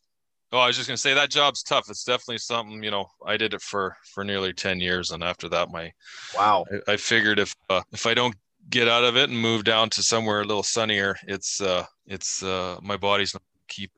Oh, 0.53 0.59
I 0.59 0.67
was 0.67 0.77
just 0.77 0.89
gonna 0.89 0.99
say 0.99 1.15
that 1.15 1.31
job's 1.31 1.63
tough. 1.63 1.89
It's 1.89 2.05
definitely 2.05 2.39
something 2.39 2.83
you 2.83 2.91
know. 2.91 3.07
I 3.25 3.37
did 3.37 3.55
it 3.55 3.63
for 3.63 3.97
for 4.13 4.23
nearly 4.25 4.53
ten 4.53 4.81
years, 4.81 5.11
and 5.11 5.25
after 5.25 5.49
that, 5.49 5.71
my 5.71 5.93
wow. 6.37 6.65
I, 6.87 6.93
I 6.93 6.97
figured 6.97 7.39
if 7.39 7.55
uh, 7.71 7.83
if 7.93 8.07
I 8.07 8.15
don't 8.15 8.37
get 8.69 8.89
out 8.89 9.05
of 9.05 9.17
it 9.17 9.31
and 9.31 9.39
move 9.39 9.65
down 9.65 9.91
to 9.91 10.03
somewhere 10.03 10.43
a 10.43 10.45
little 10.45 10.63
sunnier, 10.63 11.17
it's 11.27 11.61
uh 11.61 11.85
it's 12.07 12.43
uh 12.43 12.79
my 12.83 12.97
body's 12.97 13.35
not 13.35 13.43
keep 13.69 13.91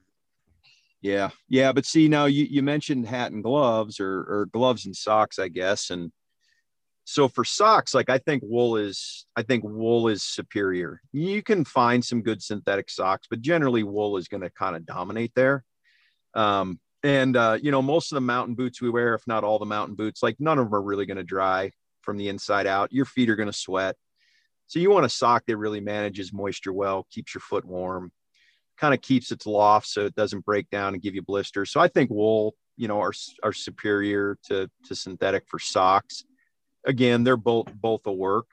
yeah, 1.04 1.28
yeah, 1.50 1.70
but 1.70 1.84
see 1.84 2.08
now 2.08 2.24
you, 2.24 2.46
you 2.48 2.62
mentioned 2.62 3.06
hat 3.06 3.30
and 3.30 3.44
gloves 3.44 4.00
or, 4.00 4.20
or 4.20 4.48
gloves 4.50 4.86
and 4.86 4.96
socks, 4.96 5.38
I 5.38 5.48
guess, 5.48 5.90
and 5.90 6.10
so 7.04 7.28
for 7.28 7.44
socks, 7.44 7.92
like 7.92 8.08
I 8.08 8.16
think 8.16 8.42
wool 8.42 8.78
is, 8.78 9.26
I 9.36 9.42
think 9.42 9.62
wool 9.64 10.08
is 10.08 10.22
superior. 10.22 11.02
You 11.12 11.42
can 11.42 11.66
find 11.66 12.02
some 12.02 12.22
good 12.22 12.42
synthetic 12.42 12.88
socks, 12.88 13.26
but 13.28 13.42
generally 13.42 13.82
wool 13.82 14.16
is 14.16 14.28
going 14.28 14.40
to 14.40 14.48
kind 14.48 14.74
of 14.74 14.86
dominate 14.86 15.32
there. 15.34 15.64
Um, 16.34 16.80
and 17.02 17.36
uh, 17.36 17.58
you 17.60 17.70
know, 17.70 17.82
most 17.82 18.12
of 18.12 18.16
the 18.16 18.20
mountain 18.22 18.54
boots 18.54 18.80
we 18.80 18.90
wear, 18.90 19.14
if 19.14 19.26
not 19.26 19.44
all 19.44 19.58
the 19.58 19.66
mountain 19.66 19.94
boots, 19.94 20.22
like 20.22 20.36
none 20.40 20.58
of 20.58 20.66
them 20.66 20.74
are 20.74 20.82
really 20.82 21.06
going 21.06 21.18
to 21.18 21.22
dry 21.22 21.70
from 22.02 22.16
the 22.16 22.28
inside 22.28 22.66
out. 22.66 22.92
Your 22.92 23.04
feet 23.04 23.30
are 23.30 23.36
going 23.36 23.50
to 23.50 23.52
sweat. 23.52 23.96
So 24.66 24.78
you 24.78 24.90
want 24.90 25.06
a 25.06 25.10
sock 25.10 25.44
that 25.46 25.56
really 25.56 25.80
manages 25.80 26.32
moisture 26.32 26.72
well, 26.72 27.06
keeps 27.10 27.34
your 27.34 27.42
foot 27.42 27.64
warm, 27.66 28.10
kind 28.78 28.94
of 28.94 29.02
keeps 29.02 29.30
its 29.30 29.46
loft 29.46 29.86
so 29.86 30.06
it 30.06 30.14
doesn't 30.14 30.44
break 30.44 30.70
down 30.70 30.94
and 30.94 31.02
give 31.02 31.14
you 31.14 31.22
blisters. 31.22 31.70
So 31.70 31.80
I 31.80 31.88
think 31.88 32.10
wool, 32.10 32.54
you 32.76 32.88
know, 32.88 33.00
are 33.00 33.12
are 33.42 33.52
superior 33.52 34.38
to 34.46 34.70
to 34.86 34.94
synthetic 34.94 35.44
for 35.46 35.58
socks. 35.58 36.24
Again, 36.86 37.24
they're 37.24 37.36
both 37.36 37.72
both 37.74 38.06
a 38.06 38.12
work. 38.12 38.46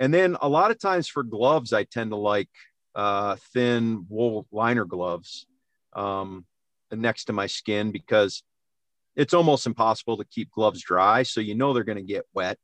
And 0.00 0.12
then 0.12 0.36
a 0.40 0.48
lot 0.48 0.70
of 0.70 0.80
times 0.80 1.08
for 1.08 1.22
gloves, 1.22 1.72
I 1.72 1.84
tend 1.84 2.10
to 2.10 2.16
like 2.16 2.48
uh, 2.94 3.36
thin 3.52 4.06
wool 4.08 4.46
liner 4.50 4.84
gloves 4.84 5.46
um, 5.92 6.46
next 6.96 7.26
to 7.26 7.32
my 7.32 7.46
skin 7.46 7.90
because 7.92 8.42
it's 9.16 9.34
almost 9.34 9.66
impossible 9.66 10.16
to 10.18 10.24
keep 10.24 10.50
gloves 10.50 10.82
dry. 10.82 11.22
So 11.22 11.40
you 11.40 11.54
know 11.54 11.72
they're 11.72 11.84
going 11.84 11.96
to 11.96 12.02
get 12.02 12.26
wet. 12.34 12.58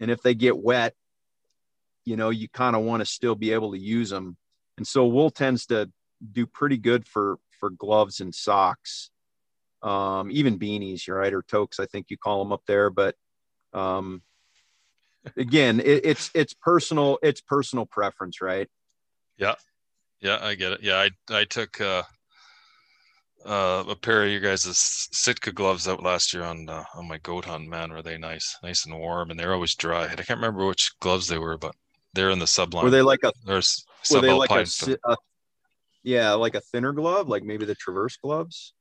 And 0.00 0.10
if 0.10 0.22
they 0.22 0.34
get 0.34 0.58
wet, 0.58 0.94
you 2.04 2.16
know, 2.16 2.30
you 2.30 2.48
kind 2.48 2.74
of 2.74 2.82
want 2.82 3.00
to 3.00 3.06
still 3.06 3.34
be 3.34 3.52
able 3.52 3.72
to 3.72 3.78
use 3.78 4.10
them. 4.10 4.36
And 4.76 4.86
so 4.86 5.06
wool 5.06 5.30
tends 5.30 5.66
to 5.66 5.90
do 6.32 6.46
pretty 6.46 6.76
good 6.76 7.06
for 7.06 7.38
for 7.58 7.70
gloves 7.70 8.20
and 8.20 8.34
socks, 8.34 9.10
um, 9.82 10.30
even 10.30 10.58
beanies, 10.58 11.08
right, 11.08 11.32
or 11.32 11.42
toques. 11.42 11.78
I 11.78 11.86
think 11.86 12.06
you 12.08 12.16
call 12.16 12.42
them 12.42 12.52
up 12.52 12.62
there. 12.66 12.88
But 12.90 13.14
um, 13.74 14.22
again, 15.36 15.80
it, 15.80 16.04
it's 16.04 16.30
it's 16.34 16.54
personal. 16.54 17.18
It's 17.22 17.40
personal 17.40 17.86
preference, 17.86 18.40
right? 18.40 18.68
Yeah, 19.36 19.54
yeah, 20.20 20.38
I 20.40 20.54
get 20.54 20.72
it. 20.72 20.80
Yeah, 20.82 20.96
I 20.96 21.10
I 21.30 21.44
took 21.44 21.80
uh, 21.80 22.02
uh, 23.46 23.84
a 23.88 23.96
pair 23.96 24.24
of 24.24 24.30
you 24.30 24.40
guys' 24.40 25.08
Sitka 25.12 25.52
gloves 25.52 25.88
out 25.88 26.02
last 26.02 26.34
year 26.34 26.42
on 26.42 26.68
uh, 26.68 26.84
on 26.94 27.08
my 27.08 27.18
goat 27.18 27.44
hunt. 27.44 27.68
Man, 27.68 27.90
were 27.90 28.02
they 28.02 28.18
nice, 28.18 28.56
nice 28.62 28.84
and 28.86 28.98
warm, 28.98 29.30
and 29.30 29.38
they're 29.38 29.54
always 29.54 29.74
dry. 29.74 30.04
And 30.04 30.20
I 30.20 30.24
can't 30.24 30.38
remember 30.38 30.66
which 30.66 30.92
gloves 31.00 31.28
they 31.28 31.38
were, 31.38 31.56
but 31.56 31.74
they're 32.12 32.30
in 32.30 32.38
the 32.38 32.44
subline. 32.44 32.84
Were 32.84 32.90
they 32.90 33.02
like 33.02 33.24
a? 33.24 33.32
Were 33.46 34.20
they 34.20 34.32
like 34.32 34.50
a, 34.50 34.66
a, 35.04 35.16
Yeah, 36.02 36.32
like 36.32 36.54
a 36.54 36.60
thinner 36.60 36.92
glove, 36.92 37.28
like 37.28 37.42
maybe 37.42 37.64
the 37.64 37.74
Traverse 37.74 38.16
gloves. 38.16 38.74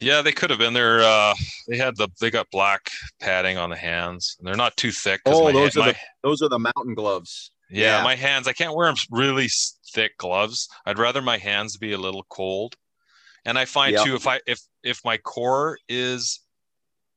Yeah, 0.00 0.22
they 0.22 0.32
could 0.32 0.48
have 0.50 0.58
been 0.58 0.72
there. 0.72 1.00
Uh, 1.00 1.34
they 1.68 1.76
had 1.76 1.96
the 1.96 2.08
they 2.20 2.30
got 2.30 2.50
black 2.50 2.90
padding 3.20 3.58
on 3.58 3.70
the 3.70 3.76
hands, 3.76 4.36
and 4.38 4.48
they're 4.48 4.56
not 4.56 4.76
too 4.76 4.90
thick. 4.90 5.20
Oh, 5.26 5.52
those 5.52 5.74
hand, 5.74 5.76
are 5.76 5.80
my, 5.80 5.92
the 5.92 5.98
those 6.22 6.42
are 6.42 6.48
the 6.48 6.58
mountain 6.58 6.94
gloves. 6.94 7.52
Yeah, 7.70 7.98
yeah, 7.98 8.04
my 8.04 8.16
hands. 8.16 8.48
I 8.48 8.52
can't 8.52 8.74
wear 8.74 8.86
them 8.86 8.96
really 9.10 9.48
thick 9.92 10.16
gloves. 10.16 10.68
I'd 10.86 10.98
rather 10.98 11.22
my 11.22 11.38
hands 11.38 11.76
be 11.76 11.92
a 11.92 11.98
little 11.98 12.24
cold. 12.28 12.76
And 13.44 13.58
I 13.58 13.64
find 13.64 13.92
yep. 13.92 14.04
too 14.04 14.14
if 14.14 14.26
I 14.26 14.40
if 14.46 14.60
if 14.82 15.00
my 15.04 15.16
core 15.18 15.78
is 15.88 16.40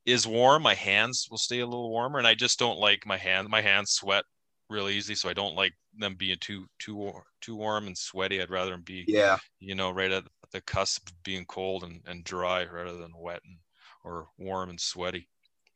is 0.05 0.27
warm, 0.27 0.63
my 0.63 0.73
hands 0.73 1.27
will 1.29 1.37
stay 1.37 1.59
a 1.59 1.65
little 1.65 1.89
warmer, 1.89 2.19
and 2.19 2.27
I 2.27 2.35
just 2.35 2.59
don't 2.59 2.79
like 2.79 3.05
my 3.05 3.17
hand. 3.17 3.49
My 3.49 3.61
hands 3.61 3.91
sweat 3.91 4.25
real 4.69 4.89
easy, 4.89 5.15
so 5.15 5.29
I 5.29 5.33
don't 5.33 5.55
like 5.55 5.73
them 5.97 6.15
being 6.15 6.37
too 6.39 6.65
too 6.79 7.11
too 7.41 7.55
warm 7.55 7.87
and 7.87 7.97
sweaty. 7.97 8.41
I'd 8.41 8.49
rather 8.49 8.71
them 8.71 8.81
be 8.81 9.05
yeah, 9.07 9.37
you 9.59 9.75
know, 9.75 9.91
right 9.91 10.11
at 10.11 10.23
the 10.51 10.61
cusp 10.61 11.07
of 11.07 11.23
being 11.23 11.45
cold 11.45 11.83
and, 11.83 12.01
and 12.05 12.23
dry 12.23 12.65
rather 12.65 12.97
than 12.97 13.11
wet 13.17 13.41
and 13.45 13.57
or 14.03 14.27
warm 14.37 14.69
and 14.69 14.79
sweaty. 14.79 15.29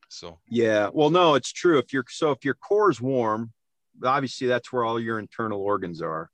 So 0.10 0.40
yeah, 0.50 0.90
well, 0.94 1.10
no, 1.10 1.36
it's 1.36 1.52
true. 1.52 1.78
If 1.78 1.94
you're 1.94 2.06
so 2.10 2.32
if 2.32 2.44
your 2.44 2.56
core 2.56 2.90
is 2.90 3.02
warm, 3.02 3.52
obviously 4.04 4.48
that's 4.48 4.72
where 4.72 4.84
all 4.84 5.00
your 5.00 5.20
internal 5.20 5.62
organs 5.62 6.02
are. 6.02 6.30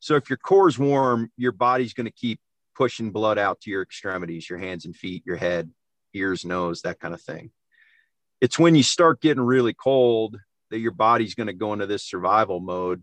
So 0.00 0.14
if 0.14 0.30
your 0.30 0.36
core 0.36 0.68
is 0.68 0.78
warm, 0.78 1.30
your 1.36 1.52
body's 1.52 1.94
going 1.94 2.06
to 2.06 2.12
keep 2.12 2.40
pushing 2.78 3.10
blood 3.10 3.38
out 3.38 3.60
to 3.60 3.70
your 3.70 3.82
extremities, 3.82 4.48
your 4.48 4.58
hands 4.58 4.86
and 4.86 4.96
feet, 4.96 5.24
your 5.26 5.36
head, 5.36 5.68
ears, 6.14 6.44
nose, 6.44 6.82
that 6.82 7.00
kind 7.00 7.12
of 7.12 7.20
thing. 7.20 7.50
It's 8.40 8.58
when 8.58 8.76
you 8.76 8.84
start 8.84 9.20
getting 9.20 9.42
really 9.42 9.74
cold 9.74 10.38
that 10.70 10.78
your 10.78 10.92
body's 10.92 11.34
going 11.34 11.48
to 11.48 11.52
go 11.52 11.72
into 11.72 11.86
this 11.86 12.08
survival 12.08 12.60
mode 12.60 13.02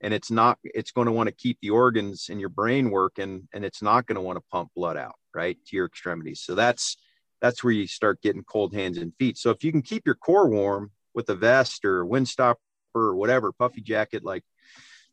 and 0.00 0.12
it's 0.12 0.30
not 0.30 0.58
it's 0.64 0.90
going 0.90 1.06
to 1.06 1.12
want 1.12 1.28
to 1.28 1.34
keep 1.34 1.58
the 1.62 1.70
organs 1.70 2.26
in 2.28 2.40
your 2.40 2.48
brain 2.48 2.90
working 2.90 3.48
and 3.54 3.64
it's 3.64 3.82
not 3.82 4.06
going 4.06 4.16
to 4.16 4.20
want 4.22 4.36
to 4.36 4.44
pump 4.50 4.70
blood 4.74 4.96
out 4.96 5.14
right 5.34 5.56
to 5.66 5.76
your 5.76 5.86
extremities 5.86 6.40
so 6.40 6.54
that's 6.54 6.96
that's 7.40 7.62
where 7.62 7.72
you 7.72 7.86
start 7.86 8.20
getting 8.20 8.42
cold 8.42 8.74
hands 8.74 8.98
and 8.98 9.14
feet 9.18 9.38
so 9.38 9.50
if 9.50 9.62
you 9.62 9.70
can 9.70 9.82
keep 9.82 10.04
your 10.06 10.14
core 10.14 10.48
warm 10.48 10.90
with 11.14 11.28
a 11.28 11.34
vest 11.34 11.84
or 11.84 12.04
windstopper 12.04 12.56
or 12.94 13.14
whatever 13.14 13.52
puffy 13.52 13.80
jacket 13.80 14.24
like 14.24 14.42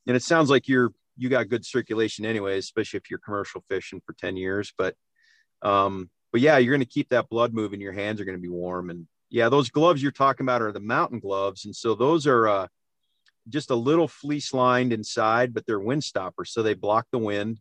and 0.07 0.15
it 0.15 0.23
sounds 0.23 0.49
like 0.49 0.67
you're 0.67 0.91
you 1.21 1.29
got 1.29 1.49
good 1.49 1.65
circulation 1.65 2.25
anyway, 2.25 2.57
especially 2.57 2.97
if 2.97 3.09
you're 3.09 3.19
commercial 3.19 3.63
fishing 3.69 4.01
for 4.05 4.13
10 4.13 4.37
years. 4.37 4.73
But 4.77 4.95
um, 5.61 6.09
but 6.31 6.41
yeah, 6.41 6.57
you're 6.57 6.73
going 6.73 6.85
to 6.85 6.91
keep 6.91 7.09
that 7.09 7.29
blood 7.29 7.53
moving. 7.53 7.81
Your 7.81 7.93
hands 7.93 8.19
are 8.19 8.25
going 8.25 8.37
to 8.37 8.41
be 8.41 8.49
warm. 8.49 8.89
And 8.89 9.07
yeah, 9.29 9.49
those 9.49 9.69
gloves 9.69 10.01
you're 10.01 10.11
talking 10.11 10.45
about 10.45 10.61
are 10.61 10.71
the 10.71 10.79
mountain 10.79 11.19
gloves. 11.19 11.65
And 11.65 11.75
so 11.75 11.93
those 11.93 12.25
are 12.25 12.47
uh, 12.47 12.67
just 13.49 13.69
a 13.69 13.75
little 13.75 14.07
fleece 14.07 14.53
lined 14.53 14.93
inside, 14.93 15.53
but 15.53 15.65
they're 15.65 15.79
wind 15.79 16.03
stoppers. 16.03 16.51
So 16.51 16.63
they 16.63 16.73
block 16.73 17.05
the 17.11 17.19
wind. 17.19 17.59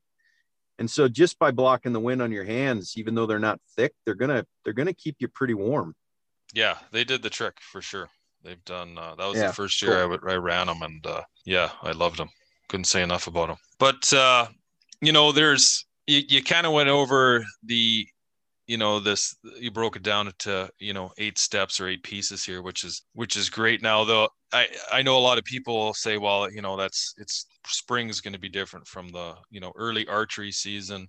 And 0.78 0.90
so 0.90 1.08
just 1.08 1.38
by 1.38 1.50
blocking 1.50 1.92
the 1.92 2.00
wind 2.00 2.22
on 2.22 2.32
your 2.32 2.44
hands, 2.44 2.94
even 2.96 3.14
though 3.14 3.26
they're 3.26 3.38
not 3.38 3.60
thick, 3.76 3.92
they're 4.06 4.14
gonna 4.14 4.46
they're 4.64 4.72
gonna 4.72 4.94
keep 4.94 5.16
you 5.18 5.28
pretty 5.28 5.52
warm. 5.52 5.94
Yeah, 6.54 6.78
they 6.90 7.04
did 7.04 7.20
the 7.20 7.28
trick 7.28 7.58
for 7.60 7.82
sure. 7.82 8.08
They've 8.42 8.64
done 8.64 8.96
uh, 8.96 9.14
that 9.16 9.26
was 9.26 9.36
yeah, 9.36 9.48
the 9.48 9.52
first 9.52 9.82
year 9.82 10.06
cool. 10.06 10.18
I, 10.26 10.32
I 10.32 10.36
ran 10.36 10.68
them, 10.68 10.80
and 10.80 11.06
uh, 11.06 11.20
yeah, 11.44 11.68
I 11.82 11.92
loved 11.92 12.16
them 12.16 12.30
couldn't 12.70 12.84
say 12.84 13.02
enough 13.02 13.26
about 13.26 13.50
him. 13.50 13.56
But 13.78 14.12
uh, 14.12 14.46
you 15.02 15.12
know, 15.12 15.32
there's 15.32 15.84
you, 16.06 16.22
you 16.28 16.42
kind 16.42 16.66
of 16.66 16.72
went 16.72 16.88
over 16.88 17.44
the 17.64 18.06
you 18.70 18.76
know 18.76 19.00
this 19.00 19.34
you 19.58 19.70
broke 19.70 19.96
it 19.96 20.04
down 20.04 20.28
into 20.28 20.70
you 20.78 20.92
know 20.92 21.10
eight 21.18 21.38
steps 21.38 21.80
or 21.80 21.88
eight 21.88 22.04
pieces 22.04 22.44
here 22.44 22.62
which 22.62 22.84
is 22.84 23.02
which 23.14 23.36
is 23.36 23.50
great 23.50 23.82
now 23.82 24.04
though 24.04 24.28
i 24.52 24.68
i 24.92 25.02
know 25.02 25.18
a 25.18 25.26
lot 25.28 25.38
of 25.38 25.44
people 25.44 25.92
say 25.92 26.18
well 26.18 26.48
you 26.48 26.62
know 26.62 26.76
that's 26.76 27.12
it's 27.18 27.46
spring 27.66 28.08
is 28.08 28.20
going 28.20 28.32
to 28.32 28.38
be 28.38 28.48
different 28.48 28.86
from 28.86 29.08
the 29.08 29.34
you 29.50 29.58
know 29.58 29.72
early 29.74 30.06
archery 30.06 30.52
season 30.52 31.08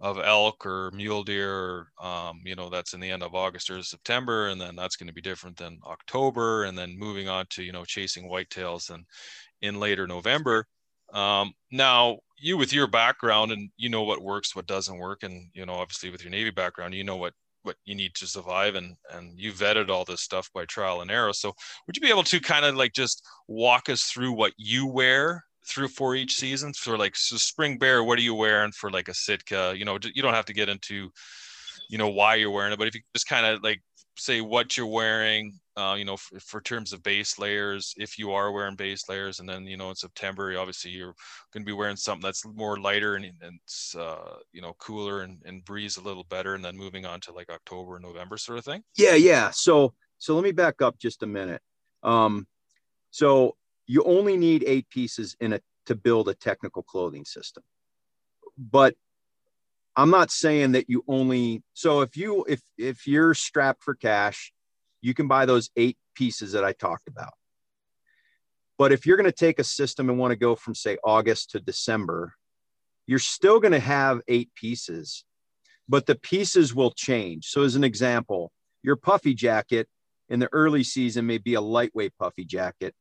of 0.00 0.18
elk 0.18 0.66
or 0.66 0.90
mule 0.92 1.22
deer 1.22 1.54
or 1.54 1.86
um, 2.02 2.40
you 2.44 2.56
know 2.56 2.68
that's 2.68 2.92
in 2.92 2.98
the 2.98 3.10
end 3.10 3.22
of 3.22 3.36
august 3.36 3.70
or 3.70 3.80
september 3.84 4.48
and 4.48 4.60
then 4.60 4.74
that's 4.74 4.96
going 4.96 5.06
to 5.06 5.14
be 5.14 5.20
different 5.20 5.56
than 5.56 5.78
october 5.86 6.64
and 6.64 6.76
then 6.76 6.98
moving 6.98 7.28
on 7.28 7.46
to 7.50 7.62
you 7.62 7.70
know 7.70 7.84
chasing 7.84 8.28
whitetails 8.28 8.90
and 8.90 9.04
in 9.62 9.78
later 9.78 10.08
november 10.08 10.66
um, 11.12 11.52
now, 11.70 12.18
you 12.38 12.56
with 12.56 12.72
your 12.72 12.86
background 12.86 13.52
and 13.52 13.70
you 13.76 13.88
know 13.88 14.02
what 14.02 14.22
works, 14.22 14.56
what 14.56 14.66
doesn't 14.66 14.98
work, 14.98 15.22
and 15.22 15.50
you 15.54 15.66
know 15.66 15.74
obviously 15.74 16.10
with 16.10 16.22
your 16.22 16.30
Navy 16.30 16.50
background, 16.50 16.94
you 16.94 17.04
know 17.04 17.16
what 17.16 17.34
what 17.62 17.76
you 17.84 17.94
need 17.94 18.14
to 18.14 18.26
survive, 18.26 18.74
and 18.74 18.96
and 19.12 19.38
you 19.38 19.52
vetted 19.52 19.90
all 19.90 20.04
this 20.04 20.22
stuff 20.22 20.50
by 20.54 20.64
trial 20.64 21.02
and 21.02 21.10
error. 21.10 21.32
So, 21.32 21.52
would 21.86 21.96
you 21.96 22.00
be 22.02 22.10
able 22.10 22.24
to 22.24 22.40
kind 22.40 22.64
of 22.64 22.76
like 22.76 22.92
just 22.92 23.26
walk 23.48 23.88
us 23.88 24.04
through 24.04 24.32
what 24.32 24.52
you 24.56 24.86
wear 24.86 25.44
through 25.66 25.88
for 25.88 26.14
each 26.14 26.36
season? 26.36 26.72
For 26.72 26.96
like 26.96 27.16
so 27.16 27.36
spring 27.36 27.78
bear, 27.78 28.02
what 28.04 28.18
are 28.18 28.22
you 28.22 28.34
wearing 28.34 28.72
for 28.72 28.90
like 28.90 29.08
a 29.08 29.14
Sitka? 29.14 29.74
You 29.76 29.84
know, 29.84 29.98
you 30.14 30.22
don't 30.22 30.34
have 30.34 30.46
to 30.46 30.54
get 30.54 30.68
into 30.68 31.10
you 31.88 31.98
know 31.98 32.08
why 32.08 32.36
you're 32.36 32.50
wearing 32.50 32.72
it, 32.72 32.78
but 32.78 32.88
if 32.88 32.94
you 32.94 33.02
just 33.14 33.28
kind 33.28 33.46
of 33.46 33.62
like 33.62 33.82
say 34.16 34.40
what 34.40 34.76
you're 34.76 34.86
wearing 34.86 35.58
uh, 35.80 35.94
you 35.94 36.04
know, 36.04 36.16
for, 36.16 36.38
for, 36.40 36.60
terms 36.60 36.92
of 36.92 37.02
base 37.02 37.38
layers, 37.38 37.94
if 37.96 38.18
you 38.18 38.32
are 38.32 38.52
wearing 38.52 38.76
base 38.76 39.08
layers, 39.08 39.40
and 39.40 39.48
then 39.48 39.64
you 39.64 39.76
know 39.76 39.88
in 39.88 39.96
September, 39.96 40.56
obviously 40.58 40.90
you're 40.90 41.14
going 41.52 41.64
to 41.64 41.66
be 41.66 41.72
wearing 41.72 41.96
something 41.96 42.22
that's 42.22 42.44
more 42.44 42.78
lighter 42.78 43.16
and, 43.16 43.24
and 43.24 43.58
it's 43.64 43.96
uh, 43.96 44.36
you 44.52 44.60
know 44.60 44.74
cooler 44.78 45.22
and, 45.22 45.38
and 45.46 45.64
breeze 45.64 45.96
a 45.96 46.02
little 46.02 46.24
better, 46.24 46.54
and 46.54 46.64
then 46.64 46.76
moving 46.76 47.06
on 47.06 47.20
to 47.20 47.32
like 47.32 47.50
October, 47.50 47.98
November 47.98 48.36
sort 48.36 48.58
of 48.58 48.64
thing. 48.64 48.82
Yeah, 48.96 49.14
yeah. 49.14 49.50
So 49.52 49.94
so 50.18 50.34
let 50.34 50.44
me 50.44 50.52
back 50.52 50.82
up 50.82 50.98
just 50.98 51.22
a 51.22 51.26
minute. 51.26 51.62
Um, 52.02 52.46
so 53.10 53.56
you 53.86 54.04
only 54.04 54.36
need 54.36 54.64
eight 54.66 54.88
pieces 54.90 55.36
in 55.40 55.54
a 55.54 55.60
to 55.86 55.94
build 55.94 56.28
a 56.28 56.34
technical 56.34 56.82
clothing 56.82 57.24
system, 57.24 57.62
but 58.58 58.94
I'm 59.96 60.10
not 60.10 60.30
saying 60.30 60.72
that 60.72 60.88
you 60.88 61.04
only. 61.08 61.62
So 61.74 62.02
if 62.02 62.16
you 62.16 62.44
if 62.48 62.60
if 62.76 63.06
you're 63.06 63.34
strapped 63.34 63.82
for 63.82 63.94
cash 63.94 64.52
you 65.00 65.14
can 65.14 65.28
buy 65.28 65.46
those 65.46 65.70
eight 65.76 65.96
pieces 66.14 66.52
that 66.52 66.64
I 66.64 66.72
talked 66.72 67.08
about. 67.08 67.32
But 68.78 68.92
if 68.92 69.04
you're 69.04 69.16
going 69.16 69.26
to 69.26 69.32
take 69.32 69.58
a 69.58 69.64
system 69.64 70.08
and 70.08 70.18
want 70.18 70.32
to 70.32 70.36
go 70.36 70.56
from, 70.56 70.74
say, 70.74 70.96
August 71.04 71.50
to 71.50 71.60
December, 71.60 72.34
you're 73.06 73.18
still 73.18 73.60
going 73.60 73.72
to 73.72 73.80
have 73.80 74.22
eight 74.28 74.50
pieces, 74.54 75.24
but 75.88 76.06
the 76.06 76.14
pieces 76.14 76.74
will 76.74 76.90
change. 76.90 77.46
So, 77.46 77.62
as 77.62 77.76
an 77.76 77.84
example, 77.84 78.52
your 78.82 78.96
puffy 78.96 79.34
jacket 79.34 79.88
in 80.28 80.40
the 80.40 80.48
early 80.52 80.82
season 80.82 81.26
may 81.26 81.38
be 81.38 81.54
a 81.54 81.60
lightweight 81.60 82.12
puffy 82.18 82.44
jacket. 82.44 82.94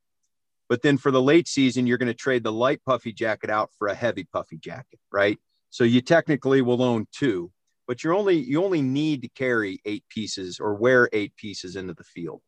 But 0.68 0.82
then 0.82 0.98
for 0.98 1.12
the 1.12 1.22
late 1.22 1.48
season, 1.48 1.88
you're 1.88 1.98
going 1.98 2.08
to 2.08 2.14
trade 2.14 2.44
the 2.44 2.52
light 2.52 2.82
puffy 2.86 3.14
jacket 3.14 3.50
out 3.50 3.70
for 3.78 3.88
a 3.88 3.96
heavy 3.96 4.28
puffy 4.32 4.58
jacket, 4.58 5.00
right? 5.12 5.40
So 5.70 5.84
you 5.84 6.02
technically 6.02 6.62
will 6.62 6.82
own 6.82 7.08
two 7.12 7.52
but 7.90 8.04
you're 8.04 8.14
only 8.14 8.36
you 8.36 8.64
only 8.64 8.84
need 8.84 9.24
to 9.24 9.30
carry 9.30 9.82
eight 9.84 10.04
pieces 10.10 10.60
or 10.60 10.76
wear 10.76 11.10
eight 11.12 11.36
pieces 11.36 11.76
into 11.76 11.96
the 11.96 12.04
field 12.04 12.40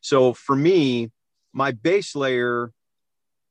So 0.00 0.32
for 0.32 0.56
me, 0.56 1.12
my 1.52 1.72
base 1.72 2.16
layer, 2.16 2.72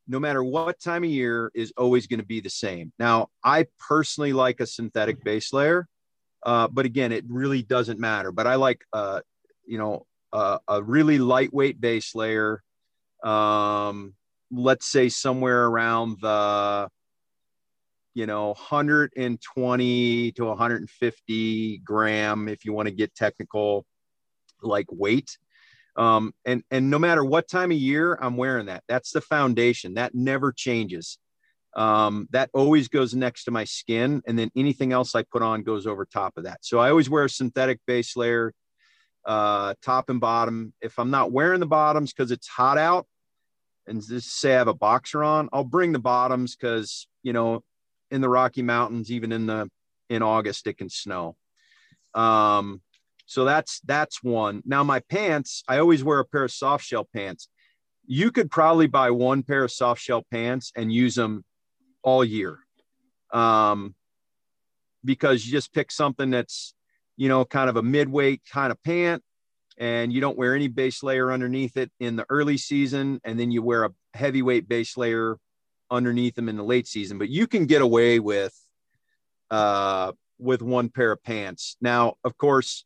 no 0.08 0.20
matter 0.20 0.44
what 0.44 0.80
time 0.80 1.04
of 1.04 1.10
year, 1.12 1.52
is 1.54 1.72
always 1.78 2.08
going 2.08 2.20
to 2.20 2.26
be 2.26 2.42
the 2.42 2.50
same. 2.50 2.92
Now, 2.98 3.28
I 3.44 3.68
personally 3.88 4.34
like 4.34 4.60
a 4.60 4.66
synthetic 4.66 5.24
base 5.24 5.54
layer, 5.54 5.88
uh, 6.44 6.68
but 6.68 6.86
again, 6.86 7.12
it 7.12 7.26
really 7.28 7.62
doesn't 7.62 8.00
matter. 8.00 8.32
But 8.32 8.48
I 8.48 8.56
like, 8.56 8.84
uh, 8.92 9.22
you 9.68 9.78
know, 9.78 10.08
uh, 10.34 10.58
a 10.68 10.82
really 10.82 11.20
lightweight 11.20 11.80
base 11.80 12.16
layer. 12.16 12.64
Um, 13.24 14.16
let's 14.52 14.88
say 14.88 15.10
somewhere 15.10 15.66
around 15.66 16.18
the 16.22 16.90
you 18.16 18.26
know 18.26 18.48
120 18.48 20.32
to 20.32 20.46
150 20.46 21.78
gram 21.80 22.48
if 22.48 22.66
you 22.66 22.74
want 22.74 22.88
to 22.88 22.96
get 22.96 23.14
technical 23.14 23.86
like 24.64 24.88
weight. 24.90 25.38
Um, 25.98 26.34
and 26.46 26.64
and 26.72 26.90
no 26.90 26.98
matter 26.98 27.24
what 27.24 27.48
time 27.48 27.72
of 27.72 27.78
year 27.78 28.18
i'm 28.20 28.36
wearing 28.38 28.66
that. 28.66 28.84
That's 28.88 29.12
the 29.12 29.22
foundation. 29.22 29.94
That 29.94 30.16
never 30.16 30.52
changes. 30.52 31.20
Um, 31.76 32.28
that 32.32 32.50
always 32.54 32.88
goes 32.88 33.14
next 33.14 33.44
to 33.44 33.52
my 33.52 33.66
skin 33.66 34.22
and 34.26 34.40
then 34.40 34.50
anything 34.56 34.94
else 34.94 35.14
i 35.14 35.24
put 35.24 35.42
on 35.42 35.64
goes 35.64 35.86
over 35.86 36.06
top 36.06 36.38
of 36.38 36.46
that. 36.46 36.60
So 36.66 36.80
i 36.80 36.90
always 36.90 37.10
wear 37.10 37.26
a 37.26 37.30
synthetic 37.30 37.80
base 37.86 38.18
layer 38.18 38.54
uh, 39.26 39.74
top 39.82 40.10
and 40.10 40.22
bottom. 40.22 40.74
If 40.82 40.98
i'm 41.00 41.12
not 41.12 41.34
wearing 41.34 41.60
the 41.60 41.66
bottoms 41.66 42.14
because 42.14 42.32
it's 42.32 42.48
hot 42.48 42.78
out 42.78 43.08
and 43.88 44.02
just 44.06 44.40
say 44.40 44.54
i 44.56 44.58
have 44.58 44.68
a 44.68 44.74
boxer 44.74 45.24
on 45.24 45.50
i'll 45.54 45.64
bring 45.64 45.92
the 45.92 46.00
bottoms 46.00 46.56
because 46.56 47.08
you 47.22 47.34
know 47.34 47.64
in 48.12 48.22
the 48.22 48.30
Rocky 48.30 48.62
Mountains, 48.62 49.12
even 49.12 49.32
in 49.32 49.46
the 49.46 49.70
in 50.10 50.22
August, 50.22 50.68
it 50.68 50.78
can 50.78 50.90
snow. 50.90 51.36
Um, 52.14 52.82
so 53.26 53.44
that's 53.44 53.80
that's 53.82 54.24
one. 54.24 54.62
Now 54.66 54.84
my 54.84 55.00
pants, 55.00 55.64
I 55.68 55.80
always 55.80 56.04
wear 56.04 56.20
a 56.20 56.26
pair 56.26 56.44
of 56.44 56.52
soft 56.52 56.86
shell 56.86 57.08
pants. 57.14 57.50
You 58.06 58.32
could 58.32 58.52
probably 58.52 58.88
buy 58.88 59.12
one 59.12 59.44
pair 59.44 59.64
of 59.64 59.72
soft 59.72 60.02
shell 60.02 60.24
pants 60.32 60.72
and 60.76 60.94
use 60.94 61.16
them 61.16 61.44
all 62.04 62.24
year. 62.24 62.60
Um, 63.34 63.96
because 65.04 65.46
you 65.46 65.52
just 65.52 65.74
pick 65.74 65.92
something 65.92 66.30
that's, 66.30 66.74
you 67.18 67.30
know, 67.30 67.46
kind 67.46 67.70
of 67.70 67.78
a 67.78 67.84
midweight 67.84 68.42
kind 68.52 68.72
of 68.72 68.82
pant 68.84 69.24
and 69.78 70.14
you 70.14 70.22
don't 70.22 70.38
wear 70.38 70.56
any 70.56 70.68
base 70.68 71.04
layer 71.04 71.32
underneath 71.32 71.78
it 71.78 71.92
in 72.00 72.16
the 72.16 72.26
early 72.30 72.58
season. 72.58 73.20
And 73.24 73.40
then 73.40 73.52
you 73.52 73.62
wear 73.62 73.86
a 73.86 73.92
heavyweight 74.14 74.68
base 74.68 74.98
layer 74.98 75.38
underneath 75.92 76.36
them 76.36 76.50
in 76.50 76.58
the 76.58 76.64
late 76.64 76.88
season, 76.88 77.18
but 77.18 77.30
you 77.30 77.48
can 77.48 77.66
get 77.66 77.82
away 77.82 78.20
with 78.20 78.54
uh, 79.52 80.12
with 80.40 80.62
one 80.62 80.90
pair 80.90 81.12
of 81.12 81.24
pants. 81.24 81.78
Now, 81.82 82.16
of 82.24 82.38
course, 82.38 82.86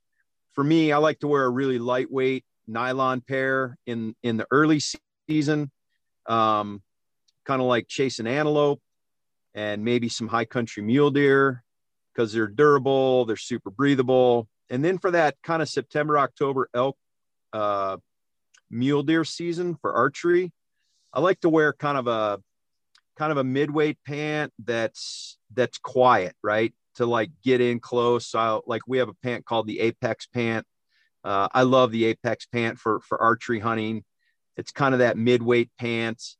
for 0.53 0.63
me, 0.63 0.91
I 0.91 0.97
like 0.97 1.19
to 1.19 1.27
wear 1.27 1.45
a 1.45 1.49
really 1.49 1.79
lightweight 1.79 2.45
nylon 2.67 3.21
pair 3.21 3.77
in 3.85 4.15
in 4.23 4.37
the 4.37 4.47
early 4.51 4.81
season, 5.27 5.71
um, 6.27 6.81
kind 7.45 7.61
of 7.61 7.67
like 7.67 7.87
chasing 7.87 8.27
antelope 8.27 8.81
and 9.55 9.83
maybe 9.83 10.09
some 10.09 10.27
high 10.27 10.45
country 10.45 10.83
mule 10.83 11.11
deer 11.11 11.63
because 12.13 12.33
they're 12.33 12.47
durable, 12.47 13.25
they're 13.25 13.37
super 13.37 13.69
breathable. 13.69 14.47
And 14.69 14.85
then 14.85 14.99
for 14.99 15.11
that 15.11 15.35
kind 15.43 15.61
of 15.61 15.69
September, 15.69 16.19
October 16.19 16.69
elk 16.73 16.97
uh, 17.53 17.97
mule 18.69 19.03
deer 19.03 19.23
season 19.23 19.75
for 19.81 19.93
archery, 19.93 20.51
I 21.13 21.21
like 21.21 21.39
to 21.41 21.49
wear 21.49 21.73
kind 21.73 21.97
of 21.97 22.07
a 22.07 22.39
kind 23.19 23.33
of 23.33 23.37
a 23.37 23.43
midweight 23.43 23.97
pant 24.07 24.53
that's 24.63 25.37
that's 25.53 25.77
quiet, 25.77 26.33
right? 26.41 26.73
To 26.95 27.05
like 27.05 27.29
get 27.43 27.59
in 27.59 27.81
close. 27.81 28.25
So 28.27 28.63
like 28.65 28.81
we 28.87 28.97
have 28.99 29.09
a 29.09 29.13
pant 29.13 29.45
called 29.45 29.67
the 29.67 29.81
Apex 29.81 30.25
pant. 30.27 30.65
Uh, 31.23 31.49
I 31.51 31.63
love 31.63 31.91
the 31.91 32.05
Apex 32.05 32.45
pant 32.45 32.79
for 32.79 33.01
for 33.01 33.21
archery 33.21 33.59
hunting. 33.59 34.05
It's 34.55 34.71
kind 34.71 34.95
of 34.95 34.99
that 34.99 35.17
midweight 35.17 35.69
pants. 35.77 36.37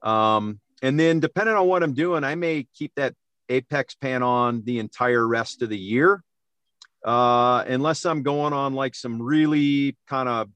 Um, 0.00 0.58
and 0.82 0.98
then 0.98 1.20
depending 1.20 1.54
on 1.54 1.68
what 1.68 1.82
I'm 1.82 1.92
doing, 1.92 2.24
I 2.24 2.34
may 2.34 2.66
keep 2.74 2.92
that 2.96 3.14
Apex 3.50 3.94
pant 3.94 4.24
on 4.24 4.62
the 4.64 4.78
entire 4.78 5.28
rest 5.28 5.60
of 5.60 5.68
the 5.68 5.78
year. 5.78 6.24
Uh, 7.04 7.62
unless 7.66 8.06
I'm 8.06 8.22
going 8.22 8.52
on 8.52 8.74
like 8.74 8.94
some 8.94 9.20
really 9.20 9.96
kind 10.08 10.28
of 10.28 10.48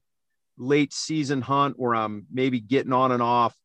late 0.57 0.93
season 0.93 1.41
hunt 1.41 1.77
where 1.77 1.93
I'm 1.93 2.25
maybe 2.33 2.59
getting 2.59 2.93
on 2.93 3.11
and 3.11 3.21
off 3.21 3.55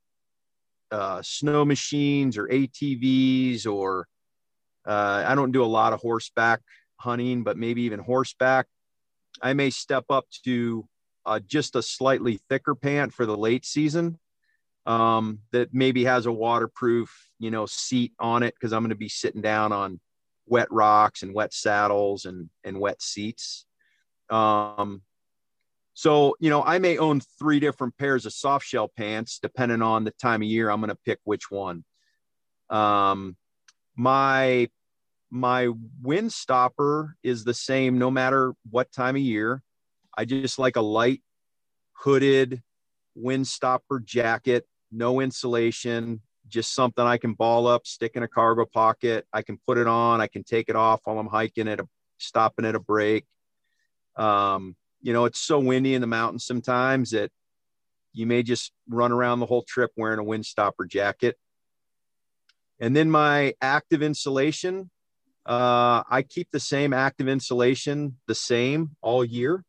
uh, 0.93 1.23
snow 1.23 1.65
machines 1.65 2.37
or 2.39 2.47
ATVs 2.49 3.67
or 3.67 4.07
uh, 4.87 5.25
I 5.27 5.35
don't 5.35 5.53
do 5.53 5.65
a 5.65 5.67
lot 5.67 5.93
of 5.93 6.01
horseback 6.01 6.61
hunting, 6.97 7.43
but 7.43 7.57
maybe 7.57 7.83
even 7.83 8.01
horseback. 8.01 8.67
I 9.41 9.55
may 9.55 9.71
step 9.71 10.05
up 10.11 10.27
to 10.45 10.87
uh, 11.25 11.41
just 11.41 11.77
a 11.77 11.83
slightly 11.83 12.41
thicker 12.49 12.75
pant 12.75 13.13
for 13.13 13.27
the 13.27 13.37
late 13.37 13.65
season 13.65 14.19
um, 14.87 15.39
that 15.53 15.73
maybe 15.73 16.05
has 16.05 16.27
a 16.27 16.33
waterproof, 16.33 17.31
you 17.39 17.51
know, 17.51 17.67
seat 17.67 18.13
on 18.19 18.43
it 18.43 18.55
because 18.55 18.73
I'm 18.73 18.83
going 18.83 18.91
to 18.91 18.97
be 18.97 19.09
sitting 19.09 19.41
down 19.41 19.73
on 19.73 20.01
wet 20.47 20.69
rocks 20.71 21.23
and 21.23 21.35
wet 21.35 21.55
saddles 21.55 22.25
and 22.25 22.51
and 22.65 22.79
wet 22.79 23.01
seats. 23.01 23.65
Um, 24.31 25.03
so, 25.95 26.37
you 26.41 26.49
know, 26.51 26.63
I 26.63 26.79
may 26.79 26.99
own 26.99 27.21
three 27.39 27.61
different 27.61 27.97
pairs 27.99 28.25
of 28.27 28.33
soft 28.33 28.67
shell 28.67 28.89
pants 28.89 29.39
depending 29.41 29.83
on 29.83 30.05
the 30.05 30.11
time 30.13 30.43
of 30.43 30.49
year. 30.49 30.71
I'm 30.71 30.81
going 30.81 30.89
to 30.89 30.99
pick 31.05 31.19
which 31.25 31.51
one. 31.51 31.85
Um, 32.71 33.37
my 33.95 34.69
my 35.31 35.69
wind 36.03 36.33
stopper 36.33 37.17
is 37.23 37.45
the 37.45 37.55
same 37.55 37.99
no 37.99 38.11
matter 38.11 38.55
what 38.71 38.93
time 38.93 39.17
of 39.17 39.23
year. 39.23 39.63
I 40.17 40.25
just 40.25 40.59
like 40.59 40.77
a 40.77 40.83
light 40.83 41.23
hooded 41.93 42.63
wind 43.15 43.47
stopper 43.47 44.01
jacket, 44.01 44.67
no 44.91 45.21
insulation, 45.21 46.21
just 46.49 46.75
something 46.75 47.05
I 47.05 47.17
can 47.17 47.35
ball 47.35 47.67
up, 47.67 47.87
stick 47.87 48.13
in 48.15 48.23
a 48.23 48.29
cargo 48.29 48.67
pocket. 48.67 49.27
I 49.33 49.43
can 49.43 49.59
put 49.67 49.79
it 49.79 49.87
on, 49.87 50.21
I 50.21 50.27
can 50.27 50.45
take 50.45 50.69
it 50.69 50.77
off 50.77 51.01
while 51.05 51.19
I'm 51.19 51.29
hiking 51.29 51.69
at 51.69 51.81
a 51.81 51.89
stopping 52.19 52.65
at 52.65 52.75
a 52.75 52.81
break. 52.81 53.25
Um, 54.17 54.77
you 55.03 55.13
know, 55.13 55.25
it's 55.25 55.41
so 55.41 55.59
windy 55.59 55.95
in 55.95 56.01
the 56.01 56.07
mountains 56.07 56.47
sometimes 56.47 57.11
that 57.11 57.31
you 58.13 58.27
may 58.27 58.43
just 58.43 58.73
run 58.89 59.13
around 59.13 59.41
the 59.41 59.47
whole 59.47 59.63
trip 59.63 59.91
wearing 59.97 60.21
a 60.21 60.25
windstopper 60.25 60.89
jacket. 60.89 61.37
And 62.79 62.97
then 62.97 63.11
my 63.11 63.55
active 63.61 64.03
insulation, 64.03 64.91
uh, 65.47 66.03
I 66.09 66.25
keep 66.29 66.49
the 66.53 66.61
same 66.61 66.93
active 66.93 67.29
insulation 67.29 68.19
the 68.27 68.35
same 68.35 68.97
all 69.01 69.25
year 69.25 69.65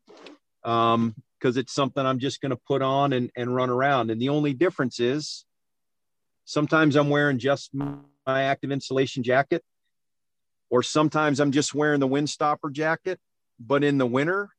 because 0.61 0.95
um, 0.95 1.15
it's 1.41 1.73
something 1.73 2.05
I'm 2.05 2.19
just 2.19 2.41
going 2.41 2.51
to 2.51 2.59
put 2.67 2.81
on 2.81 3.13
and, 3.13 3.31
and 3.35 3.53
run 3.53 3.69
around. 3.69 4.11
And 4.11 4.21
the 4.21 4.29
only 4.29 4.53
difference 4.53 4.99
is 4.99 5.45
sometimes 6.45 6.95
I'm 6.95 7.09
wearing 7.09 7.39
just 7.39 7.71
my 7.73 8.43
active 8.43 8.71
insulation 8.71 9.23
jacket, 9.23 9.63
or 10.69 10.83
sometimes 10.83 11.39
I'm 11.39 11.51
just 11.51 11.73
wearing 11.73 11.99
the 11.99 12.07
windstopper 12.07 12.71
jacket. 12.71 13.19
But 13.59 13.83
in 13.83 13.97
the 13.97 14.07
winter, 14.07 14.49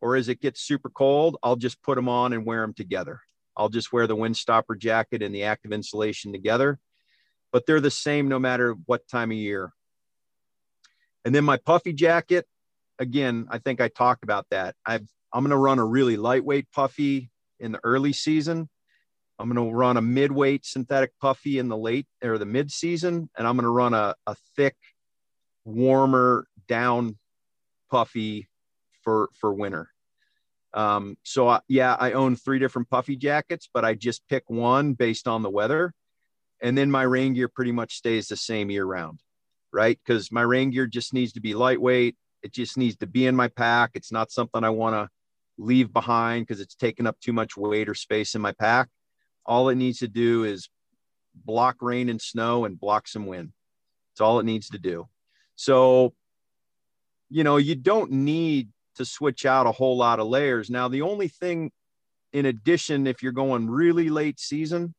or 0.00 0.16
as 0.16 0.28
it 0.28 0.40
gets 0.40 0.60
super 0.60 0.88
cold, 0.88 1.36
I'll 1.42 1.56
just 1.56 1.82
put 1.82 1.96
them 1.96 2.08
on 2.08 2.32
and 2.32 2.44
wear 2.44 2.60
them 2.60 2.74
together. 2.74 3.20
I'll 3.56 3.68
just 3.68 3.92
wear 3.92 4.06
the 4.06 4.16
windstopper 4.16 4.78
jacket 4.78 5.22
and 5.22 5.34
the 5.34 5.44
active 5.44 5.72
insulation 5.72 6.32
together, 6.32 6.78
but 7.52 7.66
they're 7.66 7.80
the 7.80 7.90
same 7.90 8.28
no 8.28 8.38
matter 8.38 8.74
what 8.86 9.08
time 9.08 9.32
of 9.32 9.36
year. 9.36 9.72
And 11.24 11.34
then 11.34 11.44
my 11.44 11.56
puffy 11.56 11.92
jacket, 11.92 12.46
again, 12.98 13.48
I 13.50 13.58
think 13.58 13.80
I 13.80 13.88
talked 13.88 14.22
about 14.22 14.46
that. 14.50 14.76
I've, 14.86 15.08
I'm 15.32 15.42
going 15.42 15.50
to 15.50 15.56
run 15.56 15.80
a 15.80 15.84
really 15.84 16.16
lightweight 16.16 16.70
puffy 16.72 17.30
in 17.58 17.72
the 17.72 17.80
early 17.82 18.12
season. 18.12 18.68
I'm 19.38 19.48
going 19.50 19.68
to 19.68 19.74
run 19.74 19.96
a 19.96 20.02
midweight 20.02 20.64
synthetic 20.64 21.12
puffy 21.20 21.58
in 21.58 21.68
the 21.68 21.76
late 21.76 22.06
or 22.22 22.38
the 22.38 22.46
mid 22.46 22.70
season, 22.70 23.28
and 23.36 23.46
I'm 23.46 23.56
going 23.56 23.64
to 23.64 23.70
run 23.70 23.94
a, 23.94 24.14
a 24.26 24.36
thick, 24.56 24.76
warmer 25.64 26.46
down 26.66 27.18
puffy 27.90 28.48
for 29.08 29.30
for 29.40 29.54
winter. 29.54 29.90
Um, 30.74 31.16
so 31.22 31.48
I, 31.48 31.60
yeah, 31.66 31.96
I 31.98 32.12
own 32.12 32.36
three 32.36 32.58
different 32.58 32.90
puffy 32.90 33.16
jackets, 33.16 33.70
but 33.72 33.86
I 33.86 33.94
just 33.94 34.28
pick 34.28 34.44
one 34.50 34.92
based 34.92 35.26
on 35.26 35.42
the 35.42 35.48
weather, 35.48 35.94
and 36.60 36.76
then 36.76 36.90
my 36.90 37.04
rain 37.04 37.32
gear 37.32 37.48
pretty 37.48 37.72
much 37.72 37.94
stays 37.94 38.28
the 38.28 38.36
same 38.36 38.70
year 38.70 38.84
round, 38.84 39.20
right? 39.72 39.98
Because 40.04 40.30
my 40.30 40.42
rain 40.42 40.70
gear 40.70 40.86
just 40.86 41.14
needs 41.14 41.32
to 41.32 41.40
be 41.40 41.54
lightweight. 41.54 42.16
It 42.42 42.52
just 42.52 42.76
needs 42.76 42.96
to 42.98 43.06
be 43.06 43.24
in 43.24 43.34
my 43.34 43.48
pack. 43.48 43.92
It's 43.94 44.12
not 44.12 44.30
something 44.30 44.62
I 44.62 44.68
want 44.68 44.94
to 44.94 45.08
leave 45.56 45.90
behind 45.90 46.46
because 46.46 46.60
it's 46.60 46.74
taking 46.74 47.06
up 47.06 47.18
too 47.18 47.32
much 47.32 47.56
weight 47.56 47.88
or 47.88 47.94
space 47.94 48.34
in 48.34 48.42
my 48.42 48.52
pack. 48.52 48.88
All 49.46 49.70
it 49.70 49.76
needs 49.76 50.00
to 50.00 50.08
do 50.08 50.44
is 50.44 50.68
block 51.34 51.76
rain 51.80 52.10
and 52.10 52.20
snow 52.20 52.66
and 52.66 52.78
block 52.78 53.08
some 53.08 53.24
wind. 53.24 53.52
That's 54.10 54.20
all 54.20 54.38
it 54.38 54.44
needs 54.44 54.68
to 54.68 54.78
do. 54.78 55.08
So, 55.56 56.12
you 57.30 57.42
know, 57.42 57.56
you 57.56 57.74
don't 57.74 58.10
need 58.10 58.68
to 58.98 59.04
switch 59.04 59.46
out 59.46 59.66
a 59.66 59.72
whole 59.72 59.96
lot 59.96 60.20
of 60.20 60.28
layers. 60.28 60.70
Now, 60.70 60.86
the 60.88 61.02
only 61.02 61.28
thing 61.28 61.72
in 62.32 62.46
addition, 62.46 63.06
if 63.06 63.22
you're 63.22 63.32
going 63.32 63.68
really 63.70 64.10
late 64.10 64.38
season, 64.38 64.94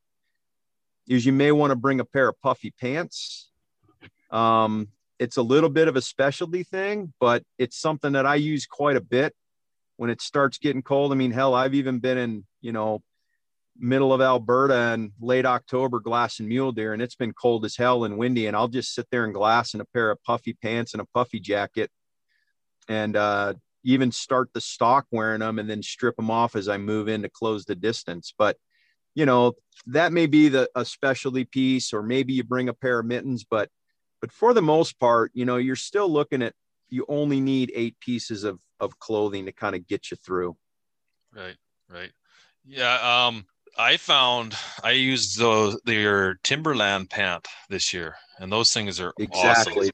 is 1.08 1.26
you 1.26 1.32
may 1.32 1.52
want 1.52 1.72
to 1.72 1.76
bring 1.76 2.00
a 2.00 2.06
pair 2.06 2.28
of 2.28 2.41
puffy 2.41 2.74
pants. 2.82 3.52
Um, 4.32 4.89
it's 5.20 5.38
a 5.38 5.41
little 5.41 5.70
bit 5.70 5.88
of 5.88 5.95
a 5.95 6.02
specialty 6.02 6.64
thing, 6.64 7.14
but 7.20 7.43
it's 7.58 7.78
something 7.80 8.14
that 8.14 8.26
I 8.26 8.36
use 8.36 8.66
quite 8.66 8.95
a 8.95 9.02
bit. 9.02 9.34
when 10.00 10.10
it 10.10 10.22
starts 10.22 10.58
getting 10.58 10.82
cold, 10.82 11.12
I 11.12 11.16
mean, 11.16 11.32
hell, 11.32 11.54
I've 11.54 11.74
even 11.74 12.00
been 12.00 12.18
in, 12.18 12.45
you 12.62 12.72
know, 12.72 13.04
middle 13.78 14.14
of 14.14 14.22
Alberta 14.22 14.93
and 14.93 15.12
late 15.20 15.45
October 15.45 16.00
glassing 16.00 16.47
mule 16.47 16.72
deer, 16.72 16.93
and 16.93 17.02
it's 17.02 17.16
been 17.16 17.34
cold 17.34 17.66
as 17.66 17.76
hell 17.76 18.06
and 18.06 18.18
windy. 18.18 18.47
And 18.47 18.56
I'll 18.56 18.70
just 18.70 18.95
sit 18.95 19.08
there 19.12 19.26
and 19.26 19.34
glass 19.34 19.74
in 19.74 19.82
a 19.82 19.86
pair 19.86 20.10
of 20.10 20.24
puffy 20.24 20.54
pants 20.54 20.93
and 20.93 21.02
a 21.02 21.06
puffy 21.14 21.41
jacket, 21.41 21.91
and 22.88 23.18
uh, 23.18 23.56
even 23.84 24.12
start 24.12 24.50
the 24.54 24.62
stock 24.62 25.06
wearing 25.12 25.40
them, 25.40 25.60
and 25.60 25.70
then 25.70 25.84
strip 25.84 26.16
them 26.16 26.32
off 26.32 26.56
as 26.56 26.68
I 26.68 26.78
move 26.78 27.08
in 27.08 27.22
to 27.24 27.30
close 27.30 27.66
the 27.66 27.76
distance. 27.76 28.34
But 28.38 28.58
you 29.16 29.26
know, 29.26 29.54
that 29.88 30.14
may 30.14 30.28
be 30.28 30.50
the 30.50 30.70
a 30.76 30.86
specialty 30.86 31.46
piece, 31.46 31.94
or 31.94 32.04
maybe 32.04 32.34
you 32.34 32.44
bring 32.44 32.70
a 32.70 32.74
pair 32.74 33.00
of 33.00 33.06
mittens, 33.06 33.44
but 33.44 33.70
but 34.22 34.32
for 34.32 34.54
the 34.54 34.62
most 34.62 35.00
part, 35.00 35.32
you 35.34 35.46
know, 35.46 35.58
you're 35.58 35.76
still 35.76 36.10
looking 36.10 36.42
at 36.42 36.54
you 36.90 37.06
only 37.08 37.40
need 37.40 37.72
eight 37.76 38.00
pieces 38.00 38.44
of 38.44 38.60
of 38.80 39.00
clothing 39.00 39.46
to 39.46 39.52
kind 39.52 39.76
of 39.76 39.88
get 39.88 40.12
you 40.12 40.18
through. 40.18 40.58
Right, 41.34 41.58
right. 41.90 42.12
Yeah, 42.66 43.28
um, 43.28 43.46
I 43.78 43.98
found 43.98 44.56
I 44.84 44.92
used 44.92 45.38
the 45.40 45.80
your 45.86 46.36
Timberland 46.44 47.10
pant 47.10 47.48
this 47.70 47.94
year, 47.94 48.16
and 48.40 48.52
those 48.52 48.74
things 48.74 49.00
are 49.00 49.14
exactly. 49.18 49.88
Awesome. 49.88 49.92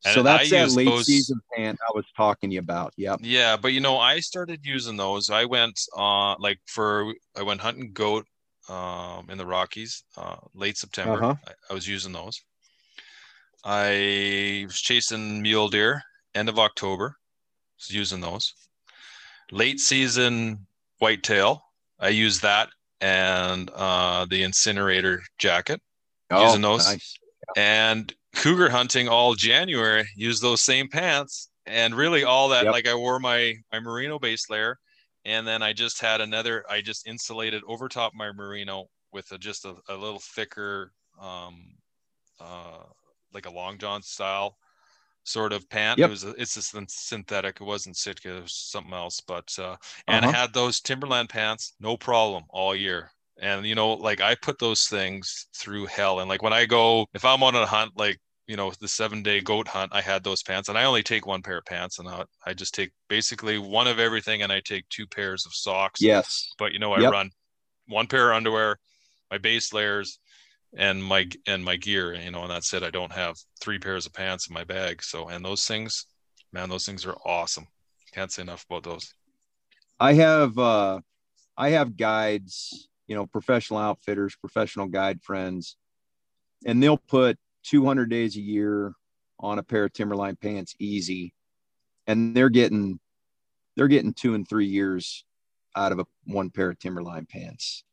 So 0.00 0.22
that's 0.22 0.50
that 0.50 0.70
late 0.72 0.86
those, 0.86 1.06
season 1.06 1.40
pant 1.54 1.78
I 1.88 1.92
was 1.94 2.04
talking 2.16 2.50
to 2.50 2.54
you 2.54 2.60
about. 2.60 2.92
Yeah. 2.96 3.16
Yeah, 3.20 3.56
but 3.56 3.72
you 3.72 3.80
know, 3.80 3.98
I 3.98 4.20
started 4.20 4.60
using 4.64 4.96
those. 4.96 5.30
I 5.30 5.44
went 5.44 5.80
uh 5.96 6.36
like 6.38 6.58
for 6.66 7.12
I 7.36 7.42
went 7.42 7.60
hunting 7.60 7.92
goat 7.92 8.26
um 8.68 9.28
in 9.30 9.38
the 9.38 9.46
Rockies 9.46 10.04
uh 10.16 10.36
late 10.54 10.78
September. 10.78 11.22
Uh-huh. 11.22 11.34
I, 11.46 11.52
I 11.70 11.74
was 11.74 11.86
using 11.86 12.12
those. 12.12 12.40
I 13.64 14.64
was 14.66 14.80
chasing 14.80 15.42
mule 15.42 15.68
deer 15.68 16.02
end 16.34 16.48
of 16.48 16.58
October. 16.58 17.16
Was 17.78 17.90
using 17.90 18.20
those. 18.20 18.54
Late 19.50 19.80
season 19.80 20.66
whitetail. 20.98 21.62
I 21.98 22.08
use 22.08 22.40
that 22.40 22.68
and 23.00 23.70
uh, 23.74 24.26
the 24.28 24.42
incinerator 24.42 25.22
jacket. 25.38 25.80
Oh, 26.30 26.46
using 26.46 26.62
those. 26.62 26.86
Nice. 26.86 27.18
And 27.56 28.14
cougar 28.34 28.70
hunting 28.70 29.08
all 29.08 29.34
January, 29.34 30.08
use 30.16 30.40
those 30.40 30.62
same 30.62 30.88
pants. 30.88 31.50
And 31.66 31.94
really 31.94 32.24
all 32.24 32.48
that, 32.48 32.64
yep. 32.64 32.72
like 32.72 32.88
I 32.88 32.94
wore 32.94 33.20
my 33.20 33.54
my 33.72 33.80
merino 33.80 34.18
base 34.18 34.48
layer, 34.50 34.78
and 35.24 35.46
then 35.46 35.62
I 35.62 35.72
just 35.72 36.00
had 36.00 36.20
another, 36.20 36.64
I 36.68 36.80
just 36.80 37.06
insulated 37.06 37.62
over 37.68 37.88
top 37.88 38.12
my 38.14 38.32
merino 38.32 38.86
with 39.12 39.30
a, 39.32 39.38
just 39.38 39.64
a, 39.64 39.74
a 39.88 39.94
little 39.94 40.20
thicker 40.20 40.92
um 41.20 41.74
uh 42.40 42.78
like 43.34 43.46
a 43.46 43.50
long 43.50 43.76
john 43.76 44.00
style 44.00 44.56
sort 45.24 45.52
of 45.52 45.68
pant. 45.68 45.98
Yep. 45.98 46.08
It 46.08 46.10
was 46.10 46.24
a, 46.24 46.30
it's 46.30 46.56
a 46.56 46.84
synthetic. 46.88 47.58
It 47.60 47.64
wasn't 47.64 47.96
Sitka. 47.96 48.36
It 48.36 48.42
was 48.42 48.54
something 48.54 48.92
else. 48.92 49.20
But 49.20 49.54
uh, 49.58 49.76
and 50.08 50.24
uh-huh. 50.24 50.36
I 50.36 50.40
had 50.40 50.52
those 50.52 50.80
Timberland 50.80 51.28
pants, 51.28 51.74
no 51.80 51.96
problem, 51.96 52.44
all 52.50 52.74
year. 52.74 53.10
And 53.40 53.66
you 53.66 53.74
know, 53.74 53.94
like 53.94 54.20
I 54.20 54.34
put 54.34 54.58
those 54.58 54.84
things 54.84 55.46
through 55.56 55.86
hell. 55.86 56.20
And 56.20 56.28
like 56.28 56.42
when 56.42 56.52
I 56.52 56.66
go, 56.66 57.06
if 57.14 57.24
I'm 57.24 57.42
on 57.42 57.54
a 57.54 57.66
hunt, 57.66 57.92
like 57.96 58.18
you 58.46 58.56
know, 58.56 58.72
the 58.80 58.88
seven 58.88 59.22
day 59.22 59.40
goat 59.40 59.68
hunt, 59.68 59.92
I 59.94 60.00
had 60.00 60.24
those 60.24 60.42
pants, 60.42 60.68
and 60.68 60.76
I 60.76 60.84
only 60.84 61.02
take 61.02 61.26
one 61.26 61.42
pair 61.42 61.58
of 61.58 61.64
pants, 61.64 61.98
and 61.98 62.08
I, 62.08 62.24
I 62.46 62.52
just 62.52 62.74
take 62.74 62.90
basically 63.08 63.58
one 63.58 63.86
of 63.86 63.98
everything, 63.98 64.42
and 64.42 64.52
I 64.52 64.60
take 64.60 64.88
two 64.88 65.06
pairs 65.06 65.46
of 65.46 65.54
socks. 65.54 66.02
Yes. 66.02 66.50
But 66.58 66.72
you 66.72 66.78
know, 66.78 66.92
I 66.92 67.00
yep. 67.00 67.12
run 67.12 67.30
one 67.88 68.06
pair 68.06 68.30
of 68.30 68.36
underwear, 68.36 68.78
my 69.30 69.38
base 69.38 69.72
layers, 69.72 70.18
and 70.76 71.02
my 71.02 71.28
and 71.46 71.64
my 71.64 71.76
gear 71.76 72.14
you 72.14 72.30
know 72.30 72.42
and 72.42 72.50
that's 72.50 72.72
it 72.72 72.82
i 72.82 72.90
don't 72.90 73.12
have 73.12 73.36
three 73.60 73.78
pairs 73.78 74.06
of 74.06 74.12
pants 74.12 74.48
in 74.48 74.54
my 74.54 74.64
bag 74.64 75.02
so 75.02 75.28
and 75.28 75.44
those 75.44 75.64
things 75.64 76.06
man 76.52 76.68
those 76.68 76.86
things 76.86 77.04
are 77.04 77.16
awesome 77.24 77.66
can't 78.12 78.32
say 78.32 78.42
enough 78.42 78.64
about 78.70 78.84
those 78.84 79.12
i 79.98 80.12
have 80.12 80.56
uh 80.58 81.00
i 81.56 81.70
have 81.70 81.96
guides 81.96 82.88
you 83.10 83.16
know 83.16 83.26
professional 83.26 83.78
outfitters 83.78 84.34
professional 84.36 84.86
guide 84.86 85.22
friends 85.22 85.76
and 86.64 86.82
they'll 86.82 86.96
put 86.96 87.36
200 87.64 88.08
days 88.08 88.36
a 88.36 88.40
year 88.40 88.94
on 89.38 89.58
a 89.58 89.62
pair 89.62 89.84
of 89.84 89.92
timberline 89.92 90.36
pants 90.36 90.74
easy 90.78 91.34
and 92.06 92.34
they're 92.34 92.48
getting 92.48 92.98
they're 93.76 93.88
getting 93.88 94.14
two 94.14 94.34
and 94.34 94.48
three 94.48 94.66
years 94.66 95.26
out 95.76 95.92
of 95.92 95.98
a 95.98 96.06
one 96.24 96.48
pair 96.48 96.70
of 96.70 96.78
timberline 96.78 97.26
pants 97.26 97.84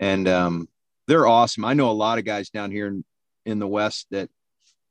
and 0.00 0.26
um 0.26 0.66
they're 1.06 1.26
awesome. 1.26 1.64
I 1.64 1.74
know 1.74 1.90
a 1.90 1.92
lot 1.92 2.18
of 2.18 2.24
guys 2.24 2.50
down 2.50 2.70
here 2.70 2.86
in, 2.86 3.04
in 3.44 3.58
the 3.58 3.66
West 3.66 4.06
that 4.10 4.30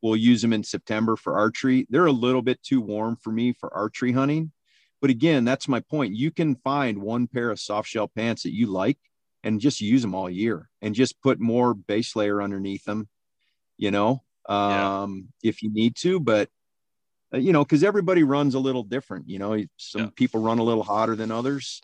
will 0.01 0.15
use 0.15 0.41
them 0.41 0.53
in 0.53 0.63
September 0.63 1.15
for 1.15 1.37
archery. 1.37 1.87
They're 1.89 2.05
a 2.05 2.11
little 2.11 2.41
bit 2.41 2.61
too 2.61 2.81
warm 2.81 3.15
for 3.15 3.31
me 3.31 3.53
for 3.53 3.73
archery 3.73 4.11
hunting. 4.11 4.51
But 5.01 5.09
again, 5.09 5.43
that's 5.43 5.67
my 5.67 5.79
point. 5.79 6.15
You 6.15 6.31
can 6.31 6.55
find 6.55 6.99
one 6.99 7.27
pair 7.27 7.49
of 7.49 7.59
soft 7.59 7.89
shell 7.89 8.07
pants 8.07 8.43
that 8.43 8.53
you 8.53 8.67
like 8.67 8.97
and 9.43 9.59
just 9.59 9.81
use 9.81 10.01
them 10.01 10.15
all 10.15 10.29
year 10.29 10.69
and 10.81 10.95
just 10.95 11.21
put 11.21 11.39
more 11.39 11.73
base 11.73 12.15
layer 12.15 12.41
underneath 12.41 12.83
them, 12.85 13.07
you 13.77 13.91
know, 13.91 14.23
um, 14.47 15.29
yeah. 15.41 15.49
if 15.49 15.61
you 15.61 15.71
need 15.71 15.95
to. 15.97 16.19
But, 16.19 16.49
uh, 17.33 17.37
you 17.37 17.51
know, 17.51 17.63
because 17.63 17.83
everybody 17.83 18.23
runs 18.23 18.55
a 18.55 18.59
little 18.59 18.83
different, 18.83 19.29
you 19.29 19.39
know, 19.39 19.63
some 19.77 20.01
yeah. 20.01 20.09
people 20.15 20.41
run 20.41 20.59
a 20.59 20.63
little 20.63 20.83
hotter 20.83 21.15
than 21.15 21.31
others. 21.31 21.81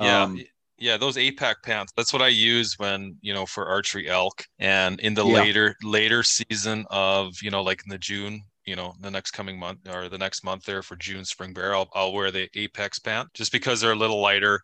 Yeah. 0.00 0.22
Um, 0.22 0.40
yeah 0.80 0.96
those 0.96 1.18
apex 1.18 1.60
pants 1.62 1.92
that's 1.94 2.12
what 2.12 2.22
i 2.22 2.28
use 2.28 2.78
when 2.78 3.14
you 3.20 3.32
know 3.32 3.46
for 3.46 3.68
archery 3.68 4.08
elk 4.08 4.44
and 4.58 4.98
in 5.00 5.14
the 5.14 5.24
yeah. 5.24 5.34
later 5.34 5.76
later 5.82 6.22
season 6.22 6.84
of 6.90 7.34
you 7.42 7.50
know 7.50 7.62
like 7.62 7.82
in 7.84 7.90
the 7.90 7.98
june 7.98 8.42
you 8.64 8.74
know 8.74 8.94
the 9.00 9.10
next 9.10 9.30
coming 9.30 9.58
month 9.58 9.78
or 9.92 10.08
the 10.08 10.18
next 10.18 10.42
month 10.42 10.64
there 10.64 10.82
for 10.82 10.96
june 10.96 11.24
spring 11.24 11.52
bear 11.52 11.74
i'll, 11.74 11.88
I'll 11.94 12.12
wear 12.12 12.30
the 12.30 12.48
apex 12.54 12.98
pant 12.98 13.28
just 13.34 13.52
because 13.52 13.80
they're 13.80 13.92
a 13.92 13.96
little 13.96 14.20
lighter 14.20 14.62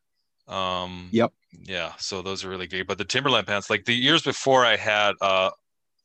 um 0.49 1.09
yep 1.11 1.33
yeah 1.65 1.93
so 1.99 2.23
those 2.23 2.45
are 2.45 2.49
really 2.49 2.67
great 2.67 2.87
but 2.87 2.99
the 2.99 3.05
timberland 3.05 3.47
pants 3.47 3.69
like 3.69 3.85
the 3.85 3.95
years 3.95 4.23
before 4.23 4.65
i 4.65 4.77
had 4.77 5.15
uh 5.21 5.51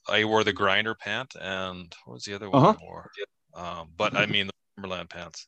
i 0.09 0.23
wore 0.25 0.43
the 0.43 0.53
grinder 0.53 0.95
pant 0.95 1.35
and 1.39 1.93
what 2.05 2.15
was 2.15 2.23
the 2.23 2.33
other 2.33 2.49
one 2.49 2.63
uh-huh. 2.63 2.77
I 2.81 2.83
wore? 2.83 3.11
um 3.53 3.89
but 3.95 4.15
i 4.15 4.25
mean 4.25 4.47
the 4.47 4.53
timberland 4.75 5.09
pants 5.09 5.47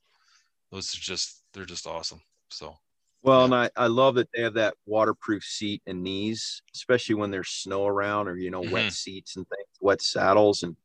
those 0.72 0.94
are 0.96 1.00
just 1.00 1.42
they're 1.54 1.66
just 1.66 1.88
awesome 1.88 2.22
so 2.50 2.78
well, 3.24 3.40
yeah. 3.40 3.46
and 3.46 3.56
I, 3.56 3.70
I 3.78 3.88
love 3.88 4.16
that 4.16 4.28
they 4.36 4.44
have 4.44 4.56
that 4.56 4.76
waterproof 4.86 5.44
seat 5.44 5.82
and 5.88 6.04
knees, 6.04 6.62
especially 6.76 7.16
when 7.16 7.32
there's 7.32 7.50
snow 7.50 7.88
around 7.88 8.28
or, 8.28 8.36
you 8.36 8.52
know, 8.52 8.62
mm-hmm. 8.62 8.74
wet 8.74 8.92
seats 8.92 9.38
and 9.38 9.48
things, 9.48 9.68
wet 9.80 10.02
saddles, 10.02 10.64
and 10.64 10.76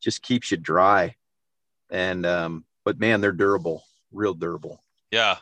just 0.00 0.20
keeps 0.20 0.50
you 0.50 0.56
dry. 0.56 1.14
And, 1.88 2.26
um, 2.26 2.64
but 2.84 2.98
man, 2.98 3.20
they're 3.20 3.30
durable, 3.30 3.84
real 4.12 4.34
durable. 4.34 4.82
Yeah. 5.12 5.36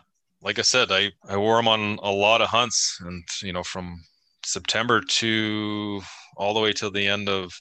Like 0.44 0.58
I 0.58 0.62
said, 0.62 0.92
I, 0.92 1.10
I 1.28 1.36
wore 1.36 1.56
them 1.56 1.68
on 1.68 1.98
a 2.02 2.10
lot 2.10 2.42
of 2.42 2.48
hunts 2.48 2.98
and, 3.00 3.24
you 3.42 3.52
know, 3.52 3.64
from 3.64 3.98
September 4.44 5.00
to 5.00 6.02
all 6.36 6.54
the 6.54 6.60
way 6.60 6.72
till 6.72 6.90
the 6.90 7.06
end 7.06 7.28
of, 7.28 7.52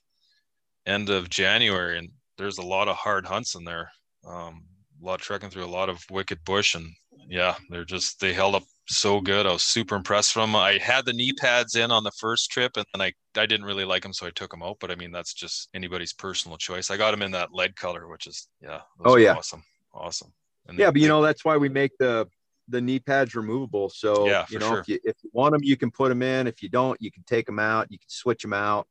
end 0.85 1.09
of 1.09 1.29
January. 1.29 1.97
And 1.97 2.09
there's 2.37 2.57
a 2.57 2.65
lot 2.65 2.89
of 2.89 2.95
hard 2.95 3.25
hunts 3.25 3.55
in 3.55 3.63
there. 3.63 3.89
Um, 4.27 4.65
a 5.01 5.05
lot 5.05 5.15
of 5.15 5.21
trekking 5.21 5.49
through 5.49 5.65
a 5.65 5.67
lot 5.67 5.89
of 5.89 6.03
wicked 6.11 6.43
bush 6.45 6.75
and 6.75 6.87
yeah, 7.29 7.55
they're 7.69 7.85
just, 7.85 8.19
they 8.19 8.33
held 8.33 8.55
up 8.55 8.63
so 8.87 9.21
good. 9.21 9.45
I 9.45 9.53
was 9.53 9.63
super 9.63 9.95
impressed 9.95 10.33
from 10.33 10.51
them. 10.51 10.61
I 10.61 10.77
had 10.77 11.05
the 11.05 11.13
knee 11.13 11.33
pads 11.33 11.75
in 11.75 11.91
on 11.91 12.03
the 12.03 12.11
first 12.11 12.51
trip, 12.51 12.73
and 12.75 12.85
then 12.93 13.01
I 13.01 13.13
I 13.39 13.45
didn't 13.45 13.65
really 13.65 13.85
like 13.85 14.03
them, 14.03 14.13
so 14.13 14.27
I 14.27 14.31
took 14.31 14.51
them 14.51 14.63
out. 14.63 14.77
But 14.79 14.91
I 14.91 14.95
mean, 14.95 15.11
that's 15.11 15.33
just 15.33 15.69
anybody's 15.73 16.13
personal 16.13 16.57
choice. 16.57 16.91
I 16.91 16.97
got 16.97 17.11
them 17.11 17.21
in 17.21 17.31
that 17.31 17.53
lead 17.53 17.75
color, 17.75 18.07
which 18.07 18.27
is 18.27 18.47
yeah. 18.61 18.81
Oh 19.05 19.15
yeah, 19.15 19.35
awesome, 19.35 19.63
awesome. 19.93 20.33
And 20.67 20.77
yeah, 20.77 20.87
they, 20.87 20.93
but 20.93 21.01
you 21.01 21.07
know 21.07 21.21
that's 21.21 21.45
why 21.45 21.57
we 21.57 21.69
make 21.69 21.97
the 21.97 22.27
the 22.67 22.81
knee 22.81 22.99
pads 22.99 23.35
removable. 23.35 23.89
So 23.89 24.27
yeah, 24.27 24.45
you 24.49 24.59
know 24.59 24.69
sure. 24.69 24.79
if 24.79 24.87
you 24.87 24.99
if 25.03 25.15
you 25.23 25.29
want 25.33 25.53
them, 25.53 25.63
you 25.63 25.77
can 25.77 25.91
put 25.91 26.09
them 26.09 26.21
in. 26.21 26.47
If 26.47 26.63
you 26.63 26.69
don't, 26.69 27.01
you 27.01 27.11
can 27.11 27.23
take 27.23 27.45
them 27.45 27.59
out. 27.59 27.91
You 27.91 27.97
can 27.97 28.09
switch 28.09 28.41
them 28.41 28.53
out. 28.53 28.87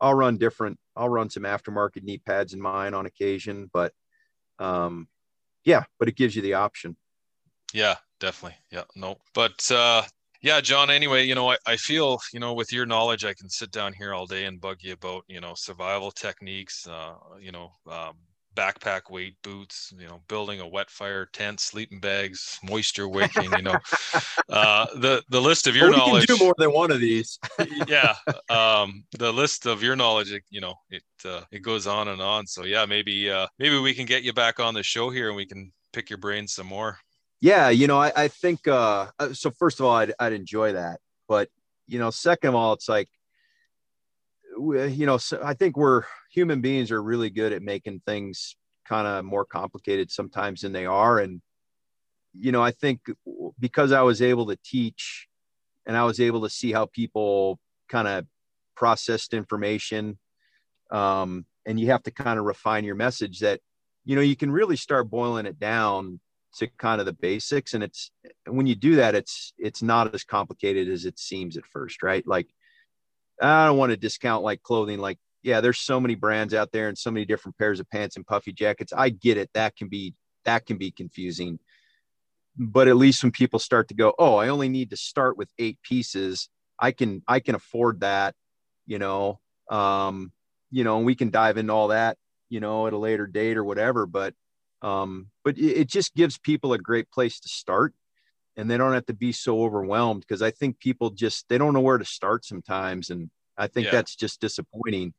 I'll 0.00 0.14
run 0.14 0.36
different. 0.36 0.78
I'll 0.96 1.08
run 1.08 1.30
some 1.30 1.44
aftermarket 1.44 2.02
knee 2.02 2.18
pads 2.18 2.52
in 2.52 2.60
mine 2.60 2.94
on 2.94 3.06
occasion, 3.06 3.70
but 3.72 3.92
um, 4.58 5.08
yeah, 5.64 5.84
but 5.98 6.08
it 6.08 6.16
gives 6.16 6.36
you 6.36 6.42
the 6.42 6.54
option. 6.54 6.96
Yeah, 7.72 7.96
definitely. 8.20 8.58
Yeah, 8.70 8.84
no, 8.94 9.16
but 9.34 9.70
uh, 9.70 10.02
yeah, 10.42 10.60
John. 10.60 10.90
Anyway, 10.90 11.24
you 11.24 11.34
know, 11.34 11.50
I, 11.50 11.56
I 11.66 11.76
feel 11.76 12.20
you 12.32 12.40
know 12.40 12.52
with 12.52 12.72
your 12.72 12.86
knowledge, 12.86 13.24
I 13.24 13.34
can 13.34 13.48
sit 13.48 13.70
down 13.70 13.92
here 13.92 14.12
all 14.12 14.26
day 14.26 14.44
and 14.44 14.60
bug 14.60 14.78
you 14.80 14.92
about 14.92 15.24
you 15.26 15.40
know 15.40 15.54
survival 15.54 16.10
techniques. 16.10 16.86
Uh, 16.86 17.14
you 17.40 17.50
know, 17.50 17.72
um, 17.90 18.16
backpack 18.54 19.10
weight 19.10 19.36
boots, 19.42 19.92
you 19.98 20.06
know, 20.06 20.20
building 20.28 20.60
a 20.60 20.66
wet 20.66 20.90
fire 20.90 21.26
tent, 21.26 21.60
sleeping 21.60 22.00
bags, 22.00 22.58
moisture 22.62 23.08
wicking, 23.08 23.52
you 23.52 23.62
know, 23.62 23.76
uh, 24.48 24.86
the, 24.96 25.22
the 25.28 25.40
list 25.40 25.66
of 25.66 25.76
your 25.76 25.90
well, 25.90 26.06
knowledge. 26.06 26.26
do 26.26 26.36
more 26.36 26.54
than 26.58 26.72
one 26.72 26.90
of 26.90 27.00
these. 27.00 27.38
yeah. 27.88 28.14
Um, 28.48 29.04
the 29.18 29.32
list 29.32 29.66
of 29.66 29.82
your 29.82 29.96
knowledge, 29.96 30.32
you 30.50 30.60
know, 30.60 30.74
it, 30.90 31.02
uh, 31.24 31.42
it 31.50 31.62
goes 31.62 31.86
on 31.86 32.08
and 32.08 32.20
on. 32.20 32.46
So 32.46 32.64
yeah, 32.64 32.86
maybe, 32.86 33.30
uh, 33.30 33.46
maybe 33.58 33.78
we 33.78 33.94
can 33.94 34.06
get 34.06 34.22
you 34.22 34.32
back 34.32 34.60
on 34.60 34.74
the 34.74 34.82
show 34.82 35.10
here 35.10 35.28
and 35.28 35.36
we 35.36 35.46
can 35.46 35.72
pick 35.92 36.10
your 36.10 36.18
brain 36.18 36.46
some 36.48 36.66
more 36.66 36.98
yeah, 37.44 37.68
you 37.68 37.86
know, 37.86 37.98
I, 37.98 38.10
I 38.16 38.28
think 38.28 38.66
uh, 38.66 39.08
uh, 39.18 39.34
so. 39.34 39.50
First 39.50 39.78
of 39.78 39.84
all, 39.84 39.94
I'd, 39.94 40.14
I'd 40.18 40.32
enjoy 40.32 40.72
that, 40.72 41.00
but 41.28 41.50
you 41.86 41.98
know, 41.98 42.08
second 42.08 42.48
of 42.48 42.54
all, 42.54 42.72
it's 42.72 42.88
like, 42.88 43.10
you 44.58 45.06
know, 45.06 45.16
so 45.16 45.40
I 45.42 45.54
think 45.54 45.76
we're 45.76 46.02
human 46.30 46.60
beings 46.60 46.90
are 46.90 47.02
really 47.02 47.30
good 47.30 47.52
at 47.52 47.62
making 47.62 48.02
things 48.06 48.56
kind 48.86 49.06
of 49.06 49.24
more 49.24 49.44
complicated 49.44 50.10
sometimes 50.10 50.60
than 50.62 50.72
they 50.72 50.86
are, 50.86 51.18
and 51.18 51.40
you 52.38 52.52
know, 52.52 52.62
I 52.62 52.72
think 52.72 53.00
because 53.58 53.92
I 53.92 54.02
was 54.02 54.20
able 54.20 54.46
to 54.46 54.58
teach 54.64 55.28
and 55.86 55.96
I 55.96 56.04
was 56.04 56.20
able 56.20 56.42
to 56.42 56.50
see 56.50 56.72
how 56.72 56.86
people 56.86 57.58
kind 57.88 58.08
of 58.08 58.26
processed 58.76 59.34
information, 59.34 60.18
um, 60.90 61.46
and 61.66 61.78
you 61.78 61.88
have 61.88 62.02
to 62.04 62.10
kind 62.10 62.38
of 62.38 62.44
refine 62.44 62.84
your 62.84 62.94
message 62.94 63.40
that, 63.40 63.60
you 64.04 64.16
know, 64.16 64.22
you 64.22 64.36
can 64.36 64.50
really 64.50 64.76
start 64.76 65.10
boiling 65.10 65.46
it 65.46 65.58
down 65.58 66.20
to 66.56 66.68
kind 66.78 67.00
of 67.00 67.06
the 67.06 67.12
basics. 67.12 67.74
And 67.74 67.82
it's 67.82 68.10
when 68.46 68.66
you 68.66 68.74
do 68.74 68.96
that, 68.96 69.14
it's 69.14 69.52
it's 69.58 69.82
not 69.82 70.14
as 70.14 70.24
complicated 70.24 70.88
as 70.88 71.04
it 71.04 71.18
seems 71.18 71.56
at 71.56 71.66
first, 71.66 72.02
right? 72.02 72.26
Like 72.26 72.48
I 73.40 73.66
don't 73.66 73.78
want 73.78 73.90
to 73.90 73.96
discount 73.96 74.44
like 74.44 74.62
clothing, 74.62 74.98
like 74.98 75.18
yeah, 75.42 75.60
there's 75.60 75.78
so 75.78 76.00
many 76.00 76.14
brands 76.14 76.54
out 76.54 76.72
there 76.72 76.88
and 76.88 76.96
so 76.96 77.10
many 77.10 77.26
different 77.26 77.58
pairs 77.58 77.78
of 77.78 77.88
pants 77.90 78.16
and 78.16 78.26
puffy 78.26 78.52
jackets. 78.52 78.92
I 78.96 79.10
get 79.10 79.36
it. 79.36 79.50
That 79.52 79.76
can 79.76 79.88
be 79.88 80.14
that 80.44 80.66
can 80.66 80.78
be 80.78 80.90
confusing. 80.90 81.58
But 82.56 82.88
at 82.88 82.96
least 82.96 83.22
when 83.22 83.32
people 83.32 83.58
start 83.58 83.88
to 83.88 83.94
go, 83.94 84.14
oh, 84.18 84.36
I 84.36 84.48
only 84.48 84.68
need 84.68 84.90
to 84.90 84.96
start 84.96 85.36
with 85.36 85.50
eight 85.58 85.78
pieces, 85.82 86.48
I 86.78 86.92
can 86.92 87.22
I 87.28 87.40
can 87.40 87.54
afford 87.54 88.00
that, 88.00 88.34
you 88.86 88.98
know. 88.98 89.40
Um, 89.70 90.32
you 90.70 90.82
know, 90.82 90.96
and 90.96 91.06
we 91.06 91.14
can 91.14 91.30
dive 91.30 91.56
into 91.56 91.72
all 91.72 91.88
that, 91.88 92.16
you 92.48 92.60
know, 92.60 92.86
at 92.86 92.92
a 92.92 92.98
later 92.98 93.26
date 93.26 93.56
or 93.56 93.64
whatever. 93.64 94.06
But 94.06 94.34
um, 94.82 95.28
but 95.44 95.58
it 95.58 95.88
just 95.88 96.14
gives 96.14 96.38
people 96.38 96.72
a 96.72 96.78
great 96.78 97.10
place 97.10 97.40
to 97.40 97.48
start 97.48 97.94
and 98.56 98.70
they 98.70 98.76
don't 98.76 98.92
have 98.92 99.06
to 99.06 99.14
be 99.14 99.32
so 99.32 99.62
overwhelmed 99.62 100.20
because 100.20 100.42
I 100.42 100.50
think 100.50 100.78
people 100.78 101.10
just 101.10 101.48
they 101.48 101.58
don't 101.58 101.74
know 101.74 101.80
where 101.80 101.98
to 101.98 102.04
start 102.04 102.44
sometimes. 102.44 103.10
And 103.10 103.30
I 103.56 103.66
think 103.66 103.86
yeah. 103.86 103.92
that's 103.92 104.16
just 104.16 104.40
disappointing 104.40 105.14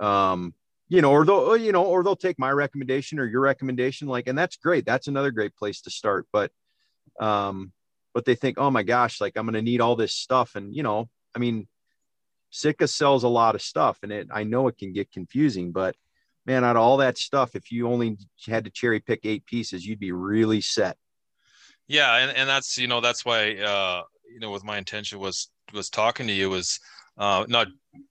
um, 0.00 0.54
you 0.88 1.02
know, 1.02 1.12
or 1.12 1.24
they'll, 1.24 1.56
you 1.56 1.70
know, 1.70 1.84
or 1.84 2.02
they'll 2.02 2.16
take 2.16 2.38
my 2.38 2.50
recommendation 2.50 3.20
or 3.20 3.26
your 3.26 3.42
recommendation, 3.42 4.08
like, 4.08 4.26
and 4.26 4.36
that's 4.36 4.56
great. 4.56 4.84
That's 4.84 5.06
another 5.06 5.30
great 5.30 5.54
place 5.54 5.82
to 5.82 5.90
start. 5.90 6.26
But, 6.32 6.50
um, 7.20 7.72
but 8.12 8.24
they 8.24 8.34
think, 8.34 8.58
oh 8.58 8.70
my 8.70 8.82
gosh, 8.82 9.20
like 9.20 9.36
I'm 9.36 9.44
going 9.44 9.54
to 9.54 9.62
need 9.62 9.80
all 9.80 9.94
this 9.94 10.16
stuff. 10.16 10.56
And, 10.56 10.74
you 10.74 10.82
know, 10.82 11.08
I 11.34 11.38
mean, 11.38 11.68
Sitka 12.50 12.88
sells 12.88 13.22
a 13.22 13.28
lot 13.28 13.54
of 13.54 13.62
stuff 13.62 13.98
and 14.02 14.10
it, 14.10 14.28
I 14.32 14.42
know 14.42 14.66
it 14.66 14.78
can 14.78 14.92
get 14.92 15.12
confusing, 15.12 15.70
but 15.70 15.94
man, 16.44 16.64
out 16.64 16.74
of 16.74 16.82
all 16.82 16.96
that 16.96 17.18
stuff, 17.18 17.54
if 17.54 17.70
you 17.70 17.86
only 17.86 18.16
had 18.46 18.64
to 18.64 18.70
cherry 18.70 18.98
pick 18.98 19.20
eight 19.22 19.46
pieces, 19.46 19.86
you'd 19.86 20.00
be 20.00 20.10
really 20.10 20.60
set. 20.60 20.96
Yeah. 21.90 22.16
And, 22.16 22.36
and 22.36 22.48
that's, 22.48 22.78
you 22.78 22.88
know, 22.88 23.00
that's 23.00 23.24
why, 23.24 23.56
uh, 23.56 24.02
you 24.32 24.40
know, 24.40 24.50
with 24.50 24.64
my 24.64 24.78
intention 24.78 25.18
was, 25.18 25.50
was 25.72 25.90
talking 25.90 26.26
to 26.26 26.32
you 26.32 26.50
was, 26.50 26.78
uh, 27.18 27.44
not 27.48 27.66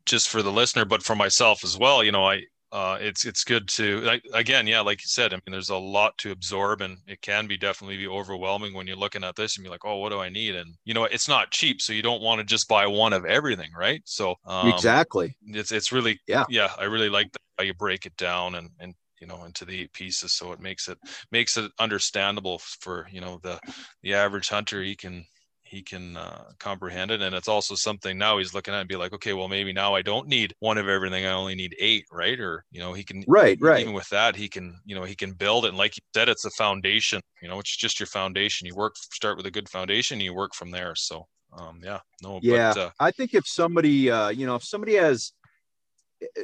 just 0.06 0.30
for 0.30 0.42
the 0.42 0.52
listener, 0.52 0.86
but 0.86 1.04
for 1.04 1.16
myself 1.16 1.64
as 1.64 1.78
well. 1.78 2.04
You 2.04 2.12
know, 2.12 2.26
I 2.30 2.42
uh, 2.72 2.98
it's 3.02 3.26
it's 3.26 3.44
good 3.44 3.68
to 3.68 4.02
like, 4.02 4.24
again, 4.34 4.68
yeah, 4.68 4.82
like 4.82 5.02
you 5.02 5.08
said. 5.08 5.34
I 5.34 5.38
mean, 5.38 5.52
there's 5.52 5.72
a 5.72 5.78
lot 5.78 6.16
to 6.20 6.32
absorb, 6.32 6.82
and 6.82 6.98
it 7.08 7.22
can 7.22 7.48
be 7.48 7.58
definitely 7.58 7.98
be 7.98 8.08
overwhelming 8.08 8.76
when 8.76 8.86
you're 8.86 8.96
looking 8.96 9.24
at 9.24 9.36
this 9.36 9.58
and 9.58 9.64
be 9.64 9.70
like, 9.70 9.86
oh, 9.86 9.98
what 9.98 10.12
do 10.12 10.20
I 10.20 10.30
need? 10.30 10.56
And 10.56 10.76
you 10.86 10.94
know, 10.94 11.06
it's 11.06 11.28
not 11.28 11.52
cheap, 11.52 11.82
so 11.82 11.94
you 11.94 12.04
don't 12.04 12.22
want 12.22 12.40
to 12.40 12.46
just 12.46 12.68
buy 12.68 12.86
one 12.86 13.14
of 13.14 13.26
everything, 13.26 13.72
right? 13.76 14.02
So 14.06 14.36
um, 14.46 14.70
exactly, 14.70 15.36
it's 15.48 15.72
it's 15.72 15.92
really 15.92 16.20
yeah, 16.28 16.46
yeah. 16.50 16.70
I 16.78 16.84
really 16.84 17.10
like 17.10 17.30
how 17.58 17.64
you 17.64 17.74
break 17.74 18.06
it 18.06 18.16
down 18.18 18.56
and 18.56 18.70
and 18.80 18.94
you 19.20 19.28
know 19.28 19.44
into 19.46 19.66
the 19.66 19.82
eight 19.82 19.94
pieces 19.94 20.34
so 20.34 20.52
it 20.52 20.60
makes 20.60 20.88
it 20.88 20.98
makes 21.32 21.58
it 21.58 21.72
understandable 21.80 22.60
for 22.80 23.08
you 23.12 23.22
know 23.22 23.40
the 23.44 23.60
the 24.04 24.14
average 24.14 24.50
hunter 24.50 24.82
he 24.82 24.96
can 24.96 25.26
he 25.70 25.84
can 25.84 26.18
uh, 26.18 26.46
comprehend 26.58 27.12
it. 27.12 27.22
And 27.22 27.36
it's 27.36 27.48
also 27.48 27.76
something 27.76 28.18
now 28.18 28.40
he's 28.40 28.54
looking 28.54 28.74
at 28.74 28.80
and 28.80 28.90
be 28.90 28.96
like 28.96 29.14
okay 29.14 29.34
well 29.34 29.48
maybe 29.48 29.72
now 29.72 29.94
i 29.94 30.02
don't 30.02 30.28
need 30.28 30.56
one 30.60 30.78
of 30.78 30.88
everything 30.88 31.26
i 31.26 31.32
only 31.32 31.56
need 31.56 31.76
eight 31.80 32.06
right? 32.12 32.40
Or 32.40 32.66
you 32.72 32.80
know 32.80 32.94
he 32.94 33.04
can 33.04 33.24
right 33.28 33.58
right. 33.62 33.82
even 33.82 33.94
with 33.94 34.10
that 34.10 34.36
he 34.36 34.50
can 34.50 34.80
you 34.86 34.96
know 34.96 35.04
he 35.04 35.16
can 35.16 35.34
build 35.34 35.66
it. 35.66 35.70
And 35.70 35.78
like 35.78 35.96
you 35.96 36.02
said 36.14 36.28
it's 36.28 36.46
a 36.46 36.50
foundation 36.52 37.22
you 37.42 37.48
know 37.48 37.60
it's 37.60 37.76
just 37.76 38.00
your 38.00 38.08
foundation. 38.08 38.68
You 38.68 38.76
work 38.76 38.96
start 38.98 39.38
with 39.38 39.46
a 39.46 39.52
good 39.52 39.70
foundation 39.70 40.20
you 40.20 40.34
work 40.34 40.54
from 40.56 40.72
there. 40.72 40.96
So 40.96 41.28
um 41.58 41.82
yeah 41.84 42.00
no 42.22 42.40
yeah 42.44 42.74
but, 42.76 42.80
uh, 42.80 42.90
i 43.00 43.10
think 43.10 43.34
if 43.34 43.48
somebody 43.48 44.12
uh 44.12 44.30
you 44.30 44.46
know 44.46 44.54
if 44.54 44.64
somebody 44.64 44.94
has 44.94 45.34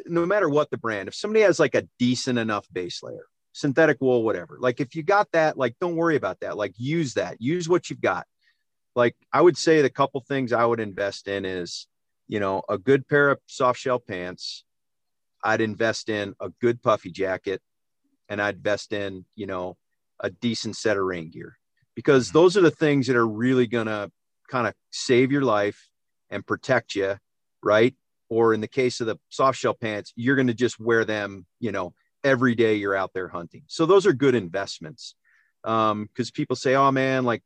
no 0.06 0.26
matter 0.26 0.50
what 0.50 0.70
the 0.70 0.78
brand 0.78 1.08
if 1.08 1.16
somebody 1.16 1.42
has 1.42 1.60
like 1.60 1.76
a 1.76 1.88
decent 2.00 2.40
enough 2.40 2.68
base 2.72 3.02
layer 3.04 3.28
synthetic 3.54 3.98
wool 4.02 4.24
whatever 4.24 4.58
like 4.60 4.80
if 4.80 4.96
you 4.96 5.04
got 5.04 5.32
that 5.32 5.58
like 5.58 5.76
don't 5.80 5.96
worry 5.96 6.16
about 6.16 6.40
that 6.42 6.58
like 6.58 6.74
use 6.78 7.14
that 7.14 7.42
use 7.42 7.68
what 7.68 7.90
you've 7.90 8.02
got 8.02 8.26
like 8.96 9.16
I 9.32 9.42
would 9.42 9.58
say 9.58 9.82
the 9.82 9.90
couple 9.90 10.22
things 10.22 10.54
I 10.54 10.66
would 10.66 10.80
invest 10.80 11.28
in 11.28 11.46
is, 11.46 11.88
you 12.28 12.40
know, 12.40 12.64
a 12.70 12.78
good 12.78 13.08
pair 13.08 13.30
of 13.30 13.40
soft 13.46 13.80
shell 13.80 14.00
pants. 14.00 14.64
I'd 15.44 15.62
invest 15.62 16.10
in 16.10 16.34
a 16.40 16.50
good 16.62 16.82
puffy 16.82 17.12
jacket 17.12 17.62
and 18.30 18.42
I'd 18.42 18.56
invest 18.56 18.94
in, 18.94 19.26
you 19.36 19.46
know, 19.46 19.78
a 20.20 20.30
decent 20.30 20.78
set 20.78 20.98
of 20.98 21.04
rain 21.04 21.30
gear 21.30 21.58
because 21.94 22.30
mm-hmm. 22.30 22.38
those 22.38 22.58
are 22.58 22.62
the 22.62 22.72
things 22.72 23.08
that 23.08 23.18
are 23.18 23.28
really 23.28 23.68
going 23.68 23.88
to 23.88 24.10
kind 24.50 24.66
of 24.66 24.74
save 24.92 25.32
your 25.32 25.44
life 25.44 25.90
and 26.30 26.46
protect 26.46 26.96
you. 26.96 27.18
Right. 27.62 27.96
Or 28.30 28.54
in 28.54 28.62
the 28.62 28.68
case 28.68 29.02
of 29.02 29.08
the 29.08 29.18
soft 29.30 29.58
shell 29.60 29.76
pants, 29.76 30.12
you're 30.16 30.36
going 30.36 30.48
to 30.48 30.54
just 30.54 30.80
wear 30.80 31.06
them, 31.06 31.46
you 31.60 31.72
know, 31.72 31.94
every 32.24 32.56
day 32.56 32.76
you're 32.76 32.96
out 32.96 33.12
there 33.14 33.28
hunting. 33.28 33.64
So 33.68 33.86
those 33.86 34.06
are 34.08 34.14
good 34.14 34.36
investments. 34.36 35.16
Um, 35.64 36.10
cause 36.16 36.32
people 36.32 36.56
say, 36.56 36.76
oh 36.76 36.92
man, 36.92 37.24
like, 37.24 37.44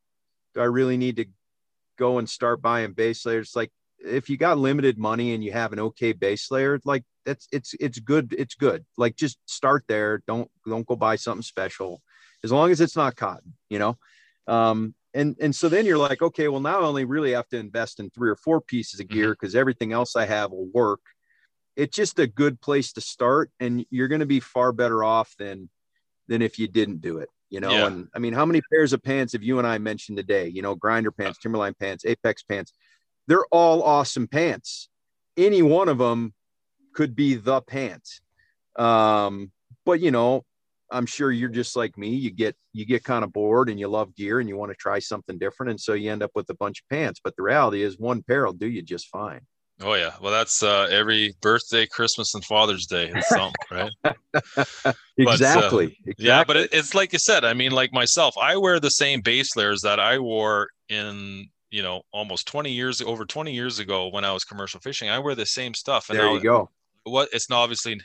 do 0.54 0.62
I 0.62 0.66
really 0.66 0.98
need 0.98 1.18
to 1.18 1.26
go 2.00 2.18
and 2.18 2.30
start 2.30 2.62
buying 2.62 2.94
base 2.94 3.26
layers 3.26 3.52
like 3.56 3.70
if 4.00 4.30
you 4.30 4.38
got 4.38 4.58
limited 4.58 4.98
money 4.98 5.34
and 5.34 5.44
you 5.44 5.52
have 5.52 5.74
an 5.74 5.80
okay 5.80 6.14
base 6.14 6.50
layer 6.50 6.80
like 6.86 7.04
that's 7.26 7.48
it's 7.52 7.76
it's 7.80 8.00
good 8.00 8.34
it's 8.38 8.56
good 8.56 8.86
like 8.98 9.16
just 9.18 9.38
start 9.46 9.84
there 9.88 10.24
don't 10.26 10.50
don't 10.66 10.88
go 10.88 10.96
buy 10.96 11.18
something 11.18 11.44
special 11.44 12.02
as 12.44 12.52
long 12.52 12.72
as 12.72 12.80
it's 12.80 12.96
not 12.96 13.18
cotton 13.18 13.54
you 13.70 13.78
know 13.78 13.98
um 14.48 14.96
and 15.14 15.36
and 15.40 15.56
so 15.56 15.70
then 15.70 15.86
you're 15.86 15.98
like 15.98 16.22
okay 16.22 16.48
well 16.48 16.60
now 16.60 16.82
i 16.82 16.86
only 16.86 17.06
really 17.06 17.32
have 17.32 17.48
to 17.48 17.58
invest 17.58 18.00
in 18.00 18.10
three 18.10 18.30
or 18.30 18.36
four 18.36 18.62
pieces 18.62 19.00
of 19.00 19.08
mm-hmm. 19.08 19.16
gear 19.16 19.30
because 19.32 19.56
everything 19.56 19.92
else 19.92 20.16
i 20.16 20.26
have 20.26 20.52
will 20.52 20.68
work. 20.74 21.02
It's 21.76 21.96
just 21.96 22.20
a 22.20 22.28
good 22.28 22.60
place 22.60 22.92
to 22.94 23.02
start 23.02 23.52
and 23.62 23.86
you're 23.90 24.10
going 24.10 24.20
to 24.20 24.26
be 24.26 24.42
far 24.42 24.74
better 24.74 25.02
off 25.04 25.34
than 25.40 25.70
than 26.28 26.42
if 26.42 26.60
you 26.60 26.68
didn't 26.68 27.02
do 27.02 27.20
it 27.20 27.30
you 27.50 27.60
know? 27.60 27.72
Yeah. 27.72 27.88
and 27.88 28.08
i 28.14 28.20
mean 28.20 28.34
how 28.34 28.46
many 28.46 28.62
pairs 28.72 28.94
of 28.94 29.02
pants 29.02 29.34
have 29.34 29.44
you 29.44 29.58
and 29.58 29.68
i 29.68 29.78
mentioned 29.78 30.18
today? 30.18 30.48
You 30.48 30.62
know 30.62 30.76
grinder 30.76 31.12
pants 31.12 31.40
timberline 31.40 31.76
pants 31.80 32.06
apex 32.06 32.44
pants. 32.44 32.74
They're 33.28 33.46
all 33.52 33.84
awesome 33.84 34.28
pants. 34.28 34.90
Any 35.38 35.62
one 35.62 35.88
of 35.88 36.00
them 36.00 36.34
could 36.94 37.16
be 37.16 37.36
the 37.36 37.62
pants. 37.62 38.22
Um 38.78 39.52
but 39.86 40.00
you 40.00 40.12
know 40.12 40.46
i'm 40.92 41.06
sure 41.06 41.32
you're 41.32 41.50
just 41.50 41.76
like 41.76 41.98
me 41.98 42.10
you 42.10 42.32
get 42.32 42.56
you 42.74 42.86
get 42.86 43.04
kind 43.04 43.24
of 43.24 43.32
bored 43.34 43.70
and 43.70 43.80
you 43.80 43.88
love 43.88 44.16
gear 44.16 44.40
and 44.40 44.50
you 44.50 44.58
want 44.58 44.72
to 44.72 44.76
try 44.76 45.00
something 45.00 45.38
different 45.38 45.70
and 45.70 45.80
so 45.80 45.94
you 45.94 46.12
end 46.12 46.24
up 46.24 46.32
with 46.36 46.50
a 46.50 46.56
bunch 46.56 46.82
of 46.82 46.90
pants 46.90 47.20
but 47.24 47.36
the 47.36 47.44
reality 47.44 47.82
is 47.82 47.98
one 47.98 48.22
pair 48.24 48.46
will 48.46 48.54
do 48.54 48.68
you 48.68 48.82
just 48.82 49.08
fine 49.08 49.42
Oh 49.82 49.94
yeah, 49.94 50.12
well 50.22 50.34
that's 50.34 50.62
uh, 50.62 50.90
every 50.92 51.36
birthday, 51.40 51.86
Christmas, 51.86 52.36
and 52.36 52.44
Father's 52.44 52.86
Day. 52.86 53.14
It's 53.16 53.30
something, 53.30 53.54
right? 53.72 53.92
exactly. 55.18 55.18
But, 55.18 55.30
uh, 55.30 55.38
exactly. 55.38 55.98
Yeah, 56.18 56.44
but 56.44 56.58
it, 56.58 56.70
it's 56.74 56.94
like 56.94 57.14
you 57.14 57.20
said. 57.20 57.46
I 57.46 57.54
mean, 57.54 57.72
like 57.72 57.94
myself, 57.94 58.38
I 58.38 58.58
wear 58.58 58.82
the 58.82 58.92
same 58.92 59.22
base 59.22 59.56
layers 59.56 59.82
that 59.84 59.98
I 59.98 60.20
wore 60.20 60.68
in 60.90 61.48
you 61.72 61.82
know 61.82 62.02
almost 62.12 62.48
20 62.48 62.72
years 62.72 63.02
over 63.02 63.26
20 63.26 63.54
years 63.54 63.80
ago 63.80 64.10
when 64.10 64.26
I 64.26 64.34
was 64.34 64.44
commercial 64.44 64.82
fishing. 64.82 65.10
I 65.10 65.20
wear 65.20 65.36
the 65.36 65.46
same 65.46 65.74
stuff. 65.74 66.10
And 66.10 66.20
there 66.20 66.30
you 66.34 66.42
go. 66.42 66.70
What 67.04 67.30
it's 67.32 67.50
not 67.50 67.60
obviously 67.60 68.02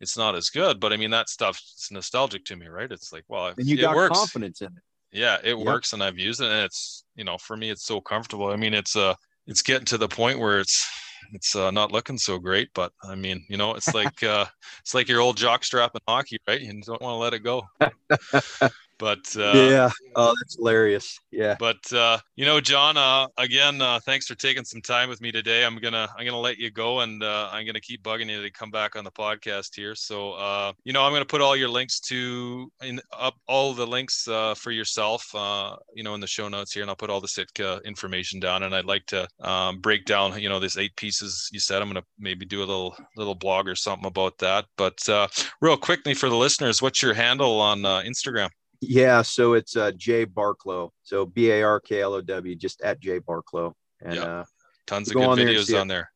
it's 0.00 0.16
not 0.16 0.34
as 0.34 0.50
good, 0.50 0.80
but 0.80 0.92
I 0.92 0.96
mean 0.96 1.10
that 1.10 1.28
stuff 1.28 1.60
it's 1.74 1.90
nostalgic 1.90 2.44
to 2.46 2.56
me, 2.56 2.66
right? 2.66 2.90
It's 2.90 3.12
like, 3.12 3.24
well, 3.28 3.54
and 3.56 3.66
you 3.66 3.76
got 3.76 3.94
works. 3.94 4.18
confidence 4.18 4.60
in 4.60 4.68
it. 4.68 4.82
Yeah, 5.12 5.38
it 5.42 5.58
yep. 5.58 5.66
works, 5.66 5.92
and 5.92 6.02
I've 6.02 6.18
used 6.18 6.40
it, 6.40 6.50
and 6.50 6.64
it's 6.64 7.04
you 7.16 7.24
know 7.24 7.36
for 7.38 7.56
me 7.56 7.70
it's 7.70 7.84
so 7.84 8.00
comfortable. 8.00 8.50
I 8.50 8.56
mean, 8.56 8.74
it's 8.74 8.96
uh 8.96 9.14
it's 9.46 9.62
getting 9.62 9.86
to 9.86 9.98
the 9.98 10.08
point 10.08 10.38
where 10.38 10.60
it's 10.60 10.86
it's 11.32 11.54
uh, 11.54 11.70
not 11.70 11.92
looking 11.92 12.18
so 12.18 12.38
great. 12.38 12.70
But 12.74 12.92
I 13.02 13.14
mean, 13.14 13.44
you 13.48 13.56
know, 13.56 13.74
it's 13.74 13.94
like 13.94 14.22
uh, 14.22 14.46
it's 14.80 14.94
like 14.94 15.08
your 15.08 15.20
old 15.20 15.36
jock 15.36 15.64
strap 15.64 15.92
in 15.94 16.00
hockey, 16.08 16.38
right? 16.46 16.60
You 16.60 16.80
don't 16.82 17.02
want 17.02 17.14
to 17.14 17.16
let 17.16 17.34
it 17.34 17.40
go. 17.40 17.62
But 19.00 19.34
uh, 19.34 19.52
yeah, 19.54 19.90
oh, 20.14 20.34
that's 20.38 20.56
hilarious. 20.56 21.18
Yeah. 21.30 21.56
But 21.58 21.90
uh, 21.90 22.18
you 22.36 22.44
know, 22.44 22.60
John, 22.60 22.98
uh, 22.98 23.28
again, 23.38 23.80
uh, 23.80 23.98
thanks 24.04 24.26
for 24.26 24.34
taking 24.34 24.62
some 24.62 24.82
time 24.82 25.08
with 25.08 25.22
me 25.22 25.32
today. 25.32 25.64
I'm 25.64 25.78
gonna 25.78 26.06
I'm 26.18 26.26
gonna 26.26 26.38
let 26.38 26.58
you 26.58 26.70
go, 26.70 27.00
and 27.00 27.22
uh, 27.22 27.48
I'm 27.50 27.64
gonna 27.64 27.80
keep 27.80 28.02
bugging 28.02 28.28
you 28.28 28.42
to 28.42 28.50
come 28.50 28.70
back 28.70 28.96
on 28.96 29.04
the 29.04 29.10
podcast 29.10 29.74
here. 29.74 29.94
So 29.94 30.32
uh, 30.32 30.74
you 30.84 30.92
know, 30.92 31.02
I'm 31.02 31.14
gonna 31.14 31.24
put 31.24 31.40
all 31.40 31.56
your 31.56 31.70
links 31.70 31.98
to 32.00 32.70
in 32.82 33.00
up 33.18 33.36
all 33.48 33.72
the 33.72 33.86
links 33.86 34.28
uh, 34.28 34.54
for 34.54 34.70
yourself, 34.70 35.34
uh, 35.34 35.76
you 35.94 36.02
know, 36.02 36.14
in 36.14 36.20
the 36.20 36.26
show 36.26 36.48
notes 36.48 36.74
here, 36.74 36.82
and 36.82 36.90
I'll 36.90 36.96
put 36.96 37.08
all 37.08 37.22
the 37.22 37.28
Sitka 37.28 37.80
information 37.86 38.38
down. 38.38 38.64
And 38.64 38.74
I'd 38.74 38.84
like 38.84 39.06
to 39.06 39.26
um, 39.40 39.78
break 39.78 40.04
down, 40.04 40.38
you 40.38 40.50
know, 40.50 40.60
this 40.60 40.76
eight 40.76 40.94
pieces 40.96 41.48
you 41.52 41.58
said. 41.58 41.80
I'm 41.80 41.88
gonna 41.88 42.04
maybe 42.18 42.44
do 42.44 42.58
a 42.58 42.68
little 42.68 42.94
little 43.16 43.34
blog 43.34 43.66
or 43.66 43.76
something 43.76 44.06
about 44.06 44.36
that. 44.40 44.66
But 44.76 45.08
uh, 45.08 45.28
real 45.62 45.78
quickly 45.78 46.12
for 46.12 46.28
the 46.28 46.36
listeners, 46.36 46.82
what's 46.82 47.00
your 47.00 47.14
handle 47.14 47.62
on 47.62 47.86
uh, 47.86 48.02
Instagram? 48.02 48.50
Yeah, 48.80 49.22
so 49.22 49.52
it's 49.54 49.76
uh, 49.76 49.92
Jay 49.96 50.24
Barklow. 50.24 50.90
So 51.02 51.26
B 51.26 51.50
A 51.50 51.62
R 51.62 51.80
K 51.80 52.00
L 52.00 52.14
O 52.14 52.20
W, 52.20 52.54
just 52.54 52.80
at 52.82 53.00
Jay 53.00 53.20
Barklow. 53.20 53.72
And 54.00 54.14
yeah. 54.14 54.22
uh, 54.22 54.44
tons 54.86 55.08
of 55.08 55.14
good 55.14 55.38
videos 55.38 55.72
on, 55.74 55.82
on 55.82 55.88
there. 55.88 56.10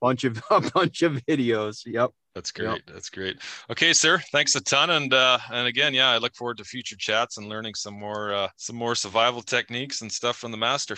bunch 0.00 0.24
of 0.24 0.42
a 0.50 0.60
bunch 0.60 1.02
of 1.02 1.14
videos. 1.26 1.82
Yep. 1.84 2.10
That's 2.34 2.52
great. 2.52 2.68
Yep. 2.68 2.80
That's 2.86 3.10
great. 3.10 3.38
Okay, 3.70 3.92
sir. 3.92 4.18
Thanks 4.32 4.54
a 4.54 4.60
ton. 4.60 4.90
And 4.90 5.12
uh, 5.12 5.38
and 5.52 5.66
again, 5.66 5.92
yeah, 5.92 6.10
I 6.10 6.18
look 6.18 6.34
forward 6.34 6.58
to 6.58 6.64
future 6.64 6.96
chats 6.96 7.36
and 7.38 7.48
learning 7.48 7.74
some 7.74 7.94
more 7.94 8.32
uh, 8.32 8.48
some 8.56 8.76
more 8.76 8.94
survival 8.94 9.42
techniques 9.42 10.00
and 10.00 10.10
stuff 10.10 10.36
from 10.36 10.52
the 10.52 10.56
master. 10.56 10.96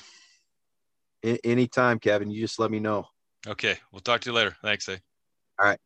anytime, 1.44 1.98
Kevin. 1.98 2.30
You 2.30 2.40
just 2.40 2.59
let 2.59 2.70
me 2.70 2.80
know. 2.80 3.07
Okay. 3.46 3.76
We'll 3.92 4.00
talk 4.00 4.20
to 4.22 4.30
you 4.30 4.34
later. 4.34 4.57
Thanks, 4.62 4.88
eh? 4.88 4.98
All 5.59 5.66
right. 5.66 5.78